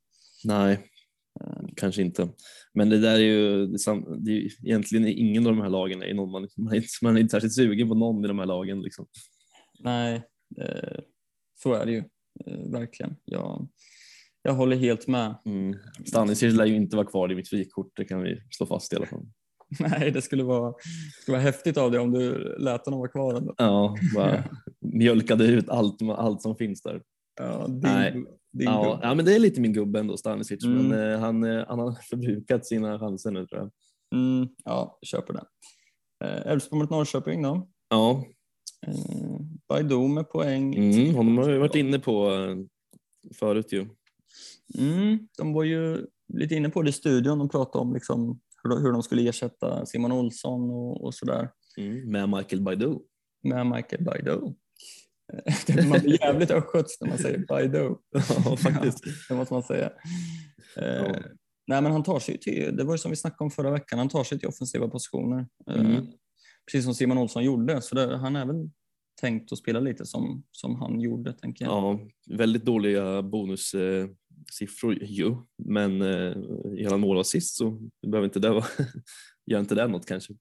Nej, 0.43 0.89
kanske 1.75 2.01
inte. 2.01 2.29
Men 2.73 2.89
det 2.89 2.99
där 2.99 3.13
är 3.13 3.19
ju, 3.19 3.67
det 3.67 3.75
är 3.75 4.25
det 4.25 4.31
är 4.31 4.67
egentligen 4.67 5.07
ingen 5.07 5.47
av 5.47 5.55
de 5.55 5.61
här 5.61 5.69
lagen 5.69 6.03
är 6.03 6.13
någon 6.13 6.31
man, 6.31 6.47
man, 6.57 6.73
är 6.73 6.75
inte, 6.75 6.87
man 7.01 7.17
är 7.17 7.21
inte 7.21 7.31
särskilt 7.31 7.55
sugen 7.55 7.89
på 7.89 7.95
någon 7.95 8.25
i 8.25 8.27
de 8.27 8.39
här 8.39 8.45
lagen. 8.45 8.81
Liksom. 8.81 9.07
Nej, 9.79 10.23
eh, 10.61 10.99
så 11.63 11.73
är 11.73 11.85
det 11.85 11.91
ju. 11.91 12.03
Eh, 12.45 12.71
verkligen. 12.71 13.15
Jag, 13.25 13.69
jag 14.41 14.53
håller 14.53 14.77
helt 14.77 15.07
med. 15.07 15.35
Mm. 15.45 15.79
Stanisic 16.05 16.53
lär 16.53 16.65
ju 16.65 16.75
inte 16.75 16.95
vara 16.95 17.07
kvar 17.07 17.31
i 17.31 17.35
mitt 17.35 17.49
frikort, 17.49 17.91
det 17.95 18.05
kan 18.05 18.21
vi 18.21 18.41
slå 18.51 18.65
fast 18.65 18.93
i 18.93 18.95
alla 18.95 19.05
fall. 19.05 19.25
Nej, 19.79 20.11
det 20.11 20.21
skulle 20.21 20.43
vara, 20.43 20.71
det 20.71 21.21
skulle 21.21 21.37
vara 21.37 21.45
häftigt 21.45 21.77
av 21.77 21.91
dig 21.91 21.99
om 21.99 22.11
du 22.11 22.55
lät 22.57 22.85
honom 22.85 22.99
vara 22.99 23.11
kvar 23.11 23.33
ändå. 23.33 23.53
Ja, 23.57 23.95
bara 24.15 24.43
mjölkade 24.81 25.45
ut 25.45 25.69
allt, 25.69 26.01
allt 26.01 26.41
som 26.41 26.55
finns 26.55 26.81
där. 26.81 27.01
Ja, 27.39 27.67
din, 27.67 27.79
Nej. 27.79 28.11
din 28.51 28.67
Ja, 28.67 28.83
gubbe. 28.83 29.07
ja, 29.07 29.13
men 29.15 29.25
det 29.25 29.35
är 29.35 29.39
lite 29.39 29.61
min 29.61 29.73
gubbe 29.73 29.99
ändå, 29.99 30.17
Stanisic, 30.17 30.63
Mm. 30.63 30.87
men 30.87 31.11
eh, 31.13 31.19
han, 31.19 31.43
eh, 31.43 31.65
han 31.67 31.79
har 31.79 31.91
förbrukat 32.09 32.65
sina 32.65 32.99
chanser 32.99 33.31
nu 33.31 33.45
tror 33.47 33.61
jag. 33.61 33.71
Mm, 34.19 34.47
ja, 34.65 34.99
köper 35.01 35.33
det. 35.33 35.43
Eh, 36.25 36.51
Elfsborg 36.51 36.81
mot 36.81 36.89
Norrköping 36.89 37.41
då. 37.41 37.69
Ja, 37.89 38.23
Eh, 38.87 39.39
Baidoo 39.69 40.07
med 40.07 40.29
poäng. 40.29 40.75
mm, 40.75 41.15
honom 41.15 41.37
har 41.37 41.49
vi 41.49 41.57
varit 41.57 41.75
inne 41.75 41.99
på 41.99 42.31
eh, 42.33 42.55
förut 43.35 43.73
ju. 43.73 43.87
Mm, 44.77 45.27
de 45.37 45.53
var 45.53 45.63
ju 45.63 46.05
lite 46.33 46.55
inne 46.55 46.69
på 46.69 46.81
det 46.81 46.89
i 46.89 46.93
studion. 46.93 47.39
De 47.39 47.49
pratade 47.49 47.81
om 47.81 47.93
liksom 47.93 48.39
hur, 48.63 48.69
de, 48.69 48.81
hur 48.81 48.91
de 48.91 49.03
skulle 49.03 49.29
ersätta 49.29 49.85
Simon 49.85 50.11
Olsson 50.11 50.69
och, 50.69 51.03
och 51.03 51.13
sådär 51.13 51.49
Mm, 51.77 52.11
med 52.11 52.29
Michael 52.29 52.61
Baidoo. 52.61 53.01
med 53.43 53.67
Michael 53.67 54.03
Baidoo. 54.03 54.55
Det- 55.67 55.87
Man 55.89 55.99
blir 55.99 56.21
jävligt 56.21 56.51
östgötsk 56.51 57.01
när 57.01 57.07
man 57.07 57.17
säger 57.17 57.45
Baidoo. 57.47 57.99
Ja, 58.45 58.57
faktiskt. 58.57 59.03
Det 59.29 59.35
måste 59.35 59.53
man 59.53 59.63
säga. 59.63 59.89
Eh, 60.77 60.85
Ja. 60.85 61.15
Nej, 61.67 61.81
men 61.81 61.91
han 61.91 62.03
tar 62.03 62.19
sig 62.19 62.39
till, 62.39 62.75
det 62.77 62.83
var 62.83 62.93
ju 62.93 62.97
som 62.97 63.11
vi 63.11 63.15
snackade 63.17 63.43
om 63.43 63.51
förra 63.51 63.71
veckan, 63.71 63.99
han 63.99 64.09
tar 64.09 64.23
sig 64.23 64.39
till 64.39 64.47
offensiva 64.47 64.87
positioner. 64.87 65.47
Eh, 65.69 65.79
Mm. 65.79 66.05
precis 66.71 66.85
som 66.85 66.93
Simon 66.95 67.17
Olsson 67.17 67.43
gjorde, 67.43 67.81
så 67.81 67.95
det, 67.95 68.17
han 68.17 68.35
är 68.35 68.45
väl 68.45 68.69
tänkt 69.21 69.51
att 69.51 69.57
spela 69.57 69.79
lite 69.79 70.05
som, 70.05 70.43
som 70.51 70.75
han 70.75 70.99
gjorde, 71.01 71.33
tänker 71.33 71.65
jag. 71.65 71.73
Ja, 71.73 71.99
väldigt 72.37 72.65
dåliga 72.65 73.21
bonussiffror 73.21 75.03
ju, 75.03 75.35
men 75.57 76.01
eh, 76.01 76.37
gör 76.73 76.89
han 76.89 76.99
mål 76.99 77.15
och 77.17 77.21
assist 77.21 77.55
så 77.57 77.69
behöver 78.07 78.25
inte 78.25 78.39
det 78.39 78.49
vara, 78.49 78.65
gör 79.45 79.59
inte 79.59 79.75
det 79.75 79.87
något 79.87 80.05
kanske. 80.05 80.33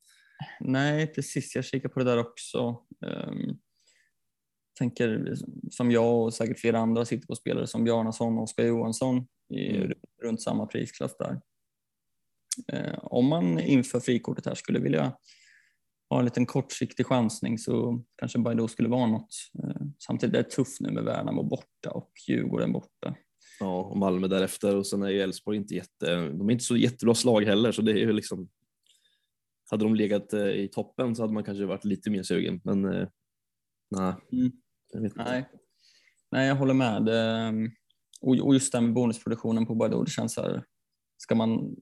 Nej, 0.61 1.07
precis. 1.07 1.55
Jag 1.55 1.65
kikar 1.65 1.89
på 1.89 1.99
det 1.99 2.05
där 2.05 2.19
också. 2.19 2.77
Um, 3.07 3.59
tänker 4.79 5.35
som 5.71 5.91
jag 5.91 6.23
och 6.23 6.35
säkert 6.35 6.59
flera 6.59 6.79
andra 6.79 7.05
sitter 7.05 7.27
på 7.27 7.35
spelare 7.35 7.67
som 7.67 7.85
Bjarnason 7.85 8.37
och 8.39 8.43
Oskar 8.45 8.65
Johansson 8.65 9.27
i 9.55 9.77
Mm. 9.77 9.93
runt 10.23 10.43
samma 10.43 10.67
prisklass 10.67 11.17
där. 11.19 11.41
Eh, 12.73 12.99
om 13.03 13.27
man 13.27 13.61
inför 13.61 14.01
frikortet 14.01 14.47
här 14.47 14.55
skulle 14.55 14.79
vilja 14.79 15.17
ha 16.11 16.19
en 16.19 16.25
liten 16.25 16.47
kortsiktig 16.47 17.07
chansning 17.07 17.59
så 17.59 18.05
kanske 18.17 18.39
Baidoo 18.39 18.69
skulle 18.69 18.89
vara 18.89 19.07
något. 19.07 19.35
Eh, 19.65 19.87
samtidigt 19.99 20.35
är 20.37 20.43
det 20.43 20.51
tufft 20.51 20.81
nu 20.81 20.91
med 20.91 21.05
Värnamo 21.05 21.43
borta 21.43 21.91
och 21.91 22.11
Djurgården 22.29 22.73
borta. 22.73 23.15
Ja, 23.61 23.81
och 23.83 23.97
Malmö 23.99 24.29
därefter 24.29 24.77
och 24.77 24.87
sen 24.87 25.03
är 25.03 25.09
ju 25.09 25.21
Elfsborg 25.21 25.57
inte 25.57 25.75
jätte, 25.75 26.17
de 26.17 26.49
är 26.49 26.53
inte 26.53 26.65
så 26.65 26.77
jättebra 26.77 27.15
slag 27.15 27.45
heller 27.45 27.73
så 27.73 27.83
det 27.83 27.93
är 27.93 27.97
ju 27.97 28.13
liksom 28.13 28.49
hade 29.71 29.85
de 29.85 29.95
legat 29.95 30.33
eh, 30.33 30.47
i 30.49 30.69
toppen 30.73 31.17
så 31.17 31.23
hade 31.23 31.33
man 31.35 31.45
kanske 31.45 31.65
varit 31.65 31.85
lite 31.85 32.11
mer 32.11 32.23
sugen 32.23 32.61
men 32.65 32.85
eh, 32.85 33.09
nej, 33.91 34.15
Mm. 34.33 34.53
Nej, 34.95 35.49
Nej 36.31 36.49
jag 36.49 36.57
håller 36.57 36.75
med. 36.75 37.05
Det, 37.05 37.53
och, 38.21 38.55
just 38.55 38.73
det 38.73 38.81
med 38.81 38.93
bonusproduktionen 38.93 39.67
på 39.67 39.75
Baidoo, 39.75 40.05
det 40.05 40.11
känns 40.11 40.35
så 40.35 40.43
här, 40.43 40.65
ska 41.17 41.35
man, 41.35 41.77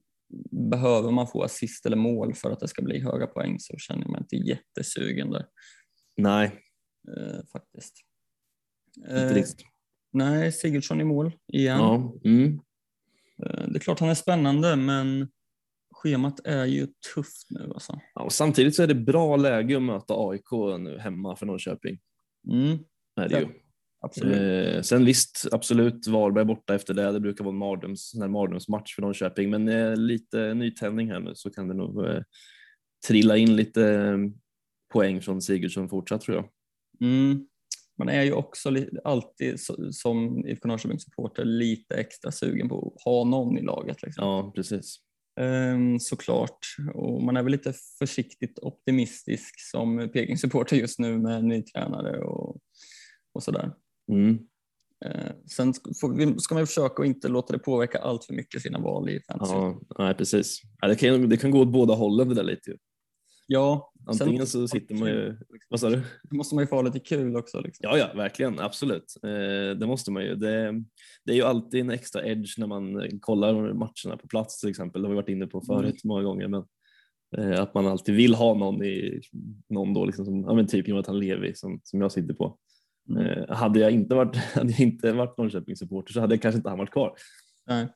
behöver 0.71 1.11
man 1.11 1.27
få 1.27 1.43
assist 1.43 1.85
eller 1.85 1.97
mål 1.97 2.33
för 2.33 2.51
att 2.51 2.59
det 2.59 2.67
ska 2.67 2.81
bli 2.81 2.99
höga 2.99 3.27
poäng 3.27 3.59
så 3.59 3.77
känner 3.77 4.01
jag 4.01 4.11
mig 4.11 4.21
inte 4.21 4.35
jättesugen 4.35 5.31
där 5.31 5.45
Nej, 6.17 6.45
eh, 7.17 7.45
faktiskt. 7.51 7.95
inte 8.97 9.39
Eh, 9.39 9.45
nej, 10.13 10.51
Sigurdsson 10.51 11.01
i 11.01 11.03
mål 11.03 11.31
igen. 11.53 11.77
Ja, 11.77 12.13
mm. 12.25 12.59
Eh, 13.43 13.67
det 13.67 13.77
är 13.77 13.79
klart 13.79 13.99
han 13.99 14.09
är 14.09 14.15
spännande 14.15 14.75
men 14.75 15.27
schemat 15.91 16.39
är 16.43 16.65
ju 16.65 16.87
tufft 17.13 17.47
nu 17.49 17.71
alltså. 17.73 17.99
ja, 18.13 18.21
och 18.21 18.33
samtidigt 18.33 18.75
så 18.75 18.83
är 18.83 18.87
det 18.87 18.95
bra 18.95 19.35
läge 19.35 19.77
att 19.77 19.83
möta 19.83 20.13
AIK 20.17 20.51
nu 20.79 20.99
hemma 20.99 21.35
för 21.35 21.45
Norrköping. 21.45 21.99
Mm, 22.51 22.77
Är 23.17 23.29
det 23.29 23.39
ju. 23.39 23.47
absolut. 24.01 24.75
Eh, 24.75 24.81
sen 24.81 25.05
visst, 25.05 25.47
absolut, 25.51 26.07
Varberg 26.07 26.45
borta 26.45 26.75
efter 26.75 26.93
det. 26.93 27.11
Det 27.11 27.19
brukar 27.19 27.43
vara 27.43 27.53
en 27.53 27.57
mardröms, 27.59 28.11
här 28.19 28.27
mardrömsmatch 28.27 28.95
för 28.95 29.01
Norrköping, 29.01 29.49
men 29.49 29.67
eh, 29.67 29.95
lite 29.95 30.53
nytändning 30.53 31.11
här 31.11 31.19
nu 31.19 31.31
så 31.35 31.49
kan 31.49 31.67
det 31.67 31.73
nog 31.73 32.05
eh, 32.05 32.21
trilla 33.07 33.37
in 33.37 33.55
lite 33.55 33.83
eh, 33.89 34.17
poäng 34.93 35.21
från 35.21 35.41
Sigurdsson 35.41 35.89
fortsatt 35.89 36.21
tror 36.21 36.37
jag. 36.37 36.49
Mm. 37.09 37.47
Man 37.97 38.09
är 38.09 38.23
ju 38.23 38.31
också 38.33 38.75
alltid 39.03 39.59
så- 39.59 39.91
som 39.91 40.45
IFK 40.47 40.67
Norrköping-supporter 40.67 41.45
lite 41.45 41.95
extra 41.95 42.31
sugen 42.31 42.69
på 42.69 42.93
att 42.95 43.03
ha 43.03 43.23
någon 43.23 43.57
i 43.57 43.61
laget. 43.61 44.01
Liksom. 44.03 44.27
Ja, 44.27 44.51
precis. 44.55 44.97
Ehm, 45.39 45.99
såklart. 45.99 46.57
Och 46.93 47.23
man 47.23 47.37
är 47.37 47.43
väl 47.43 47.51
lite 47.51 47.73
försiktigt 47.99 48.59
optimistisk 48.59 49.59
som 49.71 50.09
Peking-supporter 50.13 50.75
just 50.77 50.99
nu 50.99 51.17
med 51.17 51.43
ny 51.43 51.61
tränare 51.61 52.19
och, 52.19 52.56
och 53.37 53.43
sådär. 53.43 53.71
Mm. 54.11 54.39
Ehm, 55.05 55.33
sen 55.45 55.73
ska 55.73 56.53
man 56.53 56.63
ju 56.63 56.65
försöka 56.65 57.01
att 57.01 57.07
inte 57.07 57.27
låta 57.27 57.53
det 57.53 57.59
påverka 57.59 57.99
allt 57.99 58.25
för 58.25 58.33
mycket 58.33 58.61
sina 58.61 58.79
val 58.79 59.09
i 59.09 59.21
fantasy. 59.27 59.53
Ja, 59.53 59.81
nej, 59.99 60.13
precis. 60.13 60.61
Ja, 60.81 60.87
det, 60.87 60.95
kan, 60.95 61.29
det 61.29 61.37
kan 61.37 61.51
gå 61.51 61.61
åt 61.61 61.71
båda 61.71 61.93
hållen 61.93 62.29
det 62.29 62.35
där 62.35 62.43
lite. 62.43 62.71
ju. 62.71 62.77
Ja, 63.47 63.93
Antingen 64.07 64.47
sen 64.47 64.61
så 64.61 64.67
sitter 64.67 64.95
man 64.95 65.09
ju... 65.09 65.37
Vad 65.69 65.79
sa 65.79 65.89
du? 65.89 66.01
måste 66.31 66.55
man 66.55 66.63
ju 66.63 66.67
få 66.67 66.75
ha 66.75 66.81
lite 66.81 66.99
kul 66.99 67.35
också. 67.35 67.61
Liksom. 67.61 67.89
Ja, 67.89 67.97
ja, 67.97 68.11
verkligen. 68.15 68.59
Absolut. 68.59 69.15
Eh, 69.23 69.77
det 69.79 69.87
måste 69.87 70.11
man 70.11 70.23
ju. 70.23 70.35
Det, 70.35 70.83
det 71.25 71.31
är 71.31 71.35
ju 71.35 71.43
alltid 71.43 71.79
en 71.79 71.89
extra 71.89 72.25
edge 72.25 72.59
när 72.59 72.67
man 72.67 73.01
eh, 73.01 73.09
kollar 73.19 73.73
matcherna 73.73 74.17
på 74.21 74.27
plats 74.27 74.59
till 74.59 74.69
exempel. 74.69 75.01
Det 75.01 75.07
har 75.07 75.13
vi 75.13 75.21
varit 75.21 75.29
inne 75.29 75.47
på 75.47 75.61
förut 75.61 76.03
många 76.03 76.23
gånger. 76.23 76.47
Men, 76.47 76.63
eh, 77.37 77.61
att 77.61 77.73
man 77.73 77.87
alltid 77.87 78.15
vill 78.15 78.35
ha 78.35 78.53
någon, 78.53 78.83
i, 78.83 79.21
någon 79.69 79.93
då, 79.93 80.05
liksom 80.05 80.25
som, 80.25 80.41
ja, 80.41 80.53
men 80.53 80.67
typ 80.67 80.87
Jonathan 80.87 81.19
Levi 81.19 81.55
som, 81.55 81.79
som 81.83 82.01
jag 82.01 82.11
sitter 82.11 82.33
på. 82.33 82.57
Eh, 83.19 83.55
hade, 83.55 83.79
jag 83.79 83.91
inte 83.91 84.15
varit, 84.15 84.35
hade 84.55 84.71
jag 84.71 84.79
inte 84.79 85.11
varit 85.11 85.37
Norrköpingssupporter 85.37 86.13
så 86.13 86.19
hade 86.21 86.35
jag 86.35 86.41
kanske 86.41 86.57
inte 86.57 86.69
han 86.69 86.77
varit 86.77 86.91
kvar. 86.91 87.15
Nej. 87.67 87.87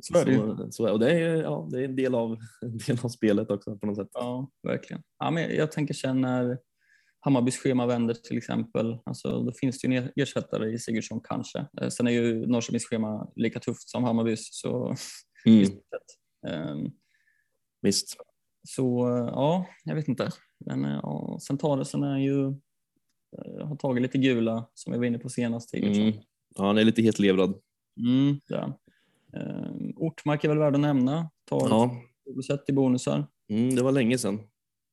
Så 0.00 0.18
är 0.18 0.24
det. 0.24 0.36
Så, 0.36 0.72
så, 0.72 0.92
och 0.92 0.98
det 1.00 1.10
är, 1.10 1.42
ja, 1.42 1.68
det 1.70 1.80
är 1.80 1.84
en, 1.84 1.96
del 1.96 2.14
av, 2.14 2.36
en 2.62 2.78
del 2.78 2.98
av 3.02 3.08
spelet 3.08 3.50
också 3.50 3.78
på 3.78 3.86
något 3.86 3.96
sätt. 3.96 4.08
Ja, 4.12 4.50
verkligen. 4.62 5.02
Ja, 5.18 5.30
men 5.30 5.56
jag 5.56 5.72
tänker 5.72 5.94
sen 5.94 6.20
när 6.20 6.58
Hammarbys 7.20 7.56
schema 7.56 7.86
vänder 7.86 8.14
till 8.14 8.38
exempel, 8.38 8.98
alltså, 9.04 9.42
då 9.42 9.52
finns 9.52 9.80
det 9.80 9.88
ju 9.88 9.96
en 9.96 10.10
ersättare 10.16 10.70
i 10.70 10.78
Sigurdsson 10.78 11.20
kanske. 11.24 11.66
Eh, 11.80 11.88
Sen 11.88 12.06
är 12.06 12.10
ju 12.10 12.46
Norrköpings 12.46 12.84
schema 12.86 13.28
lika 13.36 13.60
tufft 13.60 13.88
som 13.88 14.04
Hammarbys. 14.04 14.48
Så, 14.52 14.94
Mm, 15.46 15.68
Ehm, 16.46 16.90
visst. 17.82 18.16
så 18.68 19.08
eh, 19.08 19.24
ja, 19.24 19.66
jag 19.84 19.94
vet 19.94 20.08
inte. 20.08 20.30
Men 20.66 20.82
ja, 20.82 21.38
Centaresen 21.46 22.02
är 22.02 22.18
ju, 22.18 22.54
har 23.66 23.76
tagit 23.76 24.02
lite 24.02 24.18
gula 24.18 24.66
som 24.74 24.92
vi 24.92 24.98
var 24.98 25.06
inne 25.06 25.18
på 25.18 25.28
senast. 25.28 25.70
Sigurdsson. 25.70 26.02
Mm. 26.06 26.18
Ja, 26.56 26.66
han 26.66 26.78
är 26.78 26.84
lite 26.84 27.02
hetlevrad. 27.02 27.54
Mm, 28.00 28.40
ja. 28.48 28.80
Ehm, 29.36 29.92
Ortmark 29.96 30.44
är 30.44 30.48
väl 30.48 30.58
värd 30.58 30.74
att 30.74 30.80
nämna. 30.80 31.30
Tar 31.50 31.68
Ja, 31.68 32.02
sett 32.46 32.68
i 32.68 32.72
bonusar. 32.72 33.26
mm, 33.50 33.74
det 33.74 33.82
var 33.82 33.92
länge 33.92 34.18
sedan 34.18 34.40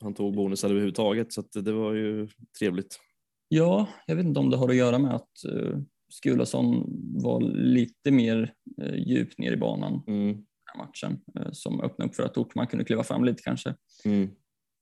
han 0.03 0.13
tog 0.13 0.35
bonusar 0.35 0.69
överhuvudtaget 0.69 1.33
så 1.33 1.41
det 1.41 1.71
var 1.71 1.93
ju 1.93 2.27
trevligt. 2.59 2.99
Ja, 3.47 3.87
jag 4.07 4.15
vet 4.15 4.25
inte 4.25 4.39
om 4.39 4.49
det 4.49 4.57
har 4.57 4.69
att 4.69 4.75
göra 4.75 4.99
med 4.99 5.15
att 5.15 5.29
uh, 5.53 5.77
Skulason 6.09 6.83
var 7.23 7.41
lite 7.53 8.11
mer 8.11 8.53
uh, 8.81 8.95
djupt 9.07 9.37
ner 9.39 9.51
i 9.51 9.57
banan 9.57 10.03
Mm, 10.07 10.27
den 10.33 10.45
här 10.73 10.85
matchen 10.85 11.21
eh, 11.39 11.51
som 11.51 11.81
öppnade 11.81 12.09
upp 12.09 12.15
för 12.15 12.23
att 12.23 12.37
Ortmark 12.37 12.69
kunde 12.69 12.85
kliva 12.85 13.03
fram 13.03 13.23
lite 13.25 13.43
kanske. 13.43 13.75
mm, 14.05 14.29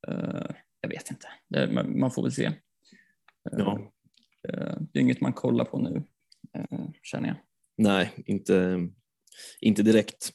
Eh, 0.08 0.46
jag 0.82 0.90
vet 0.90 1.12
inte, 1.12 1.28
det, 1.50 1.72
man, 1.74 2.00
man 2.00 2.12
får 2.12 2.24
väl 2.24 2.32
se. 2.32 2.52
Eh, 3.54 3.60
ja. 3.60 3.80
eh, 4.50 4.78
det 4.80 5.00
är 5.00 5.02
inget 5.02 5.22
man 5.22 5.34
kollar 5.34 5.66
på 5.66 5.80
nu, 5.80 6.04
eh, 6.54 6.80
känner 7.04 7.28
jag. 7.28 7.38
Nej, 7.78 8.14
inte, 8.26 8.88
inte 9.62 9.84
direkt. 9.84 10.32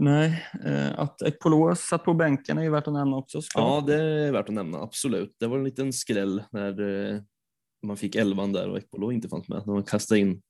Nej, 0.00 0.44
eh, 0.64 0.98
att 0.98 1.22
Ekpolo 1.22 1.74
satt 1.74 2.04
på 2.04 2.14
bänken 2.14 2.58
är 2.58 2.62
ju 2.62 2.70
värt 2.70 2.86
att 2.86 2.92
nämna 2.92 3.16
också. 3.16 3.40
Ja, 3.54 3.84
det 3.86 4.02
är 4.02 4.32
värt 4.32 4.48
att 4.48 4.54
nämna, 4.54 4.78
absolut. 4.78 5.36
Det 5.38 5.46
var 5.46 5.58
en 5.58 5.64
liten 5.64 5.92
skräll 5.92 6.42
när 6.52 6.80
eh, 6.80 7.20
man 7.86 7.96
fick 7.96 8.14
elvan 8.14 8.52
där 8.52 8.68
och 8.68 8.78
Ekpolo 8.78 9.12
inte 9.12 9.28
fanns 9.28 9.48
med. 9.48 9.62
De 9.66 9.84
kastade 9.84 10.20
in, 10.20 10.42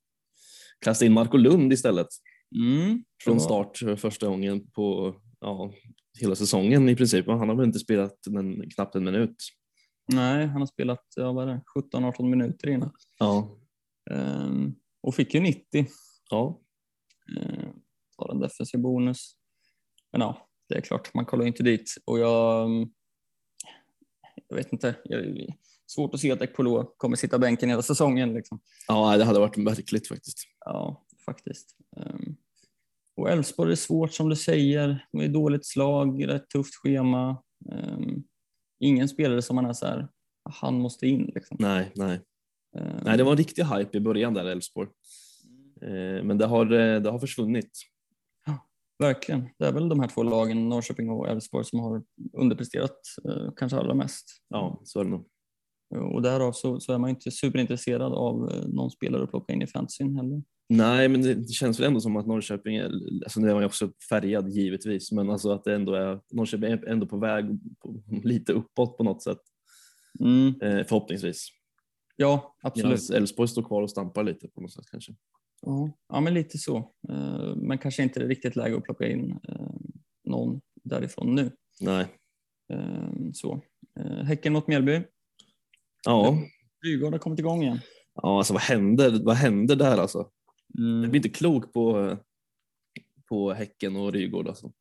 kastade 0.80 1.06
in 1.06 1.12
Marco 1.12 1.36
Lund 1.36 1.72
istället 1.72 2.08
Mm, 2.54 3.04
från 3.24 3.40
start 3.40 3.76
för 3.78 3.96
första 3.96 4.26
gången 4.26 4.70
på 4.70 5.16
ja, 5.40 5.72
hela 6.20 6.34
säsongen 6.34 6.88
i 6.88 6.96
princip. 6.96 7.26
Han 7.26 7.48
har 7.48 7.56
väl 7.56 7.66
inte 7.66 7.78
spelat 7.78 8.26
en, 8.26 8.70
knappt 8.70 8.94
en 8.94 9.04
minut. 9.04 9.36
Nej, 10.06 10.46
han 10.46 10.60
har 10.60 10.66
spelat 10.66 11.04
ja, 11.16 11.32
vad 11.32 11.48
är 11.48 11.52
det, 11.52 11.62
17-18 11.92 12.22
minuter 12.22 12.68
innan. 12.68 12.92
Ja, 13.18 13.58
Ehm, 14.10 14.74
och 15.02 15.14
fick 15.14 15.34
ju 15.34 15.40
90. 15.40 15.86
ja, 16.30 16.62
Eh, 17.40 17.68
tar 18.18 18.32
en 18.32 18.40
defensiv 18.40 18.80
bonus. 18.80 19.32
Men 20.12 20.20
ja, 20.20 20.48
det 20.68 20.74
är 20.74 20.80
klart, 20.80 21.14
man 21.14 21.24
kollar 21.24 21.46
inte 21.46 21.62
dit. 21.62 21.94
Och 22.04 22.18
jag, 22.18 22.64
mm, 22.64 22.88
jag 24.48 24.56
vet 24.56 24.72
inte, 24.72 24.94
jag, 25.04 25.46
svårt 25.86 26.14
att 26.14 26.20
se 26.20 26.32
att 26.32 26.42
Ekpolo 26.42 26.94
kommer 26.96 27.16
sitta 27.16 27.38
bänken 27.38 27.68
hela 27.68 27.82
säsongen. 27.82 28.34
Liksom. 28.34 28.60
ja 28.88 29.16
det 29.16 29.24
hade 29.24 29.38
varit 29.38 29.56
märkligt 29.56 30.08
faktiskt. 30.08 30.38
Ja, 30.64 31.06
faktiskt. 31.24 31.76
Ehm, 31.96 32.36
och 33.16 33.30
Elfsborg 33.30 33.72
är 33.72 33.76
svårt 33.76 34.12
som 34.12 34.28
du 34.28 34.36
säger. 34.36 35.06
De 35.12 35.20
är 35.20 35.28
dåligt 35.28 35.66
slag, 35.66 36.28
rätt 36.28 36.48
tufft 36.48 36.74
schema. 36.74 37.42
Ehm, 37.72 38.24
ingen 38.80 39.08
spelare 39.08 39.42
som 39.42 39.56
man 39.56 39.66
är 39.66 39.72
så 39.72 39.86
här, 39.86 40.08
han 40.44 40.80
måste 40.80 41.06
in 41.06 41.30
liksom. 41.34 41.56
Nej, 41.60 41.92
nej. 41.94 42.20
Ehm, 42.76 42.96
nej, 43.04 43.16
det 43.16 43.24
var 43.24 43.30
en 43.30 43.38
riktig 43.38 43.64
hype 43.64 43.96
i 43.98 44.00
början 44.00 44.34
där 44.34 44.44
Elfsborg. 44.44 44.88
Eh, 45.82 46.24
Men 46.24 46.38
det 46.38 46.46
har, 46.46 46.72
eh, 46.72 47.00
det 47.00 47.10
har 47.10 47.18
försvunnit. 47.18 47.70
Verkligen. 48.98 49.48
Det 49.58 49.66
är 49.66 49.72
väl 49.72 49.88
de 49.88 50.00
här 50.00 50.08
två 50.08 50.22
lagen, 50.22 50.68
Norrköping 50.68 51.10
och 51.10 51.28
Elfsborg, 51.28 51.64
som 51.64 51.80
har 51.80 52.02
underpresterat 52.32 52.98
kanske 53.56 53.78
allra 53.78 53.94
mest. 53.94 54.24
Ja, 54.48 54.80
så 54.84 55.00
är 55.00 55.04
det 55.04 55.10
nog. 55.10 55.26
Och 56.14 56.22
därav 56.22 56.52
så, 56.52 56.80
så 56.80 56.92
är 56.92 56.98
man 56.98 57.10
inte 57.10 57.30
superintresserad 57.30 58.12
av 58.12 58.52
någon 58.68 58.90
spelare 58.90 59.22
att 59.22 59.30
plocka 59.30 59.52
in 59.52 59.62
i 59.62 59.66
fantasyn 59.66 60.16
heller. 60.16 60.42
Nej, 60.68 61.08
men 61.08 61.22
det 61.22 61.48
känns 61.52 61.80
väl 61.80 61.86
ändå 61.86 62.00
som 62.00 62.16
att 62.16 62.26
Norrköping, 62.26 62.76
är, 62.76 62.84
alltså 63.24 63.40
nu 63.40 63.48
är 63.48 63.52
man 63.54 63.62
ju 63.62 63.66
också 63.66 63.92
färgad 64.08 64.48
givetvis, 64.48 65.12
men 65.12 65.30
alltså 65.30 65.50
att 65.50 65.64
det 65.64 65.74
ändå 65.74 65.94
är, 65.94 66.20
Norrköping 66.32 66.70
är 66.72 66.86
ändå 66.88 67.06
på 67.06 67.18
väg 67.18 67.44
på, 67.80 68.02
lite 68.22 68.52
uppåt 68.52 68.96
på 68.96 69.04
något 69.04 69.22
sätt, 69.22 69.38
Mm. 70.20 70.48
eh, 70.62 70.86
förhoppningsvis. 70.86 71.48
Ja, 72.16 72.56
absolut. 72.62 73.10
Elfsborg 73.10 73.48
står 73.48 73.62
kvar 73.62 73.82
och 73.82 73.90
stampar 73.90 74.24
lite 74.24 74.48
på 74.48 74.60
något 74.60 74.72
sätt 74.72 74.84
kanske. 74.90 75.14
Ja, 75.62 75.90
ja, 76.08 76.20
men 76.20 76.34
lite 76.34 76.58
så. 76.58 76.76
Eh, 77.08 77.56
Men 77.56 77.78
kanske 77.78 78.02
inte 78.02 78.20
riktigt 78.26 78.56
läge 78.56 78.76
att 78.76 78.84
plocka 78.84 79.08
in 79.08 79.38
eh, 79.48 79.70
någon 80.24 80.60
därifrån 80.84 81.34
nu. 81.34 81.50
Nej. 81.80 82.06
Eh, 82.72 83.08
Så. 83.32 83.60
Eh, 84.00 84.24
Häcken 84.24 84.52
mot 84.52 84.66
Mjällby. 84.68 85.02
Ja, 86.04 86.38
Rygaard 86.86 87.12
har 87.12 87.18
kommit 87.18 87.38
igång 87.38 87.62
igen. 87.62 87.78
ja 88.14 88.38
alltså 88.38 88.52
vad 88.52 88.62
händer, 88.62 89.24
vad 89.24 89.36
händer 89.36 89.76
där 89.76 89.98
alltså? 89.98 90.30
Jag 90.74 90.84
Mm. 90.84 91.10
blir 91.10 91.16
inte 91.16 91.28
klok 91.28 91.72
på, 91.72 92.16
på 93.28 93.52
Häcken 93.52 93.96
och 93.96 94.12
Rygård 94.12 94.48
alltså. 94.48 94.72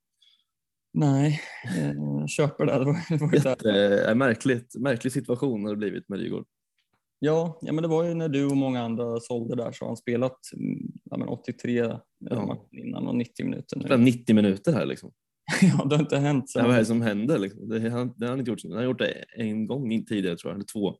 Nej, 0.94 1.42
eh, 1.78 2.26
köper 2.28 2.66
det. 2.66 2.74
Det 2.80 2.86
var, 2.86 2.94
det 3.30 3.36
ju 3.38 3.42
där. 3.42 3.50
Jätte, 3.50 4.10
äh, 4.10 4.16
märkligt, 4.16 4.76
märklig 4.80 5.14
situation 5.14 5.64
har 5.64 5.72
det 5.72 5.78
blivit 5.78 6.10
med 6.10 6.20
Rygård. 6.20 6.46
Ja, 7.20 7.60
ja, 7.62 7.74
men 7.74 7.82
det 7.82 7.88
var 7.88 8.04
ju 8.04 8.14
när 8.14 8.30
du 8.30 8.46
och 8.46 8.58
många 8.58 8.82
andra 8.82 9.20
sålde 9.20 9.56
där 9.56 9.72
så 9.72 9.86
har 9.86 9.90
han 9.90 9.98
spelat 9.98 10.40
mm, 10.54 10.92
ja, 11.04 11.18
men 11.18 11.28
83 11.28 11.98
Ja. 12.20 12.68
innan 12.72 13.08
och 13.08 13.16
90 13.16 13.46
minuter 13.46 13.80
Det 13.80 13.98
nu. 13.98 14.04
90 14.04 14.36
minuter 14.36 14.74
här 14.74 14.86
liksom. 14.86 15.12
ja, 15.62 15.86
det 15.86 15.96
har 15.96 16.04
inte 16.04 16.18
hänt 16.18 16.52
Ja, 16.56 16.62
vad 16.68 16.72
är 16.72 16.74
sen. 16.74 16.80
det 16.82 16.86
som 16.86 17.02
händer? 17.02 17.40
Liksom? 17.40 17.70
Det, 17.70 17.90
han, 17.90 18.14
det 18.18 18.26
har 18.26 18.30
han 18.30 18.40
inte 18.40 18.52
gjort. 18.52 18.64
Han 18.64 18.72
har 18.72 18.84
gjort 18.84 19.00
det 19.00 19.12
en 19.38 19.68
gång 19.68 20.06
tidigare 20.06 20.38
tror 20.38 20.52
jag, 20.52 20.56
eller 20.56 20.66
två. 20.66 20.96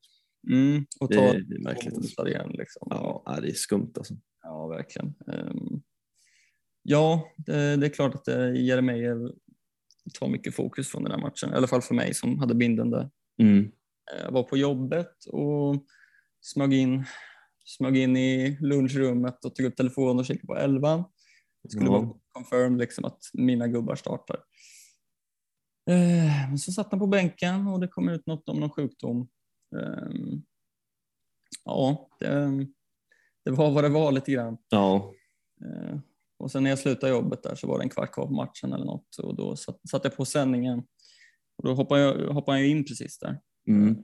Mm, 0.52 0.86
och 1.00 1.10
Det 1.10 1.16
ta 1.16 1.22
är 1.24 1.64
märkligt. 1.64 1.94
Alltså. 1.98 2.28
igen. 2.28 2.50
Liksom. 2.50 2.88
Ja, 2.92 3.24
ja, 3.26 3.40
det 3.42 3.48
är 3.50 3.54
skumt 3.54 3.92
alltså. 3.98 4.14
Ja, 4.46 4.68
verkligen. 4.68 5.14
Ehm, 5.28 5.82
ja, 6.84 7.30
det, 7.38 7.56
är 7.56 7.90
klart 7.90 8.16
att 8.16 8.28
eh, 8.28 8.54
Jeremejeff 8.56 9.32
tar 10.20 10.28
mycket 10.28 10.56
fokus 10.56 10.88
från 10.92 11.04
den 11.04 11.12
här 11.12 11.20
matchen. 11.20 11.54
I 11.54 11.56
alla 11.56 11.68
fall 11.68 11.82
för 11.82 11.96
mig 11.96 12.14
som 12.14 12.40
hade 12.40 12.56
binden 12.56 12.90
där. 12.92 13.10
Mm. 13.42 13.72
Jag 14.24 14.32
var 14.32 14.44
på 14.44 14.58
jobbet 14.58 15.26
och 15.26 15.86
smög 16.42 16.74
in, 16.74 17.06
smög 17.64 17.98
in 17.98 18.18
i 18.18 18.58
lunchrummet 18.62 19.46
och 19.46 19.56
tog 19.56 19.66
upp 19.66 19.76
telefonen 19.76 20.20
och 20.20 20.26
kikade 20.26 20.48
på 20.48 20.56
elvan. 20.58 21.04
Det 21.64 21.70
skulle 21.70 21.86
Ja. 21.86 21.92
vara 21.92 22.10
confirmed 22.32 22.80
liksom 22.80 23.06
att 23.06 23.20
mina 23.34 23.68
gubbar 23.68 23.96
startar. 23.96 24.38
Eh, 25.90 26.50
Men 26.50 26.58
så 26.58 26.72
satt 26.72 26.92
han 26.92 27.00
på 27.00 27.08
bänken 27.08 27.68
och 27.68 27.80
det 27.80 27.88
kom 27.88 28.10
ut 28.10 28.26
något 28.26 28.50
om 28.50 28.60
någon 28.60 28.70
sjukdom. 28.70 29.28
Ehm, 29.82 30.42
Ja, 31.66 32.10
det, 32.20 32.28
det 33.46 33.52
var 33.52 33.72
vad 33.72 33.84
det 33.84 33.90
var 33.90 34.12
lite 34.12 34.32
grann. 34.32 34.58
Ja, 34.70 35.12
Eh, 35.66 35.98
Och 36.38 36.52
sen 36.52 36.64
när 36.64 36.70
jag 36.70 36.80
slutade 36.80 37.14
jobbet 37.14 37.44
där 37.44 37.56
så 37.56 37.68
var 37.68 37.78
det 37.78 37.84
en 37.84 37.90
kvart 37.90 38.12
kvar 38.12 38.26
på 38.28 38.34
matchen 38.34 38.74
eller 38.74 38.86
något 38.86 39.18
och 39.18 39.36
då 39.36 39.56
satt, 39.56 39.90
satt 39.90 40.04
jag 40.04 40.16
på 40.16 40.26
sändningen. 40.26 40.80
Och 41.58 41.64
då 41.68 41.74
hoppade 41.74 42.02
jag, 42.02 42.34
hoppade 42.34 42.60
jag 42.60 42.68
in 42.68 42.86
precis 42.86 43.20
där. 43.20 43.40
mm. 43.68 43.98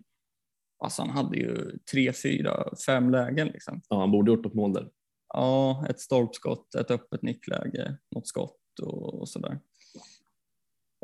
Alltså 0.84 1.02
han 1.02 1.12
hade 1.12 1.38
ju 1.38 1.78
tre, 1.92 2.14
fyra, 2.14 2.76
fem 2.86 3.10
lägen 3.10 3.48
liksom. 3.48 3.82
ja, 3.89 4.00
han 4.00 4.12
borde 4.12 4.32
gjort 4.32 4.44
något 4.44 4.54
mål 4.54 4.74
där. 4.74 4.89
Ja, 5.34 5.86
ett 5.89 6.00
stolpskott, 6.00 6.76
ett 6.76 6.92
öppet 6.92 7.22
nickläge, 7.22 7.98
något 8.16 8.28
skott 8.28 8.80
och, 8.82 9.14
och 9.22 9.30
sådär. 9.30 9.60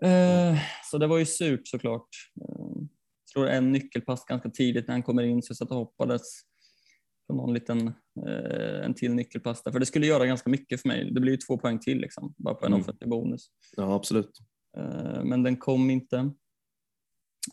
Eh, 0.02 0.58
så 0.92 0.98
det 0.98 1.08
var 1.08 1.18
ju 1.18 1.26
surt 1.26 1.68
såklart. 1.68 2.10
Eh, 2.42 2.66
jag 3.26 3.34
tror 3.34 3.48
en 3.48 3.72
nyckelpass 3.72 4.26
ganska 4.26 4.50
tidigt 4.50 4.88
när 4.88 4.94
han 4.96 5.04
kommer 5.04 5.24
in 5.24 5.42
så 5.44 5.52
jag 5.52 5.58
satt 5.58 5.72
och 5.72 5.78
hoppades 5.78 6.24
på 7.28 7.34
någon 7.34 7.54
liten, 7.54 7.88
eh, 8.28 8.86
en 8.86 8.94
till 8.94 9.14
nyckelpass 9.14 9.64
där. 9.64 9.72
För 9.72 9.80
det 9.80 9.86
skulle 9.86 10.06
göra 10.08 10.26
ganska 10.26 10.50
mycket 10.50 10.82
för 10.82 10.88
mig. 10.88 11.12
Det 11.12 11.20
blir 11.20 11.32
ju 11.32 11.38
två 11.38 11.58
poäng 11.58 11.80
till 11.80 11.98
liksom, 11.98 12.34
bara 12.38 12.54
på 12.56 12.66
en 12.66 12.72
Mm. 12.74 12.82
offentlig 12.82 13.10
bonus. 13.10 13.48
Ja, 13.78 13.96
absolut. 13.96 14.32
Eh, 14.78 15.24
men 15.24 15.44
den 15.44 15.56
kom 15.58 15.90
inte. 15.90 16.32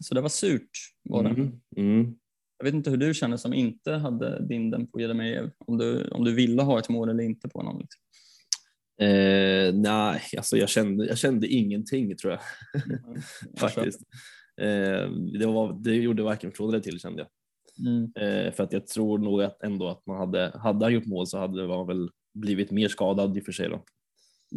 Så 0.00 0.14
det 0.14 0.20
var 0.20 0.28
surt 0.28 0.70
var. 1.02 1.24
Mm. 1.24 1.60
Mm. 1.76 2.14
Jag 2.58 2.64
vet 2.64 2.74
inte 2.74 2.90
hur 2.90 2.96
du 2.96 3.14
känner 3.14 3.36
som 3.36 3.54
inte 3.54 3.92
hade 3.92 4.46
binden 4.48 4.86
på 4.86 5.00
Jeremejeff. 5.00 5.52
Om 5.58 5.78
du, 5.78 6.08
om 6.08 6.24
du 6.24 6.34
ville 6.34 6.62
ha 6.62 6.78
ett 6.78 6.88
mål 6.88 7.08
eller 7.08 7.24
inte 7.24 7.48
på 7.48 7.58
honom. 7.58 7.80
Liksom. 7.80 8.00
Eh, 9.00 9.74
nej, 9.74 10.20
alltså 10.36 10.56
jag 10.56 10.68
kände, 10.68 11.06
jag 11.06 11.18
kände 11.18 11.46
ingenting 11.46 12.16
tror 12.16 12.32
jag 12.32 12.40
Jag 13.52 13.58
faktiskt. 13.60 14.00
Eh, 14.60 15.10
det, 15.40 15.46
var, 15.46 15.82
det 15.84 15.94
gjorde 15.94 16.22
varken 16.22 16.52
från 16.52 16.68
eller 16.68 16.80
till 16.80 17.00
kände 17.00 17.18
jag. 17.22 17.28
Mm. 17.78 18.04
Eh, 18.16 18.52
för 18.52 18.64
att 18.64 18.72
jag 18.72 18.86
tror 18.86 19.18
nog 19.18 19.42
att 19.42 19.62
ändå 19.62 19.88
att 19.88 20.06
man 20.06 20.16
hade, 20.18 20.52
hade 20.54 20.84
han 20.84 20.92
gjort 20.94 21.06
mål 21.06 21.26
så 21.26 21.38
hade 21.38 21.66
man 21.68 21.86
väl 21.86 22.10
blivit 22.34 22.70
mer 22.70 22.88
skadad 22.88 23.36
i 23.36 23.40
och 23.40 23.44
för 23.44 23.52
sig 23.52 23.68
då, 23.68 23.84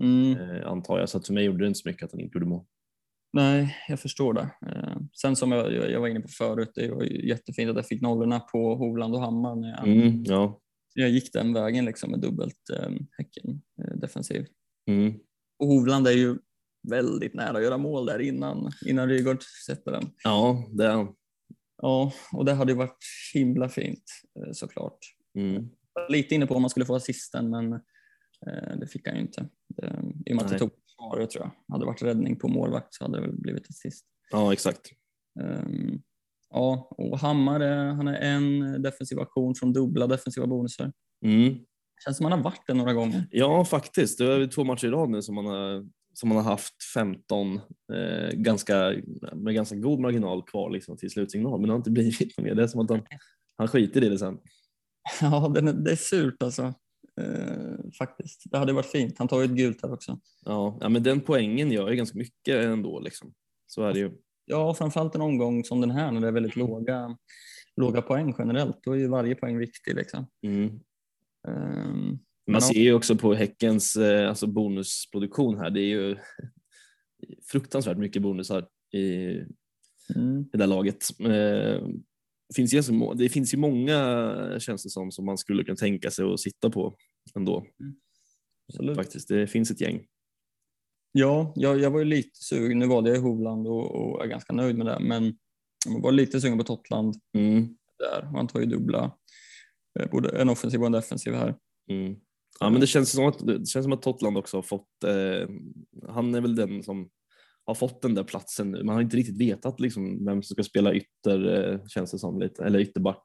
Mm. 0.03 0.37
eh, 0.37 0.67
antar 0.67 0.99
jag. 0.99 1.09
Så 1.09 1.17
att 1.17 1.27
för 1.27 1.33
mig 1.33 1.43
gjorde 1.43 1.57
det 1.63 1.67
inte 1.67 1.79
så 1.79 1.89
mycket 1.89 2.03
att 2.03 2.11
han 2.11 2.21
inte 2.21 2.37
gjorde 2.37 2.45
mål. 2.45 2.65
Nej, 3.33 3.75
jag 3.89 3.99
förstår 3.99 4.33
det. 4.33 4.49
Eh, 4.67 4.97
sen 5.21 5.35
som 5.35 5.51
jag, 5.51 5.73
jag 5.91 5.99
var 5.99 6.07
inne 6.07 6.19
på 6.19 6.27
förut, 6.27 6.71
det 6.75 6.91
var 6.91 7.03
jättefint 7.03 7.69
att 7.69 7.75
jag 7.75 7.85
fick 7.87 8.01
nollorna 8.01 8.39
på 8.39 8.75
Hovland 8.75 9.13
och 9.15 9.21
Hammar 9.21 9.55
när 9.55 9.69
jag, 9.69 9.87
Mm, 9.87 10.23
ja. 10.23 10.59
jag 10.93 11.09
gick 11.09 11.33
den 11.33 11.53
vägen 11.53 11.85
liksom 11.85 12.11
med 12.11 12.19
dubbelt 12.19 12.69
eh, 12.73 12.89
Häcken 13.17 13.61
defensiv. 13.95 14.45
Mm. 14.89 15.13
Och 15.59 15.67
Hovland 15.67 16.07
är 16.07 16.11
ju 16.11 16.37
väldigt 16.89 17.33
nära 17.33 17.57
att 17.57 17.63
göra 17.63 17.77
mål 17.77 18.05
där 18.05 18.19
innan, 18.19 18.71
innan 18.85 19.09
Rygaard 19.09 19.43
sätter 19.65 19.91
den. 19.91 20.03
ja, 20.23 20.67
det 20.71 20.85
är 20.85 20.91
han. 20.91 21.07
Ja, 21.81 22.13
och 22.33 22.45
det 22.45 22.53
hade 22.53 22.71
ju 22.71 22.77
varit 22.77 23.03
himla 23.33 23.69
fint 23.69 24.03
eh, 24.39 24.51
såklart. 24.51 24.97
Mm. 25.35 25.69
Lite 26.09 26.35
inne 26.35 26.47
på 26.47 26.55
om 26.55 26.61
man 26.61 26.69
skulle 26.69 26.85
få 26.85 26.95
assisten, 26.95 27.49
men 27.49 27.73
eh, 27.73 28.77
det 28.79 28.87
fick 28.87 29.07
han 29.07 29.15
ju 29.15 29.21
inte. 29.21 29.49
Det, 29.69 30.01
I 30.25 30.31
och 30.31 30.35
med 30.35 30.45
att 30.45 30.51
det 30.51 30.59
tog 30.59 30.71
försvaret 30.71 31.29
tror 31.29 31.43
jag. 31.43 31.73
Hade 31.73 31.85
det 31.85 31.87
varit 31.87 32.01
räddning 32.01 32.39
på 32.39 32.47
målvakt 32.47 32.93
så 32.93 33.03
hade 33.03 33.17
det 33.17 33.27
väl 33.27 33.41
blivit 33.41 33.69
assist. 33.69 34.05
Ja, 34.31 34.53
exakt. 34.53 34.91
Ehm, 35.39 36.01
ja, 36.49 36.89
och 36.97 37.19
Hammar 37.19 37.59
han 37.93 38.07
är 38.07 38.21
en 38.21 38.81
defensiv 38.81 39.19
aktion 39.19 39.55
från 39.55 39.73
dubbla 39.73 40.07
defensiva 40.07 40.47
bonusar. 40.47 40.91
Mm. 41.25 41.57
Känns 42.03 42.17
som 42.17 42.25
han 42.25 42.31
har 42.31 42.43
varit 42.43 42.63
det 42.67 42.73
några 42.73 42.93
gånger. 42.93 43.27
Ja, 43.31 43.65
faktiskt. 43.65 44.17
Det 44.17 44.33
är 44.33 44.47
två 44.47 44.63
matcher 44.63 44.87
i 44.87 44.89
rad 44.89 45.09
nu 45.09 45.21
som 45.21 45.35
man 45.35 45.45
har, 45.45 45.85
som 46.19 46.29
man 46.29 46.37
har 46.37 46.43
haft 46.43 46.83
15 46.93 47.59
eh, 47.93 48.29
ganska, 48.33 48.93
med 49.33 49.55
ganska 49.55 49.75
god 49.75 49.99
marginal 49.99 50.43
kvar 50.43 50.69
liksom, 50.69 50.97
till 50.97 51.11
slutsignal, 51.11 51.59
men 51.59 51.67
det 51.67 51.73
har 51.73 51.77
inte 51.77 51.91
blivit 51.91 52.37
mer. 52.37 52.55
Det 52.55 52.63
är 52.63 52.67
som 52.67 52.81
att 52.81 52.89
han, 52.89 53.01
han 53.57 53.67
skiter 53.67 54.03
i 54.03 54.09
det 54.09 54.19
sen. 54.19 54.39
Ja, 55.21 55.51
den 55.55 55.67
är, 55.67 55.73
det 55.73 55.91
är 55.91 55.95
surt 55.95 56.43
alltså. 56.43 56.73
Ehm, 57.21 57.91
faktiskt. 57.91 58.41
Det 58.45 58.57
hade 58.57 58.73
varit 58.73 58.91
fint. 58.91 59.17
Han 59.17 59.27
tar 59.27 59.39
ju 59.39 59.45
ett 59.45 59.51
gult 59.51 59.81
här 59.81 59.93
också. 59.93 60.19
Ja, 60.45 60.77
ja, 60.81 60.89
men 60.89 61.03
den 61.03 61.21
poängen 61.21 61.71
gör 61.71 61.89
ju 61.89 61.95
ganska 61.95 62.17
mycket 62.17 62.65
ändå. 62.65 62.99
Liksom. 62.99 63.33
Så 63.67 63.83
är 63.83 63.93
det 63.93 63.99
ju. 63.99 64.11
Ja, 64.45 64.73
framförallt 64.73 65.15
en 65.15 65.21
omgång 65.21 65.63
som 65.63 65.81
den 65.81 65.91
här 65.91 66.11
när 66.11 66.21
det 66.21 66.27
är 66.27 66.31
väldigt 66.31 66.55
låga, 66.55 67.17
låga 67.75 68.01
poäng 68.01 68.35
generellt. 68.37 68.79
Då 68.83 68.91
är 68.91 68.97
ju 68.97 69.07
varje 69.07 69.35
poäng 69.35 69.57
viktig. 69.57 69.95
Liksom. 69.95 70.27
Mm. 70.43 70.79
Ehm, 71.47 72.19
Man 72.47 72.61
ser 72.61 72.79
ju 72.79 72.93
också 72.93 73.15
på 73.15 73.33
Häckens 73.33 73.95
eh, 73.95 74.29
alltså 74.29 74.47
bonusproduktion 74.47 75.57
här. 75.57 75.69
Det 75.69 75.81
är 75.81 75.87
ju 75.87 76.15
fruktansvärt 77.51 77.97
mycket 77.97 78.21
bonusar 78.21 78.67
i, 78.93 79.25
mm, 80.15 80.41
i 80.53 80.57
det 80.57 80.63
här 80.63 80.67
laget. 80.67 81.05
Eh, 81.19 81.87
finns 82.55 82.73
ju, 82.73 82.81
det 83.15 83.29
finns 83.29 83.53
ju 83.53 83.57
många 83.57 84.59
känns 84.59 84.83
det 84.83 84.89
som, 84.89 85.11
som 85.11 85.25
man 85.25 85.37
skulle 85.37 85.63
kunna 85.63 85.75
tänka 85.75 86.11
sig 86.11 86.25
att 86.25 86.39
sitta 86.39 86.69
på 86.69 86.95
ändå. 87.35 87.65
absolut. 88.69 88.95
Faktiskt, 88.95 89.27
det 89.29 89.47
finns 89.47 89.71
ett 89.71 89.81
gäng. 89.81 90.05
Ja, 91.11 91.53
jag, 91.55 91.79
jag 91.79 91.91
var 91.91 91.99
ju 91.99 92.05
lite 92.05 92.29
sugen. 92.33 92.79
Nu 92.79 92.87
valde 92.87 93.09
jag 93.09 93.21
Hovland 93.21 93.67
och, 93.67 93.95
och 93.95 94.23
är 94.23 94.27
ganska 94.27 94.53
nöjd 94.53 94.77
med 94.77 94.85
det. 94.85 94.99
Men 94.99 95.37
jag 95.85 96.01
var 96.01 96.11
lite 96.11 96.41
sugen 96.41 96.57
på 96.57 96.63
Totland 96.63 97.15
Mm. 97.37 97.77
där. 97.99 98.21
Han 98.23 98.47
tar 98.47 98.59
ju 98.59 98.65
dubbla, 98.65 99.17
eh, 99.99 100.09
både 100.11 100.41
en 100.41 100.49
offensiv 100.49 100.79
och 100.79 100.85
en 100.85 100.91
defensiv 100.91 101.33
här. 101.33 101.55
Mm. 101.91 102.15
Ja, 102.59 102.69
men 102.69 102.81
det 102.81 102.87
känns 102.87 103.11
som 103.11 103.25
att, 103.25 103.47
det 103.47 103.67
känns 103.67 103.83
som 103.83 103.93
att 103.93 104.01
Totland 104.01 104.37
också 104.37 104.57
har 104.57 104.61
fått, 104.61 105.03
eh, 105.03 105.49
han 106.09 106.35
är 106.35 106.41
väl 106.41 106.55
den 106.55 106.83
som 106.83 107.09
har 107.65 107.75
fått 107.75 108.01
den 108.01 108.15
där 108.15 108.23
platsen 108.23 108.71
nu. 108.71 108.83
Man 108.83 108.95
har 108.95 109.01
inte 109.01 109.17
riktigt 109.17 109.41
vetat 109.41 109.79
liksom, 109.79 110.25
vem 110.25 110.43
som 110.43 110.53
ska 110.53 110.63
spela 110.63 110.93
ytter, 110.93 111.71
eh, 111.73 111.79
känns 111.87 112.11
det 112.11 112.19
som, 112.19 112.39
lite, 112.39 112.63
eller 112.65 112.79
ytterback. 112.79 113.23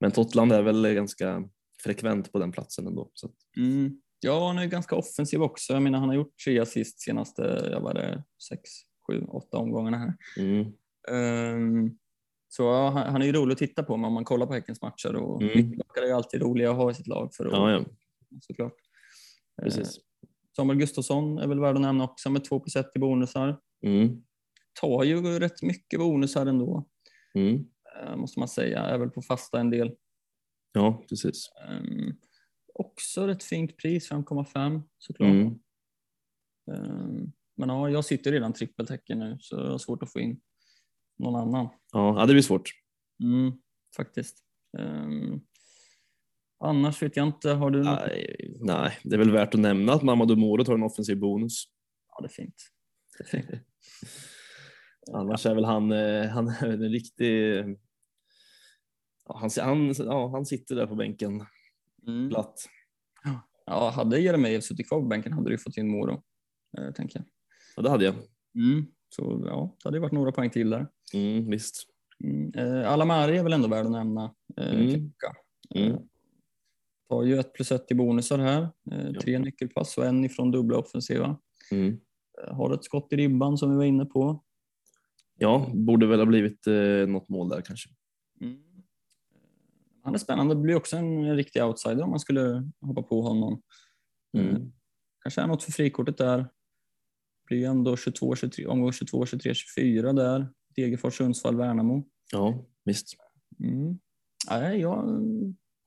Men 0.00 0.10
Totland 0.10 0.52
är 0.52 0.62
väl 0.62 0.94
ganska 0.94 1.48
frekvent 1.82 2.32
på 2.32 2.38
den 2.38 2.52
platsen 2.52 2.86
ändå. 2.86 3.10
Så 3.14 3.30
Mm. 3.56 4.00
Ja, 4.20 4.46
han 4.46 4.58
är 4.58 4.66
ganska 4.66 4.96
offensiv 4.96 5.42
också. 5.42 5.72
Jag 5.72 5.82
menar, 5.82 5.98
han 5.98 6.08
har 6.08 6.16
gjort 6.16 6.34
tre 6.44 6.58
assist 6.58 7.00
senaste, 7.00 7.68
jag 7.72 7.80
var 7.80 7.94
det, 7.94 8.24
sex, 8.48 8.70
sju, 9.06 9.24
åtta 9.28 9.56
omgångarna 9.58 9.98
här. 9.98 10.14
Mm. 10.38 10.72
Ehm, 11.10 11.90
så 12.48 12.62
ja, 12.62 12.90
han, 12.90 13.12
han 13.12 13.22
är 13.22 13.26
ju 13.26 13.32
rolig 13.32 13.52
att 13.52 13.58
titta 13.58 13.82
på 13.82 13.94
om 13.94 14.00
man 14.00 14.24
kollar 14.24 14.46
på 14.46 14.52
Häckens 14.52 14.82
matcher 14.82 15.16
och 15.16 15.42
Mm. 15.42 15.56
mittbackar 15.56 16.02
är 16.02 16.06
ju 16.06 16.12
alltid 16.12 16.42
roliga 16.42 16.70
att 16.70 16.76
ha 16.76 16.90
i 16.90 16.94
sitt 16.94 17.06
lag 17.06 17.34
för 17.34 17.46
att, 17.46 17.52
Ja, 17.52 17.70
ja, 17.70 17.84
såklart. 18.40 18.74
Precis. 19.62 19.98
Samuel 20.56 20.78
Gustafsson 20.78 21.38
är 21.38 21.46
väl 21.48 21.60
värd 21.60 21.74
att 21.74 21.80
nämna 21.80 22.04
också 22.04 22.30
med 22.30 22.44
2 22.44 22.60
plus 22.60 22.76
1 22.76 22.86
i 22.94 22.98
bonusar. 22.98 23.60
Mm. 23.86 24.22
Tar 24.80 25.04
ju 25.04 25.38
rätt 25.38 25.62
mycket 25.62 26.00
bonusar 26.00 26.46
ändå, 26.46 26.88
Mm. 27.34 27.64
eh, 28.02 28.16
måste 28.16 28.38
man 28.38 28.48
säga. 28.48 28.80
Är 28.80 28.98
väl 28.98 29.10
på 29.10 29.22
fasta 29.22 29.60
en 29.60 29.70
del. 29.70 29.94
Ja, 30.72 31.02
precis. 31.08 31.48
Ehm, 31.68 32.16
också 32.74 33.26
rätt 33.26 33.42
fint 33.44 33.76
pris, 33.76 34.08
5,5 34.08 34.82
såklart. 34.98 35.30
Mm. 35.30 35.58
Ehm, 36.72 37.32
men 37.56 37.68
ja, 37.68 37.90
jag 37.90 38.04
sitter 38.04 38.32
redan 38.32 38.52
trippeltäcken 38.52 39.18
nu 39.18 39.36
så 39.40 39.56
jag 39.56 39.70
har 39.70 39.78
svårt 39.78 40.02
att 40.02 40.12
få 40.12 40.20
in 40.20 40.40
någon 41.18 41.36
annan. 41.36 41.68
Ja, 41.92 42.26
det 42.26 42.32
blir 42.32 42.42
svårt. 42.42 42.70
Mm, 43.22 43.52
faktiskt. 43.96 44.38
Annars 46.60 47.02
vet 47.02 47.16
jag 47.16 47.26
inte, 47.26 47.50
har 47.50 47.70
du 47.70 47.82
något? 47.82 48.00
Nej, 48.06 48.56
nej, 48.60 48.98
det 49.04 49.14
är 49.14 49.18
väl 49.18 49.30
värt 49.30 49.54
att 49.54 49.60
nämna 49.60 49.92
att 49.92 50.02
Mamadou 50.02 50.36
Moro 50.36 50.64
tar 50.64 50.74
en 50.74 50.82
offensiv 50.82 51.18
bonus. 51.18 51.64
Ja, 52.08 52.20
det 52.20 52.26
är 52.26 52.44
fint. 52.44 52.54
Det 53.18 53.24
är 53.24 53.42
fint. 53.42 53.62
Annars 55.12 55.46
är 55.46 55.54
väl 55.54 55.64
han, 55.64 55.92
eh, 55.92 56.26
han 56.28 56.48
är 56.48 56.66
en 56.68 56.90
riktig... 56.92 57.64
Han, 59.34 59.50
han, 59.60 59.94
ja, 59.98 60.28
han 60.28 60.46
sitter 60.46 60.74
där 60.74 60.86
på 60.86 60.94
bänken 60.94 61.44
Mm. 62.06 62.28
platt. 62.30 62.68
Ja, 63.66 63.90
hade 63.90 64.18
Jeremejeff 64.20 64.64
suttit 64.64 64.88
kvar 64.88 65.00
på 65.00 65.06
bänken 65.06 65.32
hade 65.32 65.50
du 65.50 65.58
fått 65.58 65.76
in 65.76 65.88
Moro, 65.88 66.22
eh, 66.78 66.90
tänker 66.92 67.18
jag. 67.18 67.26
Ja, 67.76 67.82
det 67.82 67.90
hade 67.90 68.04
jag. 68.04 68.14
Mm. 68.54 68.86
Så 69.08 69.42
ja, 69.46 69.76
det 69.82 69.88
hade 69.88 70.00
varit 70.00 70.12
några 70.12 70.32
poäng 70.32 70.50
till 70.50 70.70
där. 70.70 70.86
Mm, 71.14 71.50
visst. 71.50 71.86
Mm. 72.24 72.52
Eh, 72.54 72.92
Alamari 72.92 73.36
är 73.36 73.42
väl 73.42 73.52
ändå 73.52 73.68
värd 73.68 73.86
att 73.86 73.92
nämna. 73.92 74.34
Eh, 74.56 74.80
Mm. 75.74 76.08
Eh, 77.10 77.16
tar 77.16 77.22
ju 77.22 77.38
ett 77.38 77.52
plus 77.52 77.72
ett 77.72 77.90
i 77.90 77.94
bonusar 77.94 78.38
här. 78.38 78.68
Eh, 78.92 79.12
tre 79.12 79.38
nyckelpass 79.38 79.98
och 79.98 80.06
en 80.06 80.24
ifrån 80.24 80.50
dubbla 80.50 80.78
offensiva. 80.78 81.38
Mm. 81.70 82.00
Eh, 82.42 82.54
har 82.54 82.74
ett 82.74 82.84
skott 82.84 83.12
i 83.12 83.16
ribban 83.16 83.58
som 83.58 83.70
vi 83.70 83.76
var 83.76 83.84
inne 83.84 84.04
på. 84.04 84.44
Ja, 85.38 85.70
borde 85.74 86.06
väl 86.06 86.18
ha 86.18 86.26
blivit 86.26 86.66
eh, 86.66 87.06
något 87.08 87.28
mål 87.28 87.48
där 87.48 87.60
kanske. 87.60 87.90
Mm. 88.40 88.58
Han 90.02 90.14
är 90.14 90.18
spännande. 90.18 90.54
Det 90.54 90.60
blir 90.60 90.74
också 90.74 90.96
en 90.96 91.36
riktig 91.36 91.64
outsider 91.64 92.02
om 92.02 92.10
man 92.10 92.20
skulle 92.20 92.70
hoppa 92.80 93.02
på 93.02 93.22
honom. 93.22 93.62
Mm. 94.38 94.56
Eh, 94.56 94.62
Kanske 95.22 95.40
är 95.40 95.46
något 95.46 95.62
för 95.62 95.72
frikortet 95.72 96.18
där. 96.18 96.48
Blir 97.46 97.66
ändå 97.66 97.96
22, 97.96 98.36
23, 98.36 98.66
omgång 98.66 98.92
22, 98.92 99.26
23, 99.26 99.54
24 99.54 100.12
där. 100.12 100.48
Degerfors, 100.76 101.16
Sundsvall, 101.16 101.56
Värnamo. 101.56 102.04
Ja, 102.32 102.64
visst. 102.84 103.16
Mm. 103.60 103.98
Nej, 104.50 104.80
jag 104.80 104.96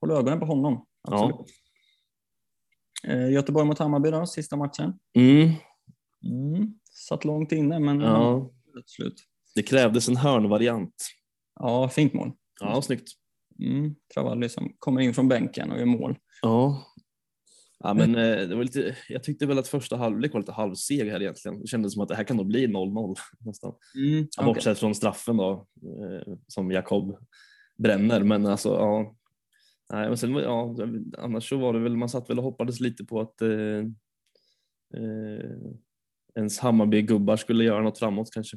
håller 0.00 0.14
ögonen 0.14 0.40
på 0.40 0.46
honom. 0.46 0.86
Absolut. 1.02 1.46
Eh, 3.06 3.30
Göteborg 3.32 3.66
mot 3.66 3.78
Hammarby 3.78 4.10
då, 4.10 4.26
sista 4.26 4.56
matchen. 4.56 4.98
Mm. 5.16 5.50
Mm. 6.24 6.74
Satt 7.08 7.24
långt 7.24 7.52
inne, 7.52 7.78
men 7.78 8.00
Ja, 8.00 8.50
ja. 8.74 8.82
slut. 8.86 9.14
det 9.54 9.62
krävdes 9.62 10.08
en 10.08 10.16
hörnvariant. 10.16 10.94
Ja, 11.60 11.88
fint 11.88 12.12
mål. 12.12 12.32
Ja, 12.60 12.82
snyggt. 12.82 13.08
Mm. 13.62 13.94
Travalli 14.14 14.48
som 14.48 14.72
kommer 14.78 15.00
in 15.00 15.14
från 15.14 15.28
bänken 15.28 15.72
och 15.72 15.78
gör 15.78 15.86
mål. 15.86 16.18
Ja. 16.42 16.86
Ja, 17.84 17.94
men 17.94 18.14
eh, 18.14 18.48
det 18.48 18.54
var 18.54 18.62
lite, 18.64 18.96
jag 19.08 19.22
tyckte 19.22 19.46
väl 19.46 19.58
att 19.58 19.68
första 19.68 19.96
halvlek 19.96 20.32
var 20.32 20.40
lite 20.40 20.52
halvseg 20.52 21.10
här 21.10 21.22
egentligen. 21.22 21.60
Det 21.60 21.66
kändes 21.66 21.92
som 21.92 22.02
att 22.02 22.08
det 22.08 22.14
här 22.14 22.24
kan 22.24 22.36
nog 22.36 22.46
bli 22.46 22.66
0-0 22.66 23.16
nästan. 23.38 23.72
Mm. 23.94 24.28
Ja, 24.36 24.44
Bortsett 24.44 24.78
från 24.78 24.94
straffen 24.94 25.36
då, 25.36 25.66
eh, 25.82 26.34
som 26.48 26.70
Jakob 26.70 27.16
bränner. 27.78 28.20
Men 28.22 28.46
alltså, 28.46 28.68
ja. 28.68 29.16
Nej, 29.92 30.08
men 30.08 30.16
sen, 30.16 30.34
ja, 30.34 30.76
annars 31.18 31.48
så 31.48 31.56
var 31.56 31.72
det 31.72 31.78
väl, 31.78 31.96
man 31.96 32.08
satt 32.08 32.30
väl 32.30 32.38
och 32.38 32.44
hoppades 32.44 32.80
lite 32.80 33.04
på 33.04 33.20
att 33.20 33.42
eh, 33.42 33.78
eh, 34.94 35.50
ens 36.34 36.58
Hammarby-gubbar 36.58 37.36
skulle 37.36 37.64
göra 37.64 37.82
något 37.82 37.98
framåt 37.98 38.30
kanske. 38.30 38.56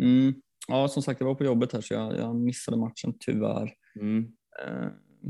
Mm. 0.00 0.34
Ja, 0.68 0.88
som 0.88 1.02
sagt, 1.02 1.20
jag 1.20 1.26
var 1.26 1.34
på 1.34 1.44
jobbet 1.44 1.72
här 1.72 1.80
så 1.80 1.94
jag, 1.94 2.18
jag 2.18 2.36
missade 2.36 2.76
matchen 2.76 3.14
tyvärr. 3.20 3.74
Mm. 4.00 4.32
Eh, 4.62 4.88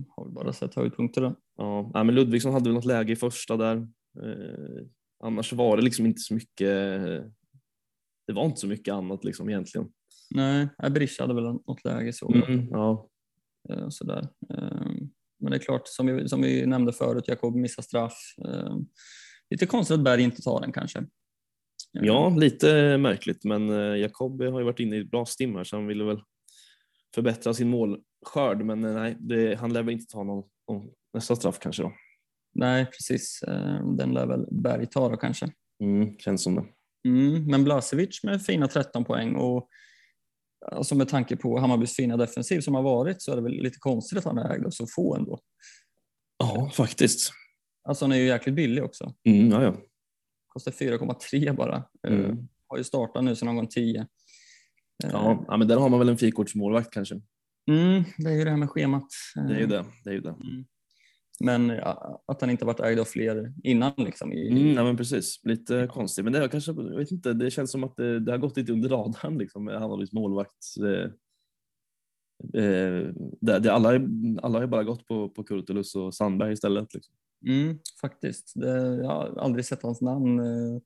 har 0.09 0.25
väl 0.25 0.35
bara 0.35 0.53
sett 0.53 0.75
höjdpunkter 0.75 1.21
då. 1.21 1.37
Ja, 1.57 2.05
men 2.05 2.15
Ludvigsson 2.15 2.53
hade 2.53 2.65
väl 2.65 2.75
något 2.75 2.85
läge 2.85 3.13
i 3.13 3.17
första 3.17 3.57
där. 3.57 3.77
Eh, 4.23 4.87
annars 5.25 5.53
var 5.53 5.77
det 5.77 5.83
liksom 5.83 6.07
inte 6.07 6.21
så 6.21 6.35
mycket. 6.35 6.69
Det 8.27 8.33
var 8.33 8.45
inte 8.45 8.61
så 8.61 8.67
mycket 8.67 8.95
annat 8.95 9.25
liksom 9.25 9.49
egentligen. 9.49 9.89
Nej, 10.31 10.69
Berisha 10.91 11.23
hade 11.23 11.35
väl 11.35 11.45
något 11.45 11.85
läge 11.85 12.13
så. 12.13 12.33
Mm. 12.33 12.43
Mm, 12.43 12.69
ja, 12.71 13.09
Sådär. 13.91 14.29
Eh, 15.49 15.51
men 15.51 15.51
det 15.51 15.57
är 15.57 15.65
klart, 15.67 15.89
som 15.89 16.07
vi, 16.07 16.29
som 16.29 16.43
vi 16.43 16.67
nämnde 16.67 16.93
förut, 16.93 17.25
Jakob 17.29 17.57
missar 17.57 17.83
straff. 17.83 18.19
Eh, 18.45 18.77
lite 19.51 19.67
konstigt 19.67 19.95
att 19.95 20.05
Berg 20.05 20.23
inte 20.23 20.43
tar 20.43 20.61
den 20.61 20.73
kanske. 20.73 21.07
ja, 21.93 22.29
lite 22.29 22.99
märkligt, 22.99 23.45
men 23.45 23.71
eh, 23.71 23.97
Jakob 23.97 24.43
har 24.43 24.59
ju 24.59 24.65
varit 24.65 24.81
inne 24.81 24.97
i 24.97 25.01
ett 25.01 25.11
bra 25.11 25.27
stim 25.27 25.57
här 25.57 25.65
så 25.65 25.77
han 25.77 25.87
ville 25.87 26.05
väl 26.05 26.21
förbättra 27.15 27.55
sin 27.55 27.69
målskörd. 27.69 28.65
Men 28.65 28.85
eh, 28.85 28.95
nej, 28.95 29.17
det, 29.21 29.59
han 29.59 29.73
lär 29.73 29.83
väl 29.83 29.95
inte 29.95 30.13
ta 30.13 30.23
någon, 30.23 30.45
någon 30.71 30.91
nästa 31.15 31.37
straff 31.37 31.59
kanske 31.59 31.83
då. 31.83 31.93
Nej, 32.55 32.87
precis. 32.87 33.43
Eh, 33.43 33.87
den 33.97 34.15
lär 34.15 34.27
väl 34.27 34.47
Berg 34.51 34.87
ta 34.87 35.09
då 35.09 35.17
kanske. 35.17 35.47
Mm, 35.83 36.19
känns 36.19 36.43
som 36.43 36.55
det. 36.55 36.65
Mm, 37.09 37.47
men 37.47 37.65
Blasevic 37.65 38.25
med 38.25 38.43
fina 38.43 38.69
13 38.69 39.05
poäng 39.05 39.35
och 39.35 39.69
alltså 40.67 40.95
med 40.95 41.09
tanke 41.09 41.37
på 41.37 41.59
Hammarbys 41.59 41.97
fina 41.97 42.17
defensiv 42.17 42.61
som 42.61 42.75
har 42.75 42.83
varit 42.83 43.23
så 43.23 43.33
är 43.33 43.37
det 43.37 43.43
väl 43.43 43.53
lite 43.63 43.79
konstigt 43.79 44.19
att 44.19 44.25
han 44.25 44.39
är 44.39 44.51
ägd 44.55 44.67
så 44.75 44.87
få 44.97 45.17
ändå. 45.17 45.39
Ja, 46.39 46.71
faktiskt. 46.75 47.31
Alltså 47.89 48.05
han 48.05 48.13
är 48.13 48.17
ju 48.17 48.25
jäkligt 48.27 48.55
billig 48.55 48.85
också. 48.85 49.15
Mm, 49.25 49.51
ja, 49.51 49.63
ja. 49.63 49.77
Kostar 50.49 50.73
4,3 50.73 51.53
bara. 51.57 51.77
Eh, 52.09 52.15
Mm. 52.15 52.49
har 52.67 52.79
ju 52.79 52.85
startat 52.85 53.25
nu 53.25 53.37
sedan 53.37 53.49
omgång 53.49 53.67
10. 53.69 54.01
Eh, 54.01 55.11
Ja, 55.13 55.45
ja, 55.49 55.57
men 55.57 55.69
där 55.69 55.77
har 55.77 55.89
man 55.89 55.99
väl 55.99 56.09
en 56.09 56.19
frikortsmålvakt 56.19 56.93
kanske. 56.93 57.15
Mm, 57.71 58.05
det 58.19 58.31
är 58.31 58.35
ju 58.35 58.45
det 58.45 58.51
här 58.51 58.57
med 58.57 58.71
schemat. 58.71 59.07
Det 59.35 59.41
är 59.55 59.59
ju 59.59 59.63
Eh, 59.63 59.69
det. 59.69 59.85
det, 60.05 60.11
är 60.11 60.15
ju 60.15 60.21
det. 60.21 60.29
Mm. 60.31 60.65
Men 61.41 61.69
ja, 61.69 62.23
att 62.27 62.41
han 62.41 62.51
inte 62.51 62.65
varit 62.65 62.81
ägd 62.81 63.01
av 63.01 63.05
fler 63.05 63.55
innan 63.63 63.93
liksom. 63.97 64.33
I, 64.33 64.51
Mm, 64.51 64.75
ja, 64.75 64.85
men 64.85 64.97
precis. 64.97 65.41
Lite 65.45 65.89
konstigt. 65.93 66.25
Men 66.25 66.33
det, 66.33 66.39
är 66.39 66.49
kanske, 66.49 66.73
jag 66.73 66.99
vet 66.99 67.11
inte, 67.11 67.33
det 67.33 67.51
känns 67.51 67.71
som 67.71 67.85
att 67.85 67.97
det, 67.97 68.21
det 68.21 68.31
har 68.31 68.39
gått 68.39 68.57
lite 68.57 68.73
under 68.73 68.89
radarn. 68.89 69.39
Liksom, 69.39 69.65
med 69.65 69.81
Hammarbys 69.81 70.13
målvakt. 70.13 70.67
Eh, 70.81 71.11
eh, 72.63 73.11
det, 73.41 73.59
det, 73.59 73.73
alla, 73.73 73.89
alla 74.43 74.59
har 74.59 74.67
bara 74.67 74.85
gått 74.85 75.07
på, 75.07 75.29
på 75.29 75.45
Kurtulus 75.45 75.95
och 75.95 76.15
Sandberg 76.15 76.53
istället. 76.53 76.95
Liksom. 76.95 77.15
Mm, 77.47 77.79
faktiskt. 78.01 78.53
Det, 78.55 78.97
jag 78.97 79.09
har 79.09 79.39
aldrig 79.39 79.65
sett 79.65 79.83
hans 79.83 80.01
namn 80.01 80.39
eh, 80.41 80.81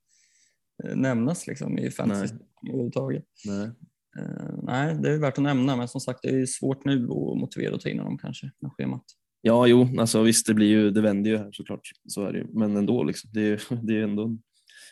nämnas 0.94 1.46
liksom, 1.46 1.78
i 1.78 1.90
fantasy 1.90 2.34
överhuvudtaget. 2.68 3.24
Nej. 3.46 3.70
Eh, 4.18 4.54
nej, 4.62 4.98
det 5.02 5.10
är 5.10 5.18
värt 5.18 5.38
att 5.38 5.44
nämna, 5.44 5.76
men 5.76 5.88
som 5.88 6.00
sagt 6.00 6.22
det 6.22 6.28
är 6.28 6.46
svårt 6.46 6.84
nu 6.84 7.04
att 7.04 7.38
motivera 7.38 7.74
att 7.74 7.80
ta 7.80 7.88
in 7.88 7.98
honom 7.98 8.18
kanske 8.18 8.50
med 8.60 8.72
schemat. 8.72 9.04
Ja, 9.44 9.66
jo, 9.66 9.88
alltså 9.98 10.22
visst, 10.22 10.46
det, 10.46 10.54
blir 10.54 10.66
ju, 10.68 10.90
det 10.90 11.00
vänder 11.00 11.30
ju 11.30 11.36
här 11.38 11.52
såklart. 11.52 11.90
Så 12.08 12.22
är 12.24 12.32
det 12.32 12.38
ju. 12.38 12.46
Men 12.52 12.76
ändå, 12.76 13.02
liksom, 13.04 13.30
det, 13.32 13.40
är, 13.40 13.62
det 13.86 13.98
är 13.98 14.02
ändå 14.02 14.36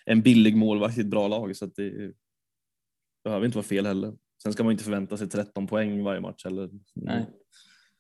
en 0.05 0.23
billig 0.23 0.57
målvakt 0.57 0.99
i 0.99 1.01
ett 1.01 1.07
bra 1.07 1.29
lag. 1.29 1.57
Så 1.57 1.65
att 1.65 1.75
det 1.75 1.83
ju- 1.83 2.15
behöver 3.25 3.47
inte 3.47 3.59
vara 3.59 3.67
fel 3.67 3.87
heller. 3.87 4.15
Sen 4.43 4.53
ska 4.53 4.65
man 4.65 4.73
inte 4.73 4.85
förvänta 4.85 5.17
sig 5.17 5.29
13 5.29 5.67
poäng 5.67 6.03
varje 6.05 6.21
match 6.21 6.45
heller. 6.45 6.71
Nej, 6.95 7.27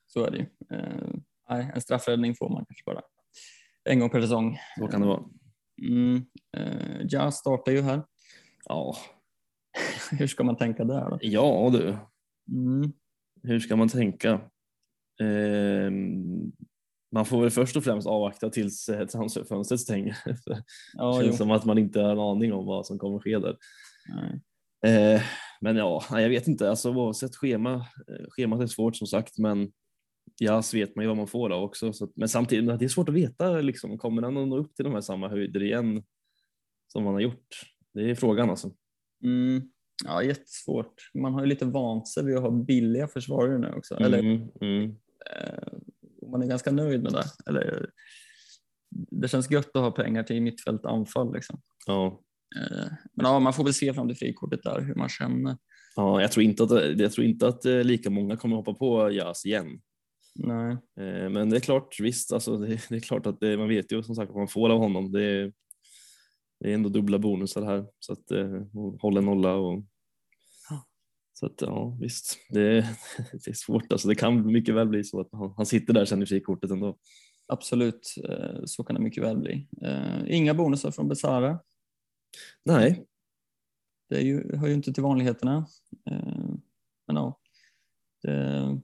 så 0.07 0.24
är 0.24 0.30
det 0.30 0.36
ju. 0.38 0.46
Eh, 0.76 1.11
nej, 1.51 1.70
en 1.74 1.80
straffräddning 1.80 2.34
får 2.34 2.48
man 2.48 2.64
kanske 2.68 2.82
bara 2.86 3.03
en 3.84 3.98
gång 4.01 4.11
per 4.11 4.20
säsong. 4.20 4.59
Så 4.78 4.88
kan 4.88 5.01
det 5.01 5.07
vara. 5.07 5.24
Mm, 5.88 6.22
eh, 6.57 7.01
ja, 7.09 7.30
startar 7.30 7.72
ju 7.72 7.80
här. 7.82 8.03
Ja, 8.64 8.96
Hur 10.11 10.26
ska 10.26 10.44
man 10.44 10.57
tänka 10.57 10.84
där 10.84 11.11
då? 11.11 11.18
ja 11.20 11.70
du. 11.72 11.96
Mm, 12.57 12.92
Hur 13.42 13.61
ska 13.61 13.76
man 13.76 13.88
tänka? 13.88 14.40
Ehm, 15.20 16.52
man 17.12 17.24
får 17.26 17.40
väl 17.40 17.50
först 17.50 17.76
och 17.76 17.84
främst 17.84 18.06
avvakta 18.06 18.50
tills 18.50 18.88
eh, 18.88 19.06
transferfönstret 19.06 19.80
stänger. 19.80 20.16
det 20.46 20.62
ja, 20.94 21.14
känns 21.14 21.26
jo. 21.26 21.36
som 21.36 21.50
att 21.50 21.64
man 21.64 21.78
inte 21.78 22.00
har 22.00 22.12
en 22.12 22.18
aning 22.18 22.52
om 22.52 22.66
vad 22.66 22.86
som 22.86 22.98
kommer 22.98 23.18
ske 23.18 23.38
där. 23.38 23.56
Eh, 24.86 25.22
men 25.60 25.76
ja, 25.76 26.02
jag 26.10 26.28
vet 26.28 26.48
inte. 26.48 26.70
Alltså, 26.70 26.90
oavsett 26.94 27.36
schema. 27.36 27.74
eh, 27.74 28.26
Schemat 28.28 28.60
är 28.60 28.66
svårt 28.66 28.96
som 28.96 29.06
sagt, 29.06 29.38
men 29.38 29.72
ja, 30.38 30.62
så 30.62 30.76
vet 30.76 30.96
man 30.96 31.02
ju 31.04 31.08
vad 31.08 31.16
man 31.16 31.26
får 31.26 31.48
då 31.48 31.56
också. 31.56 31.92
Så, 31.92 32.04
att- 32.04 32.16
men 32.16 32.28
samtidigt, 32.28 32.78
det 32.78 32.84
är 32.84 32.88
svårt 32.88 33.08
att 33.08 33.14
veta. 33.14 33.60
Liksom, 33.60 33.98
kommer 33.98 34.22
han 34.22 34.36
att 34.36 34.48
nå 34.48 34.56
upp 34.58 34.74
till 34.74 34.84
de 34.84 34.94
här 34.94 35.00
samma 35.00 35.28
höjder 35.28 35.62
igen 35.62 36.02
som 36.92 37.04
man 37.04 37.14
har 37.14 37.20
gjort? 37.20 37.48
Det 37.94 38.10
är 38.10 38.14
frågan 38.14 38.50
alltså. 38.50 38.70
Mm, 39.24 39.62
ja, 40.04 40.22
jättesvårt. 40.22 40.94
Man 41.14 41.34
har 41.34 41.40
ju 41.40 41.46
lite 41.46 41.64
vant 41.64 42.08
sig 42.08 42.24
vid 42.24 42.36
att 42.36 42.42
ha 42.42 42.50
billiga 42.50 43.08
försvarare 43.08 43.58
nu 43.58 43.72
också. 43.76 43.94
Eller 43.94 44.18
Mm, 44.18 44.48
mm. 44.60 44.96
Man 46.30 46.42
är 46.42 46.46
ganska 46.46 46.70
nöjd 46.70 47.02
med 47.02 47.12
det. 47.12 47.24
Eller, 47.46 47.90
det 49.10 49.28
känns 49.28 49.50
gött 49.50 49.76
att 49.76 49.82
ha 49.82 49.90
pengar 49.90 50.22
till 50.22 50.42
mittfält 50.42 50.86
anfall. 50.86 51.34
Liksom. 51.34 51.60
Ja. 51.86 52.20
Eh, 52.60 52.86
Men 53.14 53.26
ja, 53.26 53.38
man 53.38 53.52
får 53.52 53.64
väl 53.64 53.74
se 53.74 53.94
fram 53.94 54.08
till 54.08 54.16
frikortet 54.16 54.62
där 54.62 54.80
hur 54.80 54.94
man 54.94 55.08
känner. 55.08 55.56
Ja, 55.96 56.20
jag 56.20 56.32
tror 56.32 56.44
inte 56.44 56.62
att, 56.62 56.98
jag 57.00 57.12
tror 57.12 57.26
inte 57.26 57.48
att 57.48 57.64
eh, 57.64 57.84
lika 57.84 58.10
många 58.10 58.36
kommer 58.36 58.56
hoppa 58.56 58.74
på 58.74 59.10
Jas 59.10 59.46
igen. 59.46 59.80
Nej. 60.34 60.72
Eh, 61.00 61.30
Men 61.30 61.50
det 61.50 61.56
är 61.56 61.60
klart, 61.60 62.00
visst, 62.00 62.32
alltså, 62.32 62.56
det, 62.56 62.80
det 62.88 62.96
är 62.96 63.00
klart 63.00 63.26
att 63.26 63.40
det, 63.40 63.56
man 63.56 63.68
vet 63.68 63.92
ju 63.92 64.02
som 64.02 64.14
sagt 64.14 64.28
vad 64.30 64.38
man 64.38 64.48
får 64.48 64.70
av 64.70 64.78
honom. 64.78 65.12
Det 65.12 65.24
är, 65.24 65.52
det 66.60 66.70
är 66.70 66.74
ändå 66.74 66.88
dubbla 66.88 67.18
bonusar 67.18 67.62
här 67.62 67.86
så 67.98 68.12
att 68.12 68.30
eh, 68.30 68.62
hålla 69.00 69.20
nolla 69.20 69.54
och. 69.54 69.84
Så 71.41 71.47
att 71.47 71.61
ja, 71.61 71.97
visst, 72.01 72.38
det, 72.51 72.61
är- 72.78 72.82
det 73.32 73.51
är 73.51 73.55
svårt. 73.55 73.93
Alltså, 73.93 74.09
det 74.09 74.14
kan 74.14 74.53
mycket 74.53 74.74
väl 74.74 74.88
bli 74.88 75.05
så 75.05 75.20
att 75.20 75.28
han, 75.32 75.55
han 75.57 75.66
sitter 75.66 75.93
där 75.95 76.05
sen 76.05 76.22
i 76.22 76.26
frikortet 76.26 76.70
ändå. 76.70 76.99
Absolut, 77.47 78.14
eh, 78.28 78.61
så 78.64 78.84
kan 78.84 78.95
det 78.97 79.03
mycket 79.03 79.22
väl 79.24 79.38
bli. 79.38 79.68
Eh, 79.82 80.20
Inga 80.36 80.55
bonusar 80.55 80.91
från 80.91 81.09
Besara. 81.09 81.61
Nej, 82.64 83.07
Det 84.09 84.20
ju, 84.20 84.57
hör 84.57 84.68
ju 84.68 84.74
inte 84.74 84.93
till 84.93 85.03
vanligheterna. 85.03 85.66
Eh, 86.11 86.49
Men 87.07 87.16
ja, 87.16 87.41
det, 88.22 88.80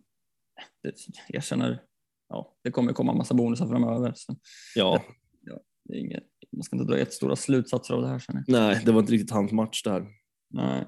det, 0.83 0.95
jag 1.29 1.45
känner 1.45 1.83
ja, 2.29 2.57
det 2.63 2.71
kommer 2.71 2.93
komma 2.93 3.13
massa 3.13 3.35
bonusar 3.35 3.67
framöver. 3.69 4.13
Så 4.17 4.37
ja, 4.75 5.03
det 5.85 5.95
är 5.95 6.01
inget, 6.01 6.25
man 6.53 6.63
ska 6.63 6.77
inte 6.77 6.93
dra 6.93 6.99
jättestora 6.99 7.37
slutsatser 7.37 7.95
av 7.95 8.03
det 8.03 8.09
här 8.09 8.19
känner 8.19 8.45
jag. 8.47 8.53
nej, 8.61 8.83
det 8.87 8.93
var 8.93 9.01
inte 9.01 9.13
riktigt 9.13 9.31
hans 9.31 9.53
match 9.53 9.83
där. 9.83 10.07
Nej. 10.51 10.85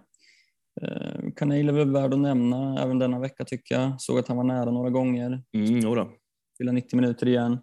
Eh, 0.83 1.25
är 1.69 1.73
väl 1.73 1.91
värd 1.93 2.13
att 2.15 2.19
nämna 2.21 2.83
även 2.83 2.99
denna 2.99 3.19
vecka 3.21 3.45
tycker 3.45 3.75
jag. 3.75 4.01
Såg 4.01 4.19
att 4.19 4.29
han 4.29 4.37
var 4.37 4.45
nära 4.45 4.71
några 4.71 4.91
gånger. 4.91 5.43
Mm, 5.53 5.79
jodå. 5.79 6.11
Spela 6.55 6.73
90 6.73 6.97
minuter 7.01 7.29
igen. 7.29 7.59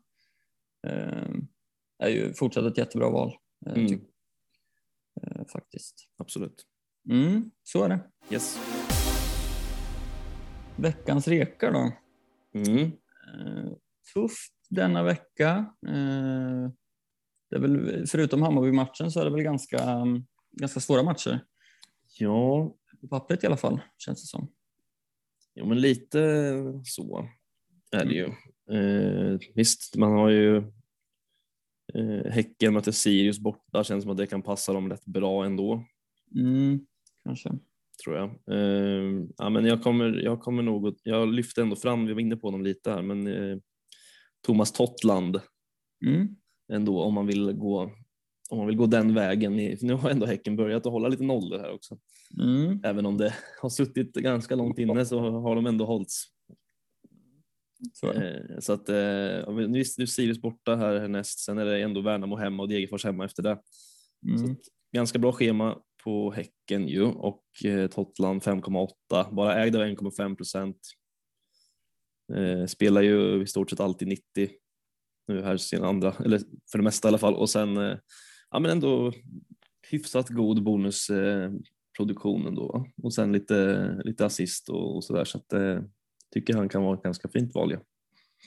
Eh, 0.88 1.30
är 2.00 2.10
ju 2.10 2.34
fortsatt 2.34 2.64
ett 2.66 2.78
jättebra 2.78 3.10
val. 3.10 3.34
Eh, 3.66 3.74
Mm. 3.74 4.02
eh, 5.22 5.46
faktiskt. 5.54 5.96
Absolut. 6.18 6.64
Mm, 7.10 7.52
så 7.64 7.84
är 7.84 7.90
det. 7.90 8.00
Yes. 8.32 8.60
Veckans 10.76 11.28
rekar 11.28 11.72
då. 11.72 11.92
Mm. 12.60 12.92
Tufft 14.14 14.54
denna 14.70 15.04
vecka. 15.04 15.66
Det 17.50 17.56
är 17.56 17.60
väl, 17.60 18.06
förutom 18.08 18.42
Hammarby-matchen 18.42 19.12
så 19.12 19.20
är 19.20 19.26
det 19.26 19.32
väl 19.32 19.44
ganska, 19.44 19.84
mm, 19.84 20.24
ganska 20.52 20.80
svåra 20.80 21.04
matcher. 21.04 21.40
Ja, 22.20 22.76
På 23.10 23.20
pappret 23.20 23.44
i 23.44 23.48
alla 23.48 23.58
fall, 23.58 23.82
känns 23.98 24.22
det 24.22 24.28
som. 24.28 24.52
Jo, 25.56 25.66
men 25.66 25.82
lite 25.82 26.20
så 26.86 27.30
är 27.92 28.06
det 28.06 28.14
ju. 28.14 28.26
Eh, 28.78 29.40
visst, 29.56 29.96
man 29.96 30.12
har 30.12 30.30
ju 30.30 30.58
eh, 31.94 32.32
Häcken 32.32 32.74
möter 32.74 32.92
Sirius 32.92 33.40
borta, 33.40 33.84
känns 33.84 34.04
som 34.04 34.12
att 34.12 34.18
det 34.18 34.28
kan 34.28 34.42
passa 34.42 34.74
dem 34.74 34.90
rätt 34.90 35.06
bra 35.06 35.46
ändå, 35.46 35.86
Mm, 36.36 36.86
kanske. 37.24 37.50
tror 38.04 38.16
jag. 38.16 38.30
Eh, 38.52 39.26
ja, 39.38 39.50
men 39.50 39.66
jag 39.66 39.84
kommer, 39.84 40.06
jag 40.24 40.42
kommer 40.42 40.64
nog, 40.64 40.96
jag 41.04 41.28
lyfte 41.34 41.62
ändå 41.62 41.76
fram, 41.76 42.06
vi 42.06 42.14
var 42.14 42.22
inne 42.22 42.36
på 42.38 42.48
honom 42.48 42.64
lite 42.64 42.92
här, 42.92 43.02
men 43.02 43.28
eh, 43.28 43.58
Thomas 44.46 44.72
Tottland 44.72 45.42
Mm, 46.06 46.36
ändå 46.74 47.02
om 47.02 47.14
man 47.14 47.28
vill 47.28 47.52
gå 47.54 47.92
om 48.50 48.58
man 48.58 48.68
vill 48.68 48.76
gå 48.78 48.86
den 48.86 49.14
vägen. 49.14 49.56
Nu 49.82 49.94
har 49.94 50.10
ändå 50.10 50.26
Häcken 50.26 50.56
börjat 50.56 50.86
att 50.86 50.92
hålla 50.92 51.08
lite 51.08 51.24
nollor 51.24 51.60
här 51.60 51.72
också. 51.74 51.98
mm, 52.42 52.82
Även 52.84 53.06
om 53.06 53.18
det 53.18 53.34
har 53.62 53.70
suttit 53.70 54.14
ganska 54.14 54.56
långt 54.56 54.80
inne 54.80 55.06
så 55.06 55.20
har 55.20 55.56
de 55.56 55.66
ändå 55.66 55.86
hållits 55.86 56.26
så. 57.94 58.12
Eh, 58.12 58.60
Så 58.60 58.74
att 58.74 58.90
eh, 58.90 58.96
nu 58.96 59.80
är 59.80 60.06
Sirius 60.06 60.42
borta 60.42 60.76
här 60.76 61.00
härnäst, 61.00 61.40
sen 61.40 61.58
är 61.58 61.66
det 61.66 61.82
ändå 61.82 62.02
Värnamo 62.02 62.36
hemma 62.36 62.64
och 62.64 62.70
Degerfors 62.70 63.06
hemma 63.06 63.26
efter 63.26 63.44
det. 63.44 63.62
Så 64.22 64.44
Mm, 64.44 64.52
att, 64.52 64.60
ganska 64.96 65.20
bra 65.20 65.32
schema 65.32 65.78
på 66.04 66.32
Häcken 66.32 66.88
ju 66.88 67.04
och 67.04 67.44
eh, 67.66 67.88
Tottenham 67.88 68.40
5,8, 68.40 69.36
bara 69.36 69.64
ägd 69.64 69.76
av 69.76 69.82
1,5 69.82 70.36
procent. 70.36 70.78
Eh, 72.34 72.66
spelar 72.66 73.02
ju 73.02 73.42
i 73.44 73.48
stort 73.48 73.70
sett 73.70 73.80
alltid 73.80 74.08
90 74.08 74.50
nu 75.28 75.42
här 75.42 75.58
sina 75.58 75.88
andra, 75.88 76.16
eller 76.26 76.40
för 76.72 76.78
det 76.78 76.84
mesta 76.84 77.08
i 77.08 77.10
alla 77.10 77.18
fall 77.18 77.36
och 77.36 77.50
sen 77.50 77.78
eh, 77.78 77.98
ja 78.56 78.60
men 78.60 78.72
ändå 78.72 79.12
hyfsat 79.92 80.30
god 80.30 80.64
bonusproduktion 80.64 81.64
produktion 81.98 82.48
ändå 82.48 82.86
och 83.04 83.14
sen 83.14 83.32
lite, 83.32 84.02
lite 84.04 84.26
assist 84.26 84.70
och, 84.70 84.96
och 84.96 85.04
sådär 85.04 85.26
så 85.26 85.38
att 85.38 85.54
eh, 85.54 85.80
tycker 86.34 86.54
han 86.54 86.70
kan 86.70 86.84
vara 86.84 86.98
ett 86.98 87.04
ganska 87.04 87.30
fint 87.30 87.56
val. 87.56 87.72
Ja. 87.72 87.80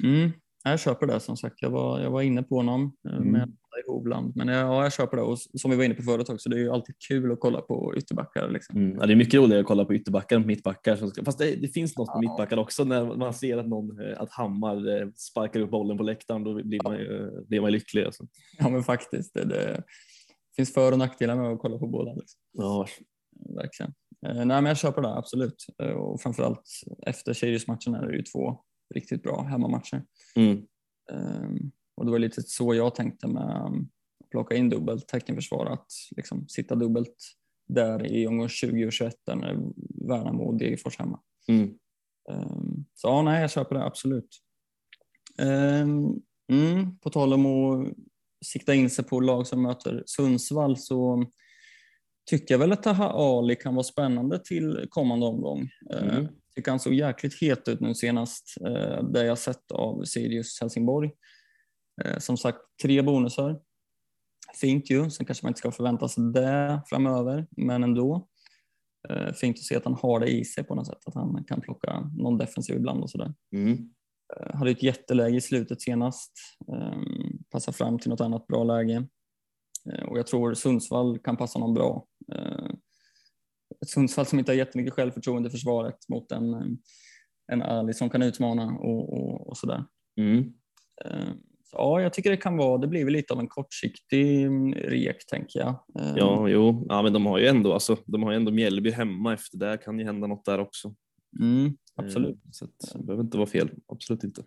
Mm, 0.09 0.31
jag 0.65 0.81
köper 0.81 1.07
det 1.07 1.21
som 1.21 1.37
sagt. 1.37 1.63
Jag 1.63 1.71
var, 1.71 2.01
jag 2.01 2.11
var 2.11 2.23
inne 2.23 2.43
på 2.43 2.57
honom 2.57 2.93
eh, 3.09 3.17
Mm. 3.17 3.29
med 3.33 3.57
i 3.89 3.91
Hovland. 3.91 4.37
Men 4.37 4.49
ja, 4.49 4.83
jag 4.83 4.93
köper 4.93 5.17
det 5.17 5.23
och 5.23 5.39
som 5.39 5.71
vi 5.71 5.77
var 5.77 5.85
inne 5.85 5.95
på 5.95 6.03
förut 6.03 6.29
också, 6.29 6.49
det 6.49 6.57
är 6.57 6.61
ju 6.61 6.71
alltid 6.71 6.95
kul 7.09 7.33
att 7.33 7.41
kolla 7.41 7.61
på 7.61 7.95
ytterbackar. 7.97 8.49
Liksom. 8.51 8.77
Mm. 8.77 8.99
Ja, 9.01 9.07
det 9.07 9.13
är 9.13 9.17
mycket 9.17 9.35
roligare 9.35 9.61
att 9.61 9.67
kolla 9.67 9.85
på 9.85 9.95
ytterbackar 9.95 10.37
än 10.37 10.43
på 10.43 10.47
mittbackar. 10.47 11.25
Fast 11.25 11.39
det, 11.39 11.57
det 11.57 11.69
finns 11.69 11.97
något 11.99 12.09
med 12.09 12.15
Ja. 12.15 12.21
mittbackar 12.21 12.57
också 12.57 12.85
när 12.85 13.05
man 13.17 13.35
ser 13.35 13.59
att, 13.59 13.69
någon, 13.69 14.01
eh, 14.01 14.21
att 14.21 14.31
Hammar 14.33 15.01
eh, 15.01 15.09
sparkar 15.17 15.61
upp 15.61 15.71
bollen 15.71 15.97
på 15.97 16.03
läktaren. 16.03 16.45
Då 16.45 16.55
blir 16.55 16.81
man 16.85 16.99
ju, 16.99 17.27
eh, 17.27 17.43
blir 17.47 17.61
man 17.61 17.73
lycklig. 17.73 18.05
Alltså. 18.05 18.25
Ja 18.59 18.69
men 18.69 18.83
faktiskt, 18.83 19.35
det, 19.35 19.45
det 19.45 19.83
finns 20.57 20.75
för 20.75 20.93
och 20.93 20.99
nackdelar 20.99 21.37
med 21.37 21.53
att 21.53 21.59
kolla 21.61 21.79
på 21.79 21.87
båda. 21.87 22.13
Liksom. 22.15 22.41
Ja, 22.53 22.87
Verkligen. 23.57 23.93
Nej 24.23 24.47
men 24.47 24.67
jag 24.67 24.79
köper 24.79 25.03
det 25.03 25.15
absolut. 25.17 25.67
Och 25.97 26.21
framförallt 26.21 26.63
efter 27.07 27.33
Sirius-matchen 27.33 27.95
är 27.95 28.07
det 28.07 28.17
ju 28.17 28.23
två 28.23 28.61
riktigt 28.95 29.23
bra 29.23 29.43
hemmamatcher. 29.43 30.03
mm. 30.37 30.63
Ehm, 31.13 31.71
och 31.99 32.05
det 32.05 32.11
var 32.11 32.19
lite 32.19 32.43
så 32.43 32.75
jag 32.75 32.95
tänkte 32.95 33.27
med 33.29 33.65
att 33.65 34.31
plocka 34.31 34.57
in 34.57 34.69
dubbelt 34.71 35.09
teckenförsvar, 35.09 35.67
att 35.67 35.87
liksom 36.17 36.49
sitta 36.49 36.75
dubbelt 36.75 37.17
där 37.69 38.13
i 38.13 38.27
omgång 38.27 38.49
20 38.49 38.87
och 38.87 38.93
21 38.93 39.15
där 39.27 39.37
när 39.37 39.57
Värnamo 40.09 40.43
och 40.45 40.59
Degerfors 40.59 40.99
hemma. 40.99 41.21
Mm. 41.49 41.75
Ehm, 42.31 42.85
så 42.95 43.09
ja, 43.09 43.23
nej, 43.23 43.41
jag 43.41 43.51
köper 43.51 43.75
det 43.75 43.85
absolut. 43.85 44.29
Ehm, 45.39 46.15
mm, 46.53 46.99
på 46.99 47.11
tal 47.11 47.33
om 47.33 47.47
att 47.47 47.95
sikta 48.45 48.75
in 48.75 48.91
sig 48.91 49.05
på 49.05 49.21
lag 49.21 49.47
som 49.47 49.63
möter 49.63 50.03
Sundsvall 50.07 50.77
så 50.77 51.25
tycker 52.31 52.55
jag 52.55 52.59
väl 52.59 52.73
att 52.73 52.83
Taha 52.83 53.09
Ali 53.09 53.57
kan 53.57 53.75
vara 53.75 53.85
spännande 53.85 54.39
till 54.45 54.87
kommande 54.91 55.27
omgång. 55.27 55.69
Ehm, 55.95 56.09
Mm. 56.09 56.27
tycker 56.55 56.71
han 56.71 56.81
såg 56.81 56.95
jäkligt 56.95 57.41
het 57.41 57.69
ut 57.69 57.81
nu 57.81 57.95
senast, 57.95 58.55
eh, 58.67 59.03
det 59.05 59.25
jag 59.25 59.39
sett 59.39 59.73
av 59.73 60.05
Sirius 60.05 60.61
Helsingborg. 60.61 61.11
Eh, 62.05 62.19
som 62.19 62.37
sagt, 62.37 62.59
tre 62.83 63.03
bonusar. 63.03 63.61
Fint 64.61 64.91
ju, 64.91 65.11
sen 65.11 65.27
kanske 65.27 65.47
man 65.47 65.51
inte 65.51 65.59
ska 65.59 65.71
förvänta 65.71 66.09
sig 66.09 66.25
det 66.33 66.83
framöver, 66.87 67.47
men 67.51 67.85
ändå. 67.85 68.29
Eh, 69.09 69.33
fint 69.33 69.59
att 69.59 69.65
se 69.65 69.77
att 69.77 69.85
han 69.85 69.95
har 69.95 70.21
det 70.21 70.27
i 70.27 70.45
sig 70.45 70.65
på 70.65 70.75
något 70.75 70.87
sätt, 70.87 71.03
att 71.07 71.15
han 71.15 71.45
kan 71.45 71.61
plocka 71.61 72.01
någon 72.01 72.39
defensiv 72.39 72.77
ibland 72.77 73.03
och 73.03 73.11
sådär. 73.11 73.35
Mm. 73.53 73.91
Eh, 74.37 74.57
hade 74.57 74.71
ett 74.71 74.83
jätteläge 74.83 75.37
i 75.37 75.41
slutet 75.41 75.83
senast, 75.83 76.33
passar 77.51 77.73
fram 77.73 77.99
till 77.99 78.11
något 78.11 78.21
annat 78.21 78.47
bra 78.47 78.65
läge. 78.65 79.07
Och 80.09 80.19
jag 80.19 80.27
tror 80.27 80.55
Sundsvall 80.55 81.19
kan 81.19 81.37
passa 81.37 81.59
någon 81.59 81.75
bra. 81.75 82.07
Ett 83.83 83.89
Sundsvall 83.89 84.27
som 84.27 84.39
inte 84.39 84.53
har 84.53 84.57
jättemycket 84.57 84.95
självförtroende 84.95 85.49
i 85.49 85.53
försvaret 85.53 86.09
mot 86.09 86.33
en, 86.33 86.79
en 87.53 87.63
Ali 87.63 87.95
som 87.95 88.11
kan 88.11 88.23
utmana 88.23 88.67
och, 88.67 89.13
och, 89.13 89.49
och 89.49 89.57
sådär. 89.57 89.85
Mm. 90.21 90.53
Så 91.71 91.77
ja, 91.77 92.01
jag 92.03 92.13
tycker 92.13 92.31
det 92.31 92.37
kan 92.37 92.57
vara, 92.57 92.79
det 92.79 92.87
blir 92.87 93.05
väl 93.05 93.13
lite 93.13 93.35
av 93.35 93.41
en 93.41 93.49
kortsiktig 93.49 94.43
mm, 94.43 94.75
rek 94.75 95.27
tänker 95.27 95.61
jag. 95.61 95.69
Eh, 96.01 96.13
Ja, 96.17 96.49
jo, 96.49 96.87
ja, 96.89 97.03
men 97.03 97.13
de 97.13 97.27
har 97.27 97.39
ju 97.39 97.47
ändå, 97.47 97.73
alltså, 97.73 97.97
de 98.07 98.23
har 98.23 98.31
ju 98.31 98.37
ändå 98.37 98.53
Mjällby 98.53 98.91
hemma 98.91 99.35
efter 99.35 99.59
det. 99.59 99.79
kan 99.85 99.99
ju 99.99 100.05
hända 100.05 100.27
något 100.27 100.45
där 100.45 100.59
också. 100.59 100.95
Mm, 101.41 101.77
absolut. 101.97 102.37
Eh, 102.37 102.51
Så 102.51 102.65
att, 102.65 102.93
det 102.95 103.05
behöver 103.05 103.25
inte 103.25 103.37
vara 103.39 103.47
fel, 103.49 103.71
absolut 103.87 104.25
inte. 104.25 104.43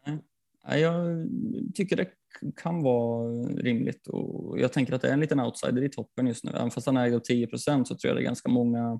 Ja, 0.67 0.77
jag 0.77 1.27
tycker 1.75 1.95
det 1.95 2.07
kan 2.55 2.83
vara 2.83 3.31
rimligt 3.43 4.07
och 4.07 4.59
jag 4.59 4.73
tänker 4.73 4.93
att 4.93 5.01
det 5.01 5.09
är 5.09 5.13
en 5.13 5.19
liten 5.19 5.39
outsider 5.39 5.83
i 5.83 5.89
toppen 5.89 6.27
just 6.27 6.43
nu. 6.43 6.51
Även 6.55 6.71
fast 6.71 6.85
han 6.87 6.97
är 6.97 7.19
10 7.19 7.47
procent 7.47 7.87
så 7.87 7.95
tror 7.95 8.09
jag 8.09 8.17
det 8.17 8.21
är 8.21 8.25
ganska 8.25 8.49
många 8.49 8.99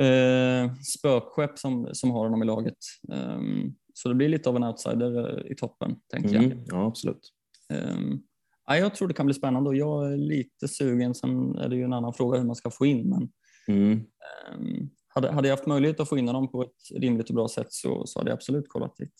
eh, 0.00 0.74
spökskepp 0.74 1.58
som, 1.58 1.88
som 1.92 2.10
har 2.10 2.24
honom 2.24 2.42
i 2.42 2.46
laget. 2.46 2.76
Ehm, 3.12 3.74
så 3.96 4.08
det 4.08 4.14
blir 4.14 4.28
lite 4.28 4.48
av 4.48 4.56
en 4.56 4.64
outsider 4.64 5.38
eh, 5.46 5.52
i 5.52 5.54
toppen, 5.54 5.96
tänker 6.08 6.34
jag. 6.34 6.44
Mm. 6.44 6.58
Ja, 6.66 6.86
absolut. 6.86 7.32
Ehm, 7.70 8.18
ja, 8.66 8.76
jag 8.76 8.94
tror 8.94 9.08
det 9.08 9.14
kan 9.14 9.26
bli 9.26 9.34
spännande 9.34 9.68
och 9.70 9.76
jag 9.76 10.12
är 10.12 10.16
lite 10.16 10.68
sugen. 10.68 11.14
Sen 11.14 11.54
är 11.58 11.68
det 11.68 11.76
ju 11.76 11.82
en 11.82 11.92
annan 11.92 12.14
fråga 12.14 12.38
hur 12.38 12.46
man 12.46 12.56
ska 12.56 12.70
få 12.70 12.86
in, 12.86 13.08
men 13.10 13.32
Mm. 13.68 13.92
ehm, 13.92 14.88
hade, 15.08 15.32
hade 15.32 15.48
jag 15.48 15.56
haft 15.56 15.66
möjlighet 15.66 16.00
att 16.00 16.08
få 16.08 16.18
in 16.18 16.26
honom 16.28 16.48
på 16.50 16.62
ett 16.62 17.00
rimligt 17.00 17.28
och 17.28 17.34
bra 17.34 17.48
sätt 17.48 17.66
så, 17.72 18.06
så 18.06 18.18
hade 18.18 18.30
jag 18.30 18.36
absolut 18.36 18.68
kollat 18.68 18.96
dit. 18.96 19.14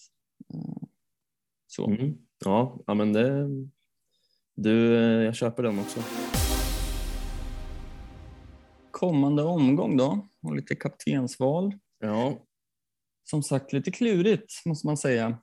Ehm, 0.54 0.88
så. 1.66 1.86
Mm. 1.86 2.14
Ja, 2.44 2.80
ja, 2.86 2.94
men 2.94 3.12
det, 3.12 3.48
du, 4.54 4.96
eh, 4.96 5.24
jag 5.24 5.34
köper 5.34 5.62
den 5.62 5.78
också. 5.78 6.00
Kommande 8.90 9.42
omgång 9.42 9.96
då 9.96 10.26
och 10.42 10.56
lite 10.56 10.74
kaptensval. 10.74 11.72
Ja, 12.00 12.34
Som 13.24 13.42
sagt 13.42 13.72
lite 13.72 13.90
klurigt 13.90 14.52
måste 14.66 14.86
man 14.86 14.96
säga. 14.96 15.38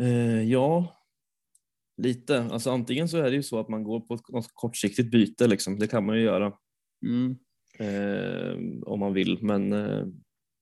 Eh, 0.00 0.42
ja, 0.42 0.96
Lite. 2.02 2.42
Alltså 2.42 2.70
antingen 2.70 3.08
så 3.08 3.18
är 3.18 3.30
det 3.30 3.36
ju 3.36 3.42
så 3.42 3.60
att 3.60 3.68
man 3.68 3.84
går 3.84 4.00
på 4.00 4.14
ett 4.14 4.28
något 4.28 4.50
kortsiktigt 4.54 5.10
byte 5.10 5.46
liksom. 5.46 5.78
Det 5.78 5.86
kan 5.86 6.06
man 6.06 6.16
ju 6.16 6.22
göra 6.22 6.52
Mm. 7.06 7.36
eh, 7.78 8.82
om 8.86 9.00
man 9.00 9.12
vill. 9.12 9.38
Men 9.42 9.72
eh, 9.72 10.06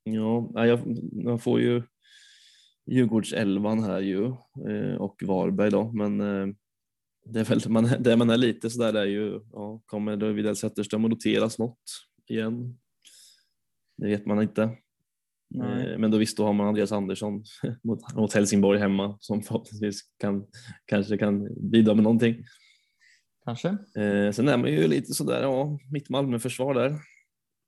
ja, 0.05 0.67
jag, 0.67 0.81
man 1.25 1.39
får 1.39 1.61
ju 1.61 1.83
Djurgårdselvan 2.87 3.83
här 3.83 4.01
ju 4.01 4.25
eh, 4.69 4.95
och 4.99 5.23
Varberg 5.23 5.71
då. 5.71 5.93
Men 5.93 6.21
eh, 6.21 6.55
det 7.25 7.41
är 7.41 7.45
väl 7.45 7.71
man, 7.71 7.89
det 8.01 8.17
man 8.17 8.31
är 8.31 8.37
lite 8.37 8.71
sådär 8.71 8.95
är 8.95 9.07
ju, 9.07 9.41
ja, 9.53 9.83
kommer 9.87 10.33
Widell 10.33 10.57
Zetterström 10.57 11.05
att 11.05 11.11
noteras 11.11 11.59
något 11.59 11.83
igen? 12.27 12.79
Det 13.97 14.07
vet 14.07 14.27
man 14.27 14.43
inte. 14.43 14.77
Nej. 15.51 15.93
Eh, 15.93 15.99
Men 15.99 16.11
då 16.11 16.19
visst, 16.19 16.37
då 16.37 16.45
har 16.45 16.53
man 16.53 16.67
Andreas 16.69 16.93
Andersson 16.93 17.45
mot, 17.83 18.15
mot 18.15 18.33
Helsingborg 18.33 18.79
hemma 18.79 19.17
som 19.21 19.43
förhoppningsvis 19.43 20.01
kan, 20.19 20.47
kanske 20.85 21.19
kan 21.19 21.49
bidra 21.71 21.95
med 21.95 22.03
någonting. 22.05 22.45
Kanske. 23.45 23.69
Eh, 23.69 24.33
sen 24.33 24.49
är 24.49 24.57
man 24.57 24.71
ju 24.71 24.89
lite 24.89 25.15
sådär, 25.15 25.43
ja, 25.43 25.79
mitt 25.93 26.09
Malmö-försvar 26.11 26.75
där 26.75 26.97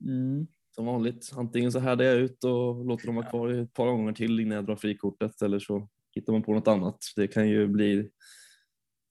Mm. 0.05 0.47
som 0.75 0.87
vanligt. 0.87 1.31
Antingen 1.37 1.73
så 1.73 1.79
härdar 1.79 2.05
jag 2.05 2.17
ut 2.17 2.45
och 2.45 2.87
låter 2.87 3.07
dem 3.07 3.15
vara 3.17 3.27
kvar 3.31 3.49
ett 3.49 3.73
par 3.73 3.87
gånger 3.87 4.13
till 4.13 4.41
innan 4.41 4.57
jag 4.57 4.67
drar 4.67 4.77
frikortet 4.77 5.43
eller 5.43 5.59
så 5.59 5.89
hittar 6.15 6.33
man 6.33 6.43
på 6.43 6.55
något 6.55 6.69
annat. 6.69 6.97
Det 7.17 7.29
kan 7.29 7.49
ju 7.49 7.67
bli, 7.67 8.11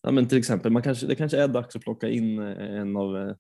ja 0.04 0.12
men 0.12 0.28
till 0.28 0.38
exempel, 0.38 0.72
man 0.72 0.82
kanske, 0.82 1.08
det 1.08 1.16
kanske 1.16 1.38
är 1.44 1.48
dags 1.48 1.76
att 1.76 1.82
plocka 1.82 2.10
in 2.10 2.40
eh, 2.40 2.80
en 2.80 2.98
av 2.98 3.18
eh, 3.18 3.36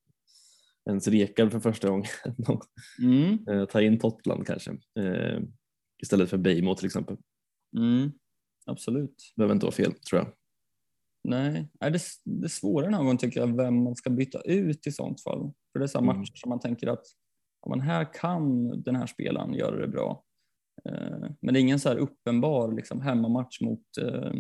ens 0.89 1.07
rekar 1.07 1.49
för 1.49 1.59
första 1.59 1.89
gången. 1.89 2.05
Mm. 3.01 3.47
Eh, 3.49 3.65
Ta 3.65 3.81
in 3.81 3.99
Totland 3.99 4.47
kanske 4.47 4.71
eh, 4.99 5.39
istället 6.03 6.29
för 6.29 6.37
Bejmo 6.37 6.75
till 6.75 6.85
exempel. 6.85 7.17
Mm. 7.77 8.11
Absolut. 8.65 9.33
Behöver 9.35 9.53
inte 9.53 9.65
vara 9.65 9.75
fel 9.75 9.93
tror 9.93 10.21
jag. 10.21 10.33
Nej, 11.23 11.69
det, 12.23 12.49
svåra 12.49 12.85
den 12.85 12.93
här 12.93 13.01
gången 13.01 13.17
tycker 13.17 13.39
jag 13.39 13.57
vem 13.57 13.83
man 13.83 13.95
ska 13.95 14.09
byta 14.09 14.41
ut 14.41 14.87
i 14.87 14.91
sånt 14.91 15.23
fall. 15.23 15.51
För 15.71 15.79
det 15.79 15.85
är 15.85 15.87
så 15.87 15.97
Mm. 15.99 16.17
matcher 16.19 16.31
som 16.35 16.49
man 16.49 16.59
tänker 16.59 16.87
att 16.87 17.03
ja, 17.61 17.69
men 17.69 17.81
här 17.81 18.13
kan 18.13 18.67
den 18.81 18.95
här 18.95 19.05
spelaren 19.07 19.53
göra 19.53 19.75
det 19.81 19.87
bra. 19.87 20.23
Eh, 20.89 21.29
men 21.41 21.53
det 21.53 21.59
är 21.59 21.61
ingen 21.61 21.79
så 21.79 21.89
här 21.89 21.97
uppenbar 21.97 22.71
liksom, 22.71 23.01
hemmamatch 23.01 23.61
mot 23.61 23.97
eh, 24.01 24.31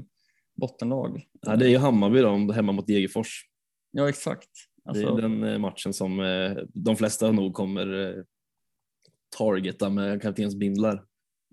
bottenlag. 0.61 1.23
Ja, 1.41 1.55
det 1.55 1.65
är 1.65 1.69
ju 1.69 1.77
Hammarby 1.77 2.19
då, 2.19 2.51
hemma 2.51 2.71
mot 2.71 2.87
Degerfors. 2.87 3.45
Ja, 3.91 4.09
exakt. 4.09 4.49
Det 4.93 4.99
Alltså, 4.99 5.17
är 5.17 5.21
den 5.21 5.43
eh, 5.43 5.59
matchen 5.59 5.93
som 5.93 6.19
eh, 6.19 6.57
de 6.73 6.95
flesta 6.95 7.31
nog 7.31 7.53
kommer 7.53 8.17
eh, 8.17 8.23
targeta 9.37 9.89
med 9.89 10.21
kaptensbindlar. 10.21 11.05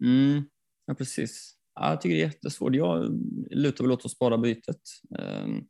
mm, 0.03 0.43
ja, 0.87 0.95
precis. 0.95 1.53
Ja, 1.75 1.91
jag 1.91 2.01
tycker 2.01 2.17
det 2.17 2.23
är 2.23 2.27
jättesvårt. 2.27 2.75
Jag 2.75 3.21
lutar 3.51 3.85
väl 3.85 3.93
åt 3.93 4.05
att 4.05 4.11
spara 4.11 4.39
bytet. 4.39 4.81
ehm, 5.19 5.63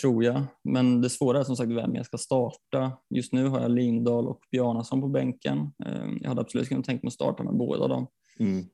tror 0.00 0.24
jag. 0.24 0.42
Men 0.64 1.00
det 1.00 1.10
svåra 1.10 1.40
är 1.40 1.44
som 1.44 1.56
sagt 1.56 1.70
vem 1.72 1.94
jag 1.94 2.06
ska 2.06 2.18
starta. 2.18 2.92
Just 3.14 3.32
nu 3.32 3.48
har 3.48 3.60
jag 3.60 3.70
Lindahl 3.70 4.28
och 4.28 4.40
Bjarnason 4.50 5.00
på 5.00 5.08
bänken. 5.08 5.58
Ehm, 5.86 6.18
Jag 6.20 6.28
hade 6.28 6.40
absolut 6.40 6.68
kunnat 6.68 6.84
tänka 6.84 7.00
mig 7.04 7.08
att 7.08 7.12
starta 7.14 7.42
med 7.42 7.54
båda 7.56 7.88
dem. 7.88 8.06
Mm. 8.38 8.64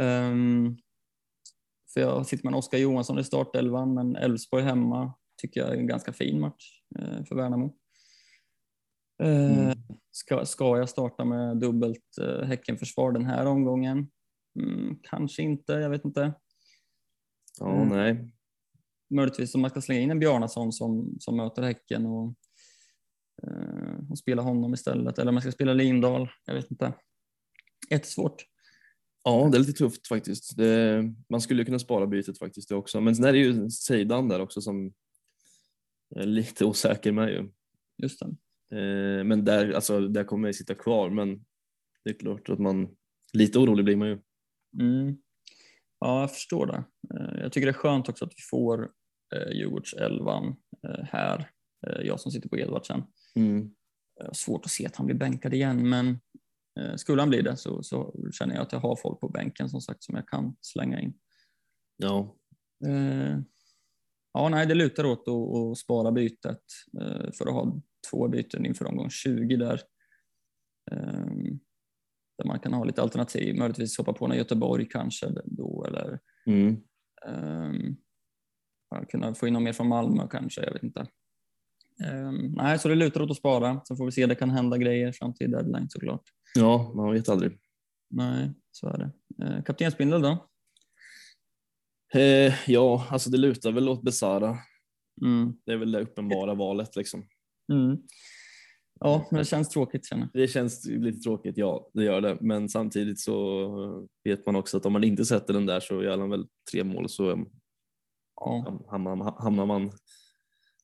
Ehm, 0.00 0.76
För 1.94 2.00
jag 2.00 2.26
sitter 2.26 2.44
med 2.44 2.54
Oskar 2.54 2.78
Johansson 2.78 3.18
i 3.18 3.24
startelvan, 3.24 3.94
men 3.94 4.16
Elfsborg 4.16 4.62
hemma 4.64 5.12
tycker 5.40 5.60
jag 5.60 5.70
är 5.70 5.76
en 5.76 5.86
ganska 5.86 6.12
fin 6.12 6.40
match 6.40 6.82
eh, 6.98 7.24
för 7.24 7.34
Värnamo. 7.36 7.76
Eh, 9.22 9.58
Mm. 9.62 9.78
Ska, 10.10 10.46
ska 10.46 10.78
jag 10.78 10.88
starta 10.88 11.24
med 11.24 11.56
dubbelt 11.56 12.18
eh, 12.20 12.42
Häckenförsvar 12.46 13.12
den 13.12 13.26
här 13.26 13.46
omgången? 13.46 14.10
Mm, 14.60 14.98
kanske 15.02 15.42
inte, 15.42 15.72
jag 15.72 15.90
vet 15.90 16.04
inte. 16.04 16.32
Ja, 17.58 17.82
Mm. 17.82 17.88
nej. 17.88 18.32
Möjligtvis 19.10 19.54
om 19.54 19.60
man 19.60 19.70
ska 19.70 19.80
slänga 19.80 20.00
in 20.00 20.10
en 20.10 20.18
Bjarnason 20.18 20.72
som, 20.72 21.16
som 21.20 21.36
möter 21.36 21.62
Häcken 21.62 22.06
och, 22.06 22.34
och 24.10 24.18
spela 24.18 24.42
honom 24.42 24.74
istället. 24.74 25.18
Eller 25.18 25.28
om 25.28 25.34
man 25.34 25.42
ska 25.42 25.52
spela 25.52 25.72
Lindahl, 25.72 26.28
jag 26.46 26.54
vet 26.54 26.70
inte. 26.70 26.92
Jättesvårt. 27.90 28.44
Ja, 29.24 29.48
det 29.52 29.56
är 29.56 29.60
lite 29.60 29.72
tufft 29.72 30.08
faktiskt. 30.08 30.56
Det, 30.56 31.02
man 31.28 31.40
skulle 31.40 31.64
kunna 31.64 31.78
spara 31.78 32.06
bytet 32.06 32.38
faktiskt 32.38 32.68
det 32.68 32.74
också. 32.74 33.00
Men 33.00 33.16
sen 33.16 33.24
är 33.24 33.32
det 33.32 33.38
ju 33.38 33.70
Seidan 33.70 34.28
där 34.28 34.40
också 34.40 34.60
som 34.60 34.92
lite 36.16 36.64
osäker 36.64 37.12
med 37.12 37.28
ju. 37.30 37.50
Just 38.02 38.20
det. 38.20 38.26
Eh, 38.76 39.24
men 39.24 39.44
där, 39.44 39.72
alltså, 39.72 40.08
där 40.08 40.24
kommer 40.24 40.48
jag 40.48 40.54
sitta 40.54 40.74
kvar. 40.74 41.10
Men 41.10 41.44
det 42.04 42.10
är 42.10 42.18
klart 42.18 42.48
att 42.48 42.58
man, 42.58 42.96
lite 43.32 43.58
orolig 43.58 43.84
blir 43.84 43.96
man 43.96 44.08
ju. 44.08 44.18
Mm. 44.80 45.16
Ja, 45.98 46.20
jag 46.20 46.30
förstår 46.30 46.66
det. 46.66 46.84
Eh, 47.14 47.40
Jag 47.42 47.52
tycker 47.52 47.66
det 47.66 47.70
är 47.70 47.72
skönt 47.72 48.08
också 48.08 48.24
att 48.24 48.32
vi 48.36 48.42
får 48.50 48.90
eh, 49.34 49.52
Djurgårdselvan 49.52 50.56
här. 51.02 51.50
Jag 52.02 52.20
som 52.20 52.32
sitter 52.32 52.48
på 52.48 52.58
Edvardsen. 52.58 53.02
Mm. 53.34 53.70
Svårt 54.32 54.64
att 54.64 54.70
se 54.70 54.86
att 54.86 54.96
han 54.96 55.06
blir 55.06 55.16
bänkad 55.16 55.54
igen, 55.54 55.88
men 55.88 56.20
skulle 56.96 57.22
han 57.22 57.28
bli 57.28 57.42
det 57.42 57.56
så, 57.56 57.82
så 57.82 58.14
känner 58.32 58.54
jag 58.54 58.62
att 58.62 58.72
jag 58.72 58.80
har 58.80 58.96
folk 58.96 59.20
på 59.20 59.28
bänken 59.28 59.68
som 59.68 59.80
sagt 59.80 60.02
som 60.02 60.14
jag 60.14 60.28
kan 60.28 60.56
slänga 60.60 61.00
in. 61.00 61.14
Ja, 61.96 62.36
Eh, 62.86 63.38
Ja, 64.32 64.48
nej, 64.48 64.66
det 64.66 64.74
lutar 64.74 65.04
åt 65.04 65.28
att, 65.28 65.56
att 65.56 65.78
spara 65.78 66.12
bytet 66.12 66.62
eh, 67.00 67.32
för 67.32 67.46
att 67.46 67.54
ha 67.54 67.80
två 68.10 68.28
byten 68.28 68.66
inför 68.66 68.86
omgång 68.86 69.10
20 69.10 69.56
där. 69.56 69.80
Ehm, 70.92 71.60
Där 72.38 72.46
man 72.46 72.60
kan 72.60 72.72
ha 72.72 72.84
lite 72.84 73.02
alternativ, 73.02 73.56
möjligtvis 73.56 73.98
hoppa 73.98 74.12
på 74.12 74.26
när 74.26 74.36
Göteborg 74.36 74.88
kanske 74.88 75.26
då 75.44 75.84
eller 75.88 76.18
mm. 76.46 76.76
um, 77.26 77.96
kunna 79.08 79.34
få 79.34 79.46
in 79.46 79.52
något 79.52 79.62
mer 79.62 79.72
från 79.72 79.88
Malmö 79.88 80.28
kanske, 80.30 80.64
jag 80.64 80.72
vet 80.72 80.82
inte. 80.82 81.06
Ehm, 82.04 82.52
nej, 82.56 82.78
så 82.78 82.88
det 82.88 82.94
lutar 82.94 83.22
åt 83.22 83.30
att 83.30 83.36
spara, 83.36 83.80
så 83.84 83.96
får 83.96 84.04
vi 84.04 84.12
se, 84.12 84.26
det 84.26 84.34
kan 84.34 84.50
hända 84.50 84.78
grejer 84.78 85.12
fram 85.12 85.34
till 85.34 85.50
deadline 85.50 85.90
såklart. 85.90 86.22
ja 86.54 86.92
man 86.94 87.12
vet 87.12 87.28
aldrig. 87.28 87.58
Nej, 88.10 88.54
så 88.70 88.88
är 88.88 88.98
det. 88.98 89.44
Uh, 89.44 89.62
Kaptensbindel 89.62 90.22
då? 90.22 90.49
Eh, 92.14 92.54
ja, 92.70 93.06
alltså 93.10 93.30
det 93.30 93.38
lutar 93.38 93.72
väl 93.72 93.88
åt 93.88 94.02
Besara. 94.02 94.58
Mm. 95.22 95.52
Det 95.66 95.72
är 95.72 95.76
väl 95.76 95.92
det 95.92 96.00
uppenbara 96.00 96.54
valet 96.54 96.96
liksom. 96.96 97.26
Mm. 97.72 97.96
Ja, 99.00 99.28
men 99.30 99.38
det 99.38 99.44
känns 99.44 99.68
tråkigt 99.68 100.06
känner 100.06 100.28
jag. 100.32 100.42
Det 100.42 100.48
känns 100.48 100.86
lite 100.86 101.18
tråkigt, 101.18 101.56
ja 101.58 101.90
det 101.94 102.04
gör 102.04 102.20
det. 102.20 102.38
Men 102.40 102.68
samtidigt 102.68 103.20
så 103.20 104.08
vet 104.24 104.46
man 104.46 104.56
också 104.56 104.76
att 104.76 104.86
om 104.86 104.92
man 104.92 105.04
inte 105.04 105.24
sätter 105.24 105.54
den 105.54 105.66
där 105.66 105.80
så 105.80 106.02
gör 106.02 106.18
han 106.18 106.30
väl 106.30 106.46
tre 106.72 106.84
mål 106.84 107.08
så 107.08 107.30
um, 107.30 107.48
Ja. 108.36 108.80
hamnar, 108.90 109.42
hamnar 109.42 109.66
man 109.66 109.90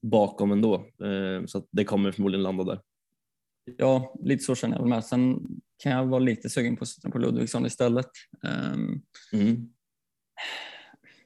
bakom 0.02 0.52
ändå. 0.52 0.74
Eh, 0.74 1.44
så 1.46 1.66
det 1.70 1.84
kommer 1.84 2.12
förmodligen 2.12 2.42
landa 2.42 2.64
där. 2.64 2.80
ja, 3.78 4.14
lite 4.22 4.44
så 4.44 4.54
känner 4.54 4.76
jag 4.78 4.88
med. 4.88 5.04
Sen 5.04 5.46
kan 5.82 5.92
jag 5.92 6.06
vara 6.06 6.18
lite 6.20 6.50
sugen 6.50 6.76
på 6.76 6.82
att 6.82 6.88
sätta 6.88 7.10
på 7.10 7.18
Ludvigsson 7.18 7.66
istället. 7.66 8.10
Ehm, 8.46 9.02
Mm. 9.32 9.72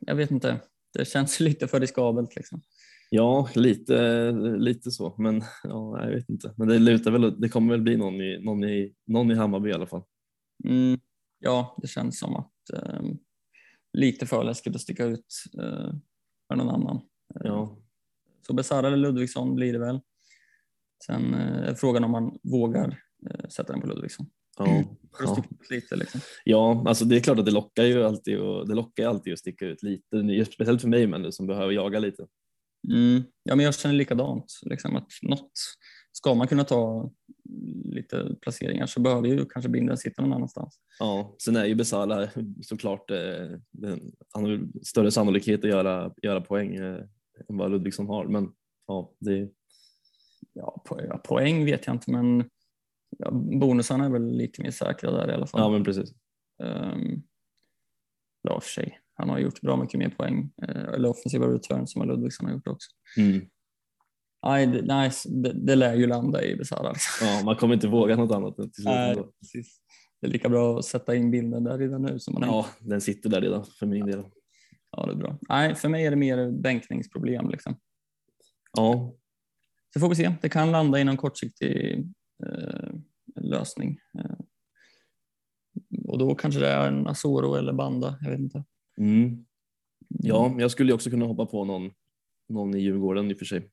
Jag 0.01 0.15
vet 0.15 0.31
inte, 0.31 0.61
det 0.99 1.05
känns 1.05 1.41
lite 1.41 1.69
för 1.69 1.81
riskabelt 1.81 2.37
liksom. 2.37 2.63
Ja, 3.11 3.49
lite, 3.55 4.31
lite 4.59 4.91
så. 4.91 5.15
Men 5.19 5.43
ja, 5.63 6.05
jag 6.05 6.11
vet 6.11 6.29
inte. 6.29 6.55
Men 6.57 6.69
det 6.69 6.79
lutar 6.79 7.11
väl 7.11 7.41
Det 7.41 7.49
kommer 7.49 7.73
väl 7.73 7.83
bli 7.83 7.97
någon 7.97 8.21
i, 8.21 8.41
någon 8.45 8.65
i, 8.65 8.95
någon 9.07 9.31
i 9.31 9.35
Hammarby 9.35 9.71
i 9.71 9.73
alla 9.73 9.87
fall. 9.87 10.03
Mm, 10.65 11.01
ja, 11.39 11.77
det 11.83 11.89
känns 11.89 12.19
som 12.19 12.37
att 12.37 12.71
ehm, 12.75 13.19
lite 13.93 14.27
för 14.27 14.45
läskigt 14.45 14.75
att 14.75 14.81
sticka 14.81 15.05
ut 15.05 15.27
uh, 15.59 15.93
för 16.49 16.57
någon 16.57 16.69
annan. 16.69 17.01
Ja, 17.35 17.79
Så 18.47 18.53
Besara 18.53 18.87
eller 18.87 18.97
Ludvigsson 18.97 19.55
blir 19.55 19.73
det 19.73 19.79
väl. 19.79 20.01
Sen 21.07 21.35
eh, 21.35 21.69
är 21.69 21.75
frågan 21.75 22.05
om 22.05 22.11
man 22.11 22.39
vågar 22.43 23.03
eh, 23.31 23.49
sätta 23.49 23.73
den 23.73 23.81
på 23.81 23.87
Ludvigsson. 23.87 24.27
Ja, 24.67 24.85
För 25.17 25.25
att 25.25 25.33
sticka 25.33 25.49
ut 25.61 25.71
lite 25.71 25.97
liksom. 25.97 26.21
ja, 26.45 26.85
alltså 26.87 27.05
det 27.05 27.17
är 27.17 27.21
klart 27.21 27.39
att 27.39 27.45
det 27.45 27.51
lockar 27.51 27.85
ju 27.85 28.05
alltid 28.05 28.39
och 28.39 28.69
det 28.69 28.75
lockar 28.75 29.09
alltid 29.09 29.33
att 29.33 29.39
sticka 29.39 29.67
ut 29.67 29.83
lite. 29.83 30.45
Speciellt 30.53 30.81
för 30.81 30.89
mig 30.89 31.07
men 31.07 31.33
som 31.33 31.47
behöver 31.47 31.73
jaga 31.73 31.99
lite. 31.99 32.27
Mm. 32.89 33.23
Ja, 33.43 33.57
men 33.57 33.65
jag 33.65 33.75
känner 33.75 33.95
likadant. 33.95 34.61
Liksom, 34.63 34.97
att 34.97 35.09
något, 35.23 35.53
ska 36.13 36.35
man 36.35 36.49
kunna 36.49 36.65
ta 36.65 37.11
lite 37.85 38.37
placeringar 38.41 38.87
så 38.87 39.01
behöver 39.01 39.29
ju 39.29 39.47
kanske 39.47 39.69
binden 39.69 39.97
sitta 39.97 40.23
någon 40.23 40.33
annanstans. 40.33 40.81
Ja, 40.99 41.37
sen 41.43 41.57
är 41.57 41.65
ju 41.65 41.75
Besala 41.75 42.29
såklart, 42.63 43.11
eh, 43.11 43.59
den, 43.71 44.13
han 44.33 44.45
har 44.45 44.61
större 44.83 45.11
sannolikhet 45.11 45.65
att 45.65 45.71
göra, 45.71 46.15
göra 46.23 46.41
poäng 46.41 46.75
eh, 46.75 47.01
än 47.49 47.57
vad 47.57 47.71
Ludvigsson 47.71 48.07
har. 48.07 48.27
Men 48.27 48.53
ja, 48.87 49.13
det, 49.19 49.49
Ja, 50.53 50.83
po 50.85 51.01
ja, 51.09 51.19
poäng 51.19 51.65
vet 51.65 51.87
jag 51.87 51.95
inte, 51.95 52.11
men 52.11 52.45
ja, 53.19 53.31
bonusarna 53.31 54.05
är 54.05 54.11
väl 54.11 54.37
lite 54.37 54.63
mer 54.63 54.71
säkra 54.71 55.11
där 55.11 55.31
i 55.31 55.35
alla 55.35 55.47
fall. 55.47 55.61
ja 55.61 55.69
men 55.71 55.85
precis. 55.85 56.15
Um, 56.63 57.23
ja, 58.43 58.61
för 58.61 58.69
sig. 58.69 59.01
Han 59.15 59.29
har 59.29 59.39
gjort 59.39 59.61
bra 59.61 59.77
mycket 59.77 59.99
mer 59.99 60.09
poäng, 60.09 60.53
eh, 60.63 60.85
eller 60.95 61.09
offensiva 61.09 61.47
return 61.47 61.87
som 61.87 62.09
Ludvigsson 62.09 62.47
har 62.47 62.55
gjort 62.55 62.69
också. 62.69 62.91
Mm. 63.17 63.47
Nej, 64.47 64.67
det, 64.67 64.83
nej, 64.83 65.11
det, 65.25 65.53
det 65.53 65.75
lär 65.75 65.95
ju 65.95 66.07
landa 66.07 66.45
i 66.45 66.57
Besara. 66.57 66.93
Liksom. 66.93 67.29
Ja, 67.29 67.43
man 67.45 67.57
kommer 67.57 67.75
inte 67.75 67.89
våga 67.89 68.17
något 68.17 68.33
annat 68.33 68.57
till 68.57 68.73
slut. 68.73 68.85
Nej, 68.85 69.17
precis. 69.41 69.81
Det 70.21 70.27
är 70.27 70.31
lika 70.31 70.49
bra 70.49 70.79
att 70.79 70.85
sätta 70.85 71.15
in 71.15 71.31
bilden 71.31 71.65
där 71.65 71.79
redan 71.79 72.03
nu 72.03 72.19
som 72.19 72.35
man 72.35 72.43
Ja, 72.43 72.67
den 72.81 73.01
sitter 73.01 73.31
där 73.31 73.41
redan 73.41 73.65
för 73.65 73.87
min 73.87 74.07
del. 74.07 74.25
Ja, 74.97 75.07
det 75.07 75.13
är 75.13 75.17
bra. 75.17 75.39
Nej, 75.49 75.75
för 75.75 75.89
mig 75.89 76.07
är 76.07 76.11
det 76.11 76.17
mer 76.17 76.51
bänkningsproblem. 76.51 77.51
Liksom. 77.51 77.77
Ja, 78.77 79.15
Så 79.95 80.01
får 80.01 80.09
vi 80.09 80.15
se. 80.15 80.33
Det 80.43 80.49
kan 80.49 80.71
landa 80.73 81.01
i 81.01 81.05
någon 81.05 81.17
kortsiktig 81.17 82.05
lösning. 83.35 83.99
Eh, 84.19 84.37
och 86.07 86.19
då 86.19 86.35
kanske 86.35 86.61
det 86.61 86.69
är 86.69 86.89
en 86.89 87.07
Asoro 87.07 87.55
eller 87.55 87.73
Banda. 87.73 88.19
Jag 88.21 88.31
vet 88.31 88.41
inte. 88.41 88.65
mm. 88.99 89.45
ja 90.09 90.55
jag 90.59 90.71
skulle 90.71 90.93
också 90.93 91.11
kunna 91.11 91.27
hoppa 91.27 91.47
på 91.47 91.65
någon, 91.65 91.91
någon 92.49 92.75
i 92.75 92.79
Djurgården 92.79 93.31
i 93.31 93.35
och 93.35 93.39
för 93.39 93.45
sig. 93.45 93.71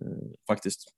Eh, 0.00 0.30
faktiskt. 0.46 0.94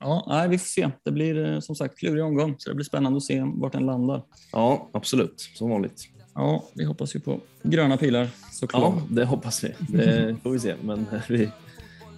Ja, 0.00 0.24
nej, 0.28 0.48
vi 0.48 0.58
får 0.58 0.66
se. 0.66 0.90
Det 1.04 1.12
blir 1.12 1.44
eh, 1.44 1.60
som 1.60 1.76
sagt 1.76 1.98
klurig 1.98 2.24
omgång 2.24 2.54
så 2.58 2.68
det 2.68 2.74
blir 2.74 2.84
spännande 2.84 3.16
att 3.16 3.24
se 3.24 3.42
vart 3.54 3.72
den 3.72 3.86
landar. 3.86 4.22
Ja, 4.52 4.90
absolut. 4.92 5.40
Som 5.40 5.70
vanligt. 5.70 6.08
Ja, 6.34 6.64
vi 6.74 6.84
hoppas 6.84 7.16
ju 7.16 7.20
på 7.20 7.40
gröna 7.62 7.96
pilar 7.96 8.28
såklart. 8.52 8.94
Ja, 8.96 9.02
det 9.10 9.24
hoppas 9.24 9.64
vi. 9.64 9.74
Det 9.88 10.36
får 10.42 10.50
vi 10.50 10.58
se. 10.58 10.74
Men 10.82 11.06
vi, 11.28 11.50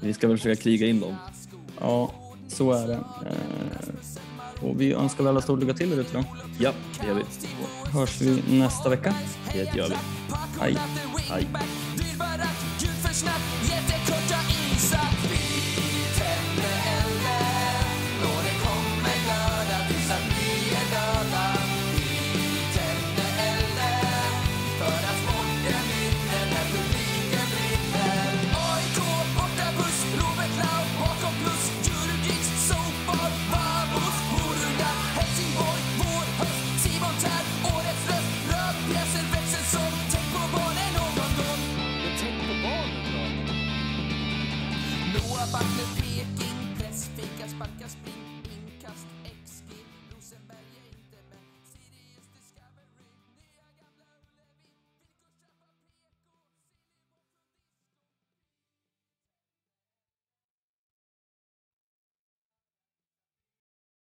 vi 0.02 0.14
ska 0.14 0.28
väl 0.28 0.36
försöka 0.36 0.62
kriga 0.62 0.86
in 0.86 1.00
dem. 1.00 1.16
Ja, 1.80 2.12
så 2.48 2.72
är 2.72 2.86
det. 2.88 2.94
Eh, 2.94 4.64
och 4.68 4.80
vi 4.80 4.92
önskar 4.92 5.24
väl 5.24 5.30
alla 5.30 5.40
stort 5.40 5.60
lycka 5.60 5.74
till 5.74 5.90
där 5.90 5.98
ute 6.00 6.16
då. 6.16 6.24
Ja, 6.58 6.72
det 7.00 7.06
gör 7.06 7.14
vi. 7.14 7.22
Hörs 7.90 8.20
vi 8.20 8.58
nästa 8.58 8.88
vecka. 8.88 9.14
Det 9.52 9.76
gör 9.76 9.88
vi. 9.88 9.94
Hej. 10.60 10.76
Hej. 11.30 11.46